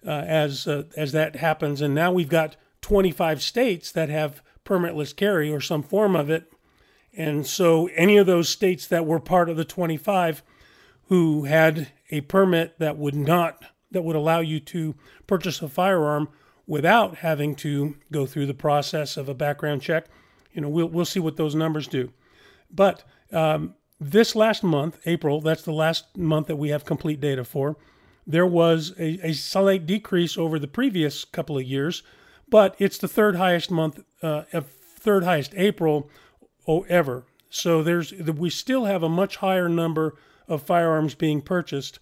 uh, 0.07 0.11
as 0.11 0.69
uh, 0.69 0.85
as 0.97 1.13
that 1.13 1.37
happens. 1.37 1.81
And 1.81 1.95
now 1.95 2.13
we've 2.13 2.29
got 2.29 2.57
25 2.83 3.43
states 3.43 3.91
that 3.93 4.11
have 4.11 4.43
permitless 4.65 5.17
carry 5.17 5.51
or 5.51 5.61
some 5.61 5.83
form 5.83 6.15
of 6.15 6.29
it. 6.29 6.53
And 7.17 7.47
so 7.47 7.87
any 7.97 8.19
of 8.19 8.27
those 8.27 8.51
states 8.51 8.87
that 8.89 9.07
were 9.07 9.21
part 9.21 9.49
of 9.49 9.57
the 9.57 9.65
25 9.65 10.43
who 11.07 11.45
had 11.45 11.89
a 12.11 12.21
permit 12.23 12.79
that 12.79 12.99
would 12.99 13.15
not 13.15 13.63
that 13.91 14.03
would 14.03 14.17
allow 14.17 14.41
you 14.41 14.61
to 14.61 14.95
purchase 15.27 15.63
a 15.63 15.69
firearm 15.69 16.29
without 16.69 17.17
having 17.17 17.57
to 17.57 17.97
go 18.13 18.27
through 18.27 18.47
the 18.47 18.55
process 18.55 19.17
of 19.17 19.29
a 19.29 19.35
background 19.35 19.83
check. 19.83 20.07
You 20.53 20.61
know, 20.61 20.69
we'll 20.69 20.89
we'll 20.89 21.05
see 21.05 21.19
what 21.19 21.37
those 21.37 21.57
numbers 21.57 21.89
do. 21.89 22.13
But 22.71 23.03
um, 23.33 23.75
this 23.99 24.37
last 24.37 24.63
month, 24.63 25.01
April, 25.07 25.41
that's 25.41 25.63
the 25.63 25.73
last 25.73 26.17
month 26.17 26.47
that 26.47 26.57
we 26.57 26.69
have 26.69 26.85
complete 26.85 27.21
data 27.21 27.43
for 27.43 27.77
there 28.29 28.47
was 28.47 28.93
a, 28.99 29.29
a 29.29 29.33
slight 29.33 29.87
decrease 29.87 30.37
over 30.37 30.59
the 30.59 30.69
previous 30.69 31.25
couple 31.25 31.57
of 31.57 31.65
years, 31.65 32.03
but 32.49 32.77
it's 32.79 32.99
the 32.99 33.09
third 33.09 33.37
highest 33.37 33.71
month, 33.71 34.05
uh, 34.23 34.43
third 34.61 35.25
highest 35.25 35.55
April 35.57 36.11
ever. 36.89 37.25
So 37.49 37.83
there's 37.83 38.13
we 38.13 38.51
still 38.51 38.85
have 38.85 39.03
a 39.03 39.09
much 39.09 39.37
higher 39.37 39.71
number 39.71 40.17
of 40.47 40.63
firearms 40.63 41.15
being 41.15 41.41
purchased, 41.41 41.99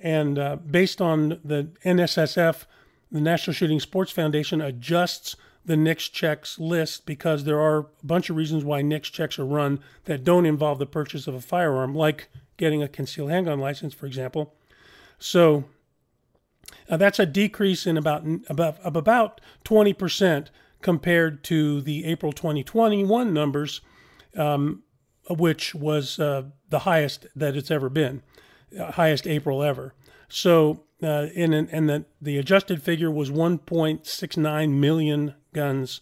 and 0.00 0.38
uh, 0.38 0.56
based 0.56 1.02
on 1.02 1.40
the 1.44 1.68
NSSF, 1.84 2.64
the 3.10 3.20
National 3.20 3.54
Shooting 3.54 3.80
Sports 3.80 4.12
Foundation 4.12 4.60
adjusts 4.60 5.36
the 5.64 5.76
NICS 5.76 6.08
checks 6.08 6.58
list 6.58 7.06
because 7.06 7.44
there 7.44 7.60
are 7.60 7.78
a 7.78 7.86
bunch 8.04 8.30
of 8.30 8.36
reasons 8.36 8.64
why 8.64 8.82
NICS 8.82 9.10
checks 9.10 9.38
are 9.38 9.44
run 9.44 9.80
that 10.04 10.24
don't 10.24 10.46
involve 10.46 10.78
the 10.78 10.86
purchase 10.86 11.26
of 11.26 11.34
a 11.34 11.40
firearm, 11.40 11.94
like 11.94 12.28
getting 12.56 12.82
a 12.82 12.88
concealed 12.88 13.30
handgun 13.30 13.58
license, 13.58 13.92
for 13.92 14.06
example. 14.06 14.54
So 15.18 15.64
uh, 16.88 16.96
that's 16.96 17.18
a 17.18 17.26
decrease 17.26 17.86
in 17.86 17.96
about, 17.96 18.24
about 18.48 18.78
of 18.80 18.96
about 18.96 19.40
20% 19.64 20.48
compared 20.82 21.42
to 21.44 21.80
the 21.80 22.04
April 22.04 22.32
2021 22.32 23.32
numbers, 23.32 23.80
um, 24.36 24.82
which 25.28 25.74
was 25.74 26.18
uh, 26.20 26.44
the 26.68 26.80
highest 26.80 27.26
that 27.34 27.56
it's 27.56 27.70
ever 27.70 27.88
been, 27.88 28.22
uh, 28.78 28.92
highest 28.92 29.26
April 29.26 29.62
ever. 29.62 29.94
So, 30.28 30.84
uh, 31.02 31.26
in 31.34 31.52
and 31.52 31.88
the 31.88 32.04
the 32.20 32.38
adjusted 32.38 32.82
figure 32.82 33.10
was 33.10 33.30
1.69 33.30 34.70
million 34.70 35.34
guns 35.52 36.00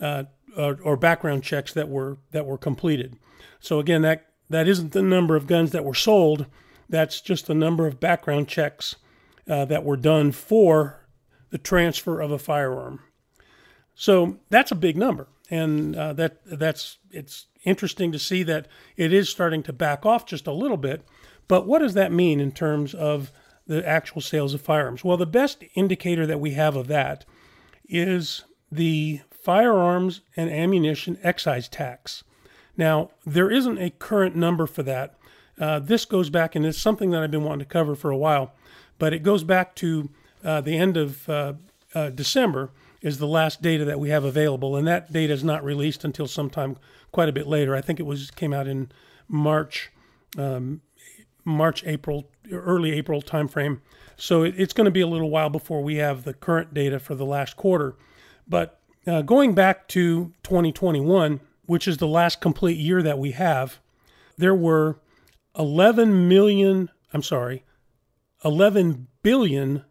uh, 0.00 0.24
or, 0.56 0.78
or 0.82 0.96
background 0.96 1.42
checks 1.44 1.72
that 1.72 1.88
were 1.88 2.18
that 2.32 2.46
were 2.46 2.58
completed. 2.58 3.16
So 3.60 3.78
again, 3.78 4.02
that 4.02 4.26
that 4.50 4.68
isn't 4.68 4.92
the 4.92 5.02
number 5.02 5.36
of 5.36 5.46
guns 5.46 5.70
that 5.70 5.84
were 5.84 5.94
sold. 5.94 6.46
That's 6.88 7.20
just 7.20 7.46
the 7.46 7.54
number 7.54 7.86
of 7.86 8.00
background 8.00 8.48
checks 8.48 8.96
uh, 9.48 9.64
that 9.66 9.84
were 9.84 9.96
done 9.96 10.32
for 10.32 11.06
the 11.50 11.58
transfer 11.58 12.20
of 12.20 12.30
a 12.30 12.38
firearm. 12.38 13.00
So 13.94 14.38
that's 14.50 14.72
a 14.72 14.76
big 14.76 14.96
number, 14.96 15.28
and 15.50 15.94
uh, 15.94 16.12
that 16.14 16.38
that's 16.44 16.98
it's 17.10 17.46
interesting 17.64 18.10
to 18.12 18.18
see 18.18 18.42
that 18.42 18.66
it 18.96 19.12
is 19.12 19.28
starting 19.28 19.62
to 19.62 19.72
back 19.72 20.04
off 20.04 20.26
just 20.26 20.46
a 20.46 20.52
little 20.52 20.76
bit. 20.76 21.02
But 21.46 21.66
what 21.66 21.80
does 21.80 21.94
that 21.94 22.12
mean 22.12 22.40
in 22.40 22.52
terms 22.52 22.94
of 22.94 23.30
the 23.66 23.86
actual 23.86 24.20
sales 24.20 24.54
of 24.54 24.60
firearms? 24.60 25.04
Well, 25.04 25.16
the 25.16 25.26
best 25.26 25.64
indicator 25.74 26.26
that 26.26 26.40
we 26.40 26.52
have 26.52 26.76
of 26.76 26.88
that 26.88 27.24
is 27.88 28.44
the 28.70 29.20
firearms 29.30 30.20
and 30.36 30.50
ammunition 30.50 31.18
excise 31.22 31.68
tax. 31.68 32.24
Now, 32.76 33.10
there 33.26 33.50
isn't 33.50 33.78
a 33.78 33.90
current 33.90 34.34
number 34.34 34.66
for 34.66 34.82
that. 34.84 35.14
Uh, 35.60 35.78
this 35.78 36.04
goes 36.04 36.30
back, 36.30 36.54
and 36.54 36.64
it's 36.64 36.80
something 36.80 37.10
that 37.10 37.22
I've 37.22 37.30
been 37.30 37.44
wanting 37.44 37.66
to 37.66 37.72
cover 37.72 37.94
for 37.94 38.10
a 38.10 38.16
while. 38.16 38.54
But 38.98 39.12
it 39.12 39.22
goes 39.22 39.44
back 39.44 39.74
to 39.76 40.10
uh, 40.44 40.60
the 40.60 40.76
end 40.76 40.96
of 40.96 41.28
uh, 41.28 41.54
uh, 41.94 42.10
December 42.10 42.70
is 43.00 43.18
the 43.18 43.26
last 43.26 43.60
data 43.60 43.84
that 43.84 44.00
we 44.00 44.10
have 44.10 44.24
available, 44.24 44.76
and 44.76 44.86
that 44.86 45.12
data 45.12 45.32
is 45.32 45.44
not 45.44 45.64
released 45.64 46.04
until 46.04 46.26
sometime 46.26 46.76
quite 47.10 47.28
a 47.28 47.32
bit 47.32 47.46
later. 47.46 47.74
I 47.74 47.80
think 47.80 48.00
it 48.00 48.06
was 48.06 48.30
came 48.30 48.52
out 48.52 48.66
in 48.66 48.90
March, 49.28 49.90
um, 50.38 50.80
March, 51.44 51.84
April, 51.84 52.28
early 52.50 52.92
April 52.92 53.22
timeframe. 53.22 53.80
So 54.16 54.42
it, 54.42 54.54
it's 54.56 54.72
going 54.72 54.84
to 54.84 54.90
be 54.90 55.00
a 55.00 55.06
little 55.06 55.30
while 55.30 55.50
before 55.50 55.82
we 55.82 55.96
have 55.96 56.24
the 56.24 56.34
current 56.34 56.74
data 56.74 56.98
for 56.98 57.14
the 57.14 57.24
last 57.24 57.56
quarter. 57.56 57.96
But 58.48 58.80
uh, 59.06 59.22
going 59.22 59.54
back 59.54 59.88
to 59.88 60.32
2021, 60.42 61.40
which 61.66 61.88
is 61.88 61.98
the 61.98 62.06
last 62.06 62.40
complete 62.40 62.78
year 62.78 63.02
that 63.02 63.18
we 63.18 63.32
have, 63.32 63.78
there 64.36 64.54
were 64.54 64.98
11 65.58 66.28
million. 66.28 66.90
I'm 67.12 67.22
sorry, 67.22 67.64
$11 68.44 69.06
billion 69.22 69.84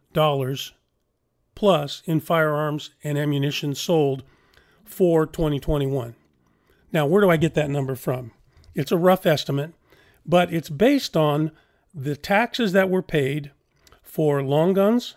plus 1.56 2.02
in 2.06 2.20
firearms 2.20 2.92
and 3.04 3.18
ammunition 3.18 3.76
sold 3.76 4.24
for 4.84 5.26
2021. 5.26 6.16
Now, 6.92 7.06
where 7.06 7.22
do 7.22 7.30
I 7.30 7.38
get 7.38 7.54
that 7.54 7.70
number 7.70 7.96
from? 7.96 8.32
It's 8.76 8.92
a 8.92 8.98
rough 8.98 9.26
estimate, 9.26 9.74
but 10.26 10.54
it's 10.54 10.70
based 10.70 11.18
on 11.18 11.52
the 11.94 12.16
taxes 12.16 12.72
that 12.74 12.90
were 12.90 13.02
paid 13.02 13.52
for 14.02 14.42
long 14.42 14.74
guns, 14.74 15.16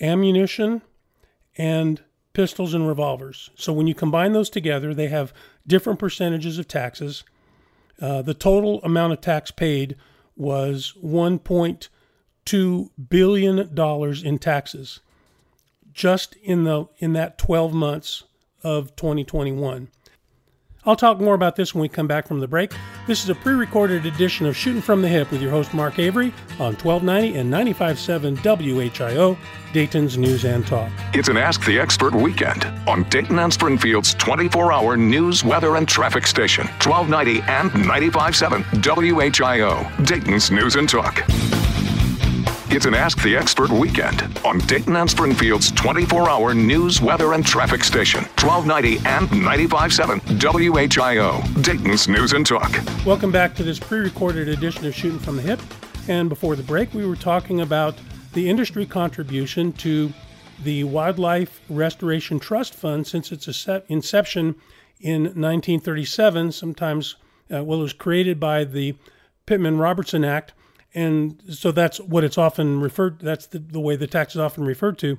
ammunition, 0.00 0.82
and 1.56 2.02
pistols 2.32 2.74
and 2.74 2.86
revolvers. 2.86 3.50
So 3.54 3.72
when 3.72 3.86
you 3.86 3.94
combine 3.94 4.32
those 4.32 4.50
together, 4.50 4.94
they 4.94 5.08
have 5.08 5.32
different 5.66 5.98
percentages 5.98 6.58
of 6.58 6.68
taxes. 6.68 7.24
Uh, 8.00 8.22
the 8.22 8.34
total 8.34 8.80
amount 8.82 9.12
of 9.12 9.20
tax 9.20 9.50
paid 9.50 9.96
was 10.36 10.94
1.2 11.02 11.88
$2 12.48 12.88
billion 13.10 14.26
in 14.26 14.38
taxes 14.38 15.00
just 15.92 16.34
in 16.36 16.64
the 16.64 16.86
in 16.98 17.12
that 17.12 17.36
12 17.36 17.74
months 17.74 18.24
of 18.62 18.96
2021. 18.96 19.88
I'll 20.88 20.96
talk 20.96 21.20
more 21.20 21.34
about 21.34 21.54
this 21.54 21.74
when 21.74 21.82
we 21.82 21.88
come 21.90 22.06
back 22.06 22.26
from 22.26 22.40
the 22.40 22.48
break. 22.48 22.72
This 23.06 23.22
is 23.22 23.28
a 23.28 23.34
pre-recorded 23.34 24.06
edition 24.06 24.46
of 24.46 24.56
Shooting 24.56 24.80
from 24.80 25.02
the 25.02 25.08
Hip 25.08 25.30
with 25.30 25.42
your 25.42 25.50
host 25.50 25.74
Mark 25.74 25.98
Avery 25.98 26.32
on 26.52 26.76
1290 26.76 27.36
and 27.36 27.52
95.7 27.52 28.38
WHIO, 28.38 29.36
Dayton's 29.74 30.16
News 30.16 30.46
and 30.46 30.66
Talk. 30.66 30.90
It's 31.12 31.28
an 31.28 31.36
Ask 31.36 31.62
the 31.66 31.78
Expert 31.78 32.14
weekend 32.14 32.64
on 32.88 33.02
Dayton 33.10 33.38
and 33.38 33.52
Springfield's 33.52 34.14
24-hour 34.14 34.96
news, 34.96 35.44
weather, 35.44 35.76
and 35.76 35.86
traffic 35.86 36.26
station, 36.26 36.66
1290 36.82 37.42
and 37.42 37.70
95.7 37.86 38.64
WHIO, 38.82 40.06
Dayton's 40.06 40.50
News 40.50 40.76
and 40.76 40.88
Talk. 40.88 41.22
It's 42.70 42.84
an 42.84 42.92
Ask 42.92 43.22
the 43.22 43.34
Expert 43.34 43.70
weekend 43.70 44.38
on 44.44 44.58
Dayton 44.58 44.94
and 44.94 45.08
Springfield's 45.08 45.70
24 45.72 46.28
hour 46.28 46.52
news, 46.52 47.00
weather, 47.00 47.32
and 47.32 47.44
traffic 47.44 47.82
station, 47.82 48.24
1290 48.36 48.98
and 49.08 49.26
95.7 49.28 50.20
WHIO, 50.38 51.62
Dayton's 51.62 52.08
News 52.08 52.34
and 52.34 52.44
Talk. 52.44 52.70
Welcome 53.06 53.32
back 53.32 53.54
to 53.54 53.62
this 53.62 53.78
pre 53.78 54.00
recorded 54.00 54.48
edition 54.48 54.84
of 54.84 54.94
Shooting 54.94 55.18
from 55.18 55.36
the 55.36 55.42
Hip. 55.42 55.60
And 56.08 56.28
before 56.28 56.56
the 56.56 56.62
break, 56.62 56.92
we 56.92 57.06
were 57.06 57.16
talking 57.16 57.62
about 57.62 57.94
the 58.34 58.50
industry 58.50 58.84
contribution 58.84 59.72
to 59.72 60.12
the 60.62 60.84
Wildlife 60.84 61.62
Restoration 61.70 62.38
Trust 62.38 62.74
Fund 62.74 63.06
since 63.06 63.32
its 63.32 63.48
inception 63.88 64.56
in 65.00 65.22
1937. 65.22 66.52
Sometimes, 66.52 67.16
uh, 67.50 67.64
well, 67.64 67.78
it 67.78 67.84
was 67.84 67.92
created 67.94 68.38
by 68.38 68.64
the 68.64 68.94
Pittman 69.46 69.78
Robertson 69.78 70.22
Act, 70.22 70.52
and 70.98 71.40
so 71.48 71.70
that's 71.70 72.00
what 72.00 72.24
it's 72.24 72.36
often 72.36 72.80
referred. 72.80 73.20
That's 73.20 73.46
the, 73.46 73.60
the 73.60 73.78
way 73.78 73.94
the 73.94 74.08
tax 74.08 74.34
is 74.34 74.40
often 74.40 74.64
referred 74.64 74.98
to. 74.98 75.16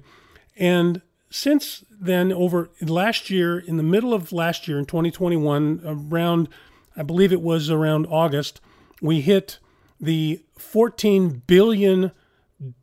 And 0.57 1.01
since 1.30 1.86
then, 1.89 2.34
over 2.34 2.69
last 2.82 3.30
year, 3.30 3.57
in 3.57 3.77
the 3.77 3.84
middle 3.84 4.13
of 4.13 4.34
last 4.34 4.67
year 4.67 4.77
in 4.77 4.86
2021, 4.86 5.82
around, 5.86 6.49
I 6.97 7.03
believe 7.03 7.32
it 7.32 7.39
was 7.39 7.69
around 7.69 8.07
August, 8.07 8.59
we 9.01 9.21
hit 9.21 9.59
the 10.01 10.43
14 10.57 11.43
billion 11.47 12.11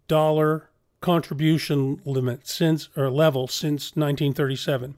dollar 0.09 0.70
contribution 1.03 2.01
limit 2.07 2.49
since 2.49 2.88
or 2.97 3.11
level 3.11 3.47
since 3.47 3.94
1937, 3.94 4.94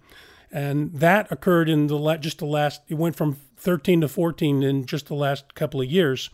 and 0.53 0.93
that 0.95 1.33
occurred 1.33 1.69
in 1.69 1.89
the 1.89 2.17
just 2.19 2.39
the 2.39 2.47
last. 2.47 2.81
It 2.87 2.95
went 2.95 3.17
from 3.17 3.39
13 3.57 4.03
to 4.03 4.09
14 4.09 4.63
in 4.63 4.87
just 4.87 5.07
the 5.07 5.15
last 5.15 5.57
couple 5.57 5.81
of 5.81 5.91
years. 5.91 6.31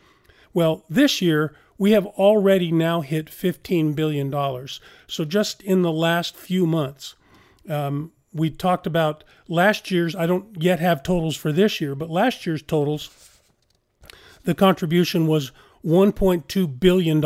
Well, 0.54 0.84
this 0.88 1.20
year 1.20 1.54
we 1.76 1.90
have 1.90 2.06
already 2.06 2.70
now 2.70 3.00
hit 3.00 3.26
$15 3.26 3.94
billion. 3.94 4.32
So 5.08 5.24
just 5.24 5.62
in 5.62 5.82
the 5.82 5.92
last 5.92 6.36
few 6.36 6.66
months, 6.66 7.16
um, 7.68 8.12
we 8.32 8.50
talked 8.50 8.86
about 8.86 9.24
last 9.48 9.90
year's, 9.90 10.14
I 10.14 10.26
don't 10.26 10.62
yet 10.62 10.80
have 10.80 11.02
totals 11.02 11.36
for 11.36 11.52
this 11.52 11.80
year, 11.80 11.94
but 11.94 12.10
last 12.10 12.46
year's 12.46 12.62
totals, 12.62 13.10
the 14.44 14.54
contribution 14.54 15.26
was 15.26 15.50
$1.2 15.84 16.80
billion 16.80 17.18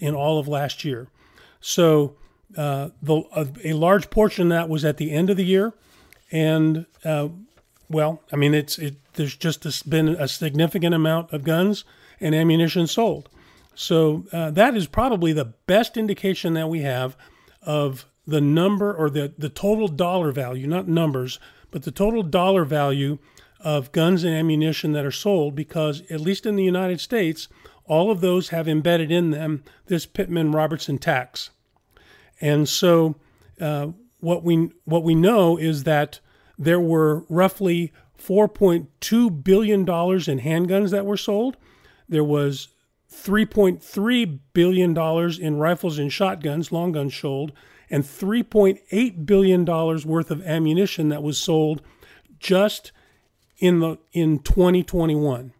in 0.00 0.14
all 0.14 0.38
of 0.38 0.48
last 0.48 0.84
year. 0.84 1.08
So 1.60 2.16
uh, 2.56 2.90
the, 3.00 3.22
uh, 3.32 3.46
a 3.64 3.74
large 3.74 4.10
portion 4.10 4.50
of 4.50 4.56
that 4.56 4.68
was 4.68 4.84
at 4.84 4.96
the 4.96 5.12
end 5.12 5.30
of 5.30 5.36
the 5.36 5.44
year. 5.44 5.74
And, 6.30 6.86
uh, 7.04 7.28
well, 7.88 8.22
I 8.32 8.36
mean, 8.36 8.54
it's 8.54 8.78
it, 8.78 8.96
there's 9.14 9.36
just 9.36 9.88
been 9.88 10.08
a 10.08 10.26
significant 10.26 10.94
amount 10.94 11.32
of 11.32 11.44
guns 11.44 11.84
and 12.22 12.34
ammunition 12.34 12.86
sold. 12.86 13.28
So 13.74 14.26
uh, 14.32 14.50
that 14.52 14.76
is 14.76 14.86
probably 14.86 15.32
the 15.32 15.54
best 15.66 15.96
indication 15.96 16.54
that 16.54 16.68
we 16.68 16.80
have 16.80 17.16
of 17.62 18.06
the 18.26 18.40
number 18.40 18.94
or 18.94 19.10
the, 19.10 19.32
the 19.36 19.48
total 19.48 19.88
dollar 19.88 20.30
value, 20.32 20.66
not 20.66 20.88
numbers, 20.88 21.38
but 21.70 21.82
the 21.82 21.90
total 21.90 22.22
dollar 22.22 22.64
value 22.64 23.18
of 23.60 23.92
guns 23.92 24.24
and 24.24 24.34
ammunition 24.34 24.92
that 24.92 25.04
are 25.04 25.10
sold 25.10 25.54
because, 25.54 26.02
at 26.10 26.20
least 26.20 26.46
in 26.46 26.56
the 26.56 26.64
United 26.64 27.00
States, 27.00 27.48
all 27.84 28.10
of 28.10 28.20
those 28.20 28.50
have 28.50 28.68
embedded 28.68 29.10
in 29.10 29.30
them 29.30 29.62
this 29.86 30.06
Pittman 30.06 30.52
Robertson 30.52 30.98
tax. 30.98 31.50
And 32.40 32.68
so 32.68 33.16
uh, 33.60 33.88
what 34.20 34.42
we 34.42 34.70
what 34.84 35.04
we 35.04 35.14
know 35.14 35.56
is 35.56 35.84
that 35.84 36.20
there 36.58 36.80
were 36.80 37.24
roughly 37.28 37.92
4.2 38.18 39.44
billion 39.44 39.84
dollars 39.84 40.28
in 40.28 40.40
handguns 40.40 40.90
that 40.90 41.06
were 41.06 41.16
sold. 41.16 41.56
There 42.08 42.24
was 42.24 42.68
3.3 43.12 44.38
billion 44.52 44.94
dollars 44.94 45.38
in 45.38 45.56
rifles 45.56 45.98
and 45.98 46.12
shotguns, 46.12 46.72
long 46.72 46.92
guns 46.92 47.14
sold, 47.14 47.52
and 47.90 48.04
3.8 48.04 49.26
billion 49.26 49.64
dollars 49.64 50.06
worth 50.06 50.30
of 50.30 50.42
ammunition 50.42 51.08
that 51.10 51.22
was 51.22 51.38
sold 51.38 51.82
just 52.38 52.92
in 53.58 53.80
the 53.80 53.98
in 54.12 54.38
2021. 54.40 55.52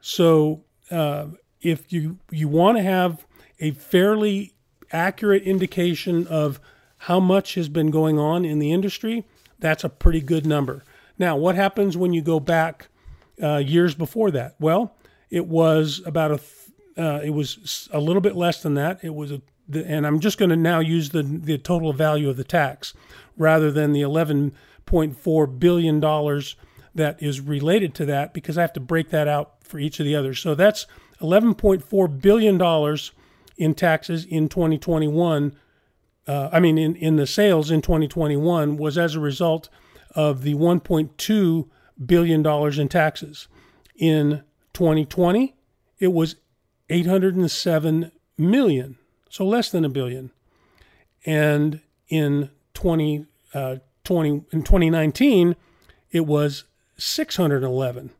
So 0.00 0.64
uh, 0.90 1.26
if 1.62 1.92
you 1.92 2.18
you 2.30 2.48
want 2.48 2.76
to 2.76 2.82
have 2.82 3.26
a 3.60 3.70
fairly 3.72 4.54
accurate 4.92 5.42
indication 5.44 6.26
of 6.26 6.60
how 7.04 7.20
much 7.20 7.54
has 7.54 7.68
been 7.68 7.90
going 7.90 8.18
on 8.18 8.44
in 8.44 8.58
the 8.58 8.72
industry, 8.72 9.24
that's 9.58 9.84
a 9.84 9.88
pretty 9.88 10.20
good 10.20 10.44
number. 10.44 10.82
Now, 11.18 11.36
what 11.36 11.54
happens 11.54 11.96
when 11.96 12.12
you 12.12 12.22
go 12.22 12.40
back 12.40 12.88
uh, 13.42 13.58
years 13.58 13.94
before 13.94 14.30
that? 14.32 14.56
Well, 14.58 14.96
it 15.30 15.46
was 15.46 16.02
about 16.04 16.32
a 16.32 16.40
uh, 16.98 17.20
it 17.24 17.30
was 17.30 17.88
a 17.92 18.00
little 18.00 18.20
bit 18.20 18.36
less 18.36 18.62
than 18.62 18.74
that. 18.74 18.98
It 19.02 19.14
was 19.14 19.30
a 19.32 19.40
and 19.72 20.06
I'm 20.06 20.20
just 20.20 20.38
going 20.38 20.50
to 20.50 20.56
now 20.56 20.80
use 20.80 21.10
the 21.10 21.22
the 21.22 21.58
total 21.58 21.92
value 21.92 22.28
of 22.28 22.36
the 22.36 22.44
tax 22.44 22.94
rather 23.36 23.70
than 23.70 23.92
the 23.92 24.02
11.4 24.02 25.58
billion 25.58 26.00
dollars 26.00 26.56
that 26.94 27.22
is 27.22 27.40
related 27.40 27.94
to 27.94 28.04
that 28.06 28.34
because 28.34 28.58
I 28.58 28.62
have 28.62 28.72
to 28.74 28.80
break 28.80 29.10
that 29.10 29.28
out 29.28 29.64
for 29.64 29.78
each 29.78 30.00
of 30.00 30.06
the 30.06 30.16
others. 30.16 30.40
So 30.40 30.54
that's 30.54 30.86
11.4 31.20 32.20
billion 32.20 32.58
dollars 32.58 33.12
in 33.56 33.74
taxes 33.74 34.24
in 34.24 34.48
2021. 34.48 35.54
Uh, 36.26 36.48
I 36.52 36.60
mean, 36.60 36.78
in, 36.78 36.96
in 36.96 37.16
the 37.16 37.26
sales 37.26 37.70
in 37.70 37.82
2021 37.82 38.76
was 38.76 38.98
as 38.98 39.14
a 39.14 39.20
result 39.20 39.68
of 40.14 40.42
the 40.42 40.54
1.2 40.54 41.68
billion 42.04 42.42
dollars 42.42 42.78
in 42.78 42.88
taxes. 42.88 43.48
In 43.96 44.42
2020, 44.72 45.54
it 45.98 46.12
was 46.12 46.36
807 46.88 48.12
million, 48.36 48.98
so 49.28 49.46
less 49.46 49.70
than 49.70 49.84
a 49.84 49.88
billion. 49.88 50.30
And 51.24 51.80
in 52.08 52.50
20, 52.74 53.26
uh, 53.54 53.76
20 54.04 54.28
in 54.50 54.62
2019, 54.62 55.56
it 56.10 56.26
was 56.26 56.64
611. 56.96 58.10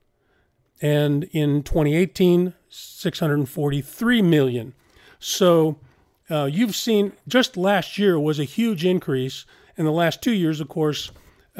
And 0.82 1.24
in 1.24 1.62
2018, 1.62 2.54
643 2.68 4.22
million. 4.22 4.74
So 5.18 5.78
uh, 6.30 6.44
you've 6.44 6.76
seen 6.76 7.12
just 7.26 7.56
last 7.56 7.98
year 7.98 8.18
was 8.18 8.38
a 8.38 8.44
huge 8.44 8.84
increase. 8.84 9.44
In 9.76 9.84
the 9.84 9.92
last 9.92 10.22
two 10.22 10.32
years, 10.32 10.60
of 10.60 10.68
course, 10.68 11.10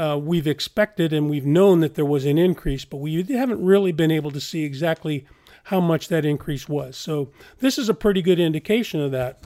uh, 0.01 0.17
we've 0.17 0.47
expected 0.47 1.13
and 1.13 1.29
we've 1.29 1.45
known 1.45 1.81
that 1.81 1.95
there 1.95 2.07
was 2.07 2.25
an 2.25 2.39
increase, 2.39 2.87
but 2.87 2.97
we 2.97 3.23
haven't 3.23 3.63
really 3.63 3.93
been 3.93 4.11
able 4.11 4.31
to 4.31 4.41
see 4.41 4.65
exactly 4.65 5.27
how 5.65 5.79
much 5.79 6.09
that 6.09 6.25
increase 6.25 6.67
was. 6.67 6.97
So 6.97 7.31
this 7.59 7.77
is 7.77 7.91
a 7.91 7.95
pretty 7.95 8.23
good 8.23 8.41
indication 8.41 9.03
of 9.03 9.11
that. 9.11 9.43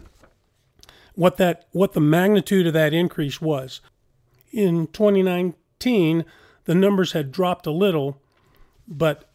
What 1.17 1.39
that 1.39 1.67
what 1.73 1.93
the 1.93 2.01
magnitude 2.01 2.69
of 2.69 2.73
that 2.73 2.95
increase 2.95 3.41
was. 3.41 3.81
In 4.53 4.87
2019, 4.87 6.25
the 6.67 6.75
numbers 6.75 7.13
had 7.13 7.33
dropped 7.33 7.67
a 7.67 7.73
little, 7.73 8.23
but 8.87 9.29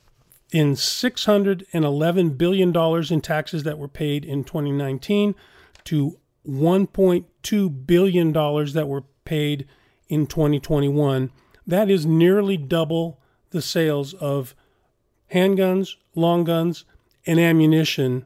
in 0.53 0.77
611 0.77 2.29
billion 2.29 2.71
dollars 2.71 3.11
in 3.11 3.19
taxes 3.19 3.63
that 3.63 3.77
were 3.77 3.89
paid 3.89 4.23
in 4.23 4.45
2019 4.45 5.35
to 5.83 6.17
1.2 6.47 7.85
billion 7.85 8.31
dollars 8.31 8.71
that 8.71 8.87
were 8.87 9.03
paid 9.25 9.67
in 10.09 10.27
2021, 10.27 11.31
that 11.65 11.89
is 11.89 12.05
nearly 12.05 12.57
double 12.57 13.19
the 13.51 13.61
sales 13.61 14.13
of 14.15 14.55
handguns, 15.31 15.95
long 16.15 16.43
guns, 16.43 16.83
and 17.25 17.39
ammunition 17.39 18.25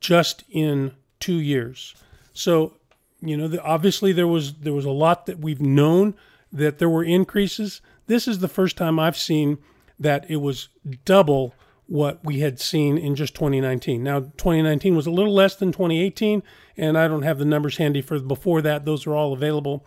just 0.00 0.44
in 0.50 0.92
two 1.20 1.38
years. 1.38 1.94
So, 2.32 2.74
you 3.20 3.36
know, 3.36 3.46
the, 3.46 3.62
obviously 3.62 4.12
there 4.12 4.26
was 4.26 4.54
there 4.54 4.72
was 4.72 4.84
a 4.84 4.90
lot 4.90 5.26
that 5.26 5.38
we've 5.38 5.60
known 5.60 6.14
that 6.52 6.78
there 6.78 6.88
were 6.88 7.04
increases. 7.04 7.80
This 8.08 8.26
is 8.26 8.40
the 8.40 8.48
first 8.48 8.76
time 8.76 8.98
I've 8.98 9.16
seen 9.16 9.58
that 9.98 10.28
it 10.28 10.36
was 10.36 10.68
double 11.04 11.54
what 11.86 12.24
we 12.24 12.40
had 12.40 12.58
seen 12.60 12.98
in 12.98 13.14
just 13.14 13.34
2019. 13.34 14.02
Now, 14.02 14.20
2019 14.20 14.96
was 14.96 15.06
a 15.06 15.10
little 15.10 15.34
less 15.34 15.56
than 15.56 15.72
2018, 15.72 16.42
and 16.76 16.98
I 16.98 17.06
don't 17.06 17.22
have 17.22 17.38
the 17.38 17.44
numbers 17.44 17.76
handy 17.76 18.00
for 18.00 18.18
before 18.18 18.62
that. 18.62 18.84
Those 18.84 19.06
are 19.06 19.14
all 19.14 19.32
available. 19.32 19.84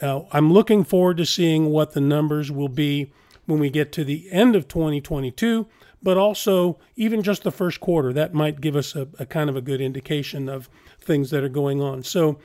Uh, 0.00 0.22
I'm 0.32 0.52
looking 0.52 0.84
forward 0.84 1.16
to 1.18 1.26
seeing 1.26 1.70
what 1.70 1.92
the 1.92 2.00
numbers 2.00 2.50
will 2.50 2.68
be 2.68 3.12
when 3.46 3.58
we 3.58 3.70
get 3.70 3.92
to 3.92 4.04
the 4.04 4.30
end 4.30 4.56
of 4.56 4.68
2022, 4.68 5.66
but 6.02 6.16
also 6.16 6.78
even 6.96 7.22
just 7.22 7.42
the 7.42 7.50
first 7.50 7.80
quarter. 7.80 8.12
That 8.12 8.34
might 8.34 8.60
give 8.60 8.76
us 8.76 8.94
a, 8.94 9.08
a 9.18 9.26
kind 9.26 9.50
of 9.50 9.56
a 9.56 9.60
good 9.60 9.80
indication 9.80 10.48
of 10.48 10.68
things 11.00 11.30
that 11.30 11.44
are 11.44 11.48
going 11.48 11.80
on. 11.80 12.02
So, 12.02 12.38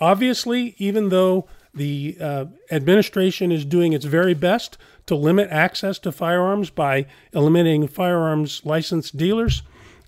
obviously, 0.00 0.74
even 0.78 1.08
though 1.08 1.48
the 1.74 2.16
uh, 2.20 2.46
administration 2.70 3.52
is 3.52 3.64
doing 3.64 3.92
its 3.92 4.04
very 4.04 4.34
best 4.34 4.76
to 5.06 5.14
limit 5.14 5.48
access 5.50 5.98
to 6.00 6.12
firearms 6.12 6.70
by 6.70 7.06
eliminating 7.32 7.86
firearms 7.88 8.62
licensed 8.64 9.16
dealers, 9.16 9.62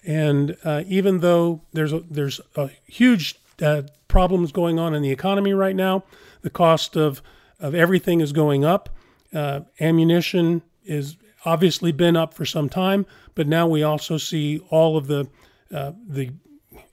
and 0.04 0.56
uh, 0.64 0.82
even 0.86 1.20
though 1.20 1.62
there's 1.72 1.92
a, 1.92 2.00
there's 2.00 2.40
a 2.56 2.68
huge 2.86 3.36
uh, 3.60 3.82
problems 4.12 4.52
going 4.52 4.78
on 4.78 4.94
in 4.94 5.02
the 5.02 5.10
economy 5.10 5.54
right 5.54 5.74
now, 5.74 6.04
the 6.42 6.50
cost 6.50 6.96
of 6.96 7.22
of 7.58 7.74
everything 7.74 8.20
is 8.20 8.32
going 8.32 8.64
up. 8.64 8.90
Uh, 9.32 9.60
ammunition 9.80 10.62
is 10.84 11.16
obviously 11.44 11.92
been 11.92 12.16
up 12.16 12.34
for 12.34 12.44
some 12.44 12.68
time, 12.68 13.06
but 13.34 13.46
now 13.48 13.66
we 13.66 13.82
also 13.82 14.18
see 14.18 14.60
all 14.68 14.96
of 14.96 15.06
the 15.06 15.26
uh, 15.74 15.92
the 16.06 16.30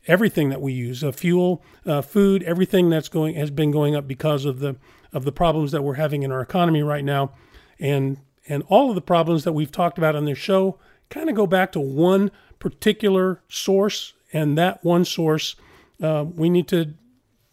everything 0.08 0.50
that 0.50 0.62
we 0.62 0.72
use, 0.72 1.04
uh, 1.04 1.12
fuel, 1.12 1.62
uh, 1.86 2.02
food, 2.02 2.42
everything 2.44 2.90
that's 2.90 3.10
going 3.10 3.36
has 3.36 3.52
been 3.52 3.70
going 3.70 3.96
up 3.96 4.08
because 4.08 4.46
of 4.46 4.60
the 4.60 4.78
of 5.12 5.26
the 5.26 5.32
problems 5.32 5.72
that 5.72 5.84
we're 5.84 5.96
having 5.96 6.24
in 6.24 6.32
our 6.32 6.42
economy 6.42 6.82
right 6.82 7.04
now, 7.04 7.32
and 7.80 8.18
and 8.48 8.64
all 8.70 8.90
of 8.90 8.96
the 8.96 9.02
problems 9.02 9.44
that 9.44 9.54
we've 9.54 9.72
talked 9.72 9.98
about 9.98 10.16
on 10.16 10.24
this 10.24 10.38
show 10.38 10.80
kind 11.10 11.30
of 11.30 11.36
go 11.36 11.46
back 11.46 11.74
to 11.74 11.80
one 11.82 12.32
particular 12.60 13.42
source, 13.50 14.14
and 14.32 14.58
that 14.58 14.84
one 14.86 15.04
source 15.04 15.58
uh, 16.02 16.24
we 16.34 16.50
need 16.50 16.68
to 16.70 16.94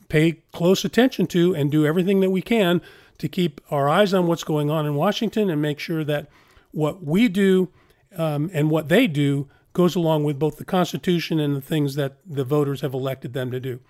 pay 0.09 0.43
close 0.53 0.85
attention 0.85 1.27
to 1.29 1.55
and 1.55 1.71
do 1.71 1.87
everything 1.87 2.21
that 2.21 2.31
we 2.31 2.43
can 2.43 2.81
to 3.19 3.29
keep 3.29 3.61
our 3.71 3.89
eyes 3.89 4.13
on 4.13 4.27
what's 4.27 4.45
going 4.45 4.71
on 4.71 4.87
in 4.87 4.95
Washington 4.95 5.51
and 5.51 5.61
make 5.61 5.79
sure 5.79 6.05
that 6.05 6.29
what 6.73 7.03
we 7.03 7.29
do 7.29 7.71
um, 8.17 8.51
and 8.53 8.71
what 8.71 8.89
they 8.89 9.07
do 9.07 9.49
goes 9.73 9.95
along 9.95 10.25
with 10.25 10.39
both 10.39 10.57
the 10.57 10.65
Constitution 10.65 11.39
and 11.39 11.57
the 11.57 11.61
things 11.61 11.95
that 11.97 12.17
the 12.27 12.45
voters 12.45 12.81
have 12.81 12.95
elected 12.95 13.33
them 13.33 13.51
to 13.51 13.61
do. 13.61 13.81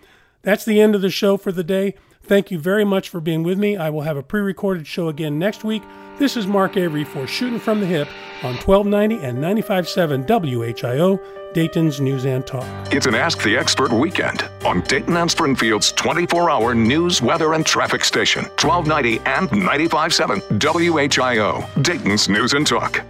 That's 0.43 0.65
the 0.65 0.81
end 0.81 0.95
of 0.95 1.03
the 1.03 1.11
show 1.11 1.37
for 1.37 1.53
the 1.53 1.65
day. 1.65 1.95
Thank 2.27 2.51
you 2.51 2.59
very 2.59 2.85
much 2.85 3.09
for 3.09 3.21
being 3.21 3.45
with 3.45 3.57
me. 3.57 3.77
I 3.77 3.89
will 3.89 4.01
have 4.03 4.17
a 4.17 4.23
pre 4.23 4.41
recorded 4.41 4.87
show 4.87 5.09
again 5.09 5.39
next 5.39 5.63
week. 5.63 5.83
This 6.19 6.37
is 6.37 6.47
Mark 6.47 6.77
Avery 6.77 7.05
for 7.05 7.27
Shooting 7.27 7.61
from 7.61 7.79
the 7.81 7.87
Hip 7.87 8.09
on 8.43 8.57
1290 8.57 9.25
and 9.25 9.39
95.7 9.39 10.27
WHIO, 10.27 11.21
Dayton's 11.55 12.01
News 12.01 12.25
and 12.25 12.45
Talk. 12.45 12.65
It's 12.93 13.07
an 13.07 13.15
Ask 13.15 13.43
the 13.43 13.57
Expert 13.57 13.93
weekend 13.93 14.49
on 14.65 14.81
Dayton 14.81 15.17
and 15.17 15.31
Springfield's 15.31 15.93
24 15.93 16.51
hour 16.51 16.75
news, 16.75 17.23
weather, 17.23 17.53
and 17.55 17.65
traffic 17.65 18.05
station, 18.05 18.45
1290 18.61 19.19
and 19.27 19.49
95.7 19.51 20.59
WHIO, 20.59 21.83
Dayton's 21.83 22.29
News 22.29 22.55
and 22.55 22.67
Talk. 22.67 23.05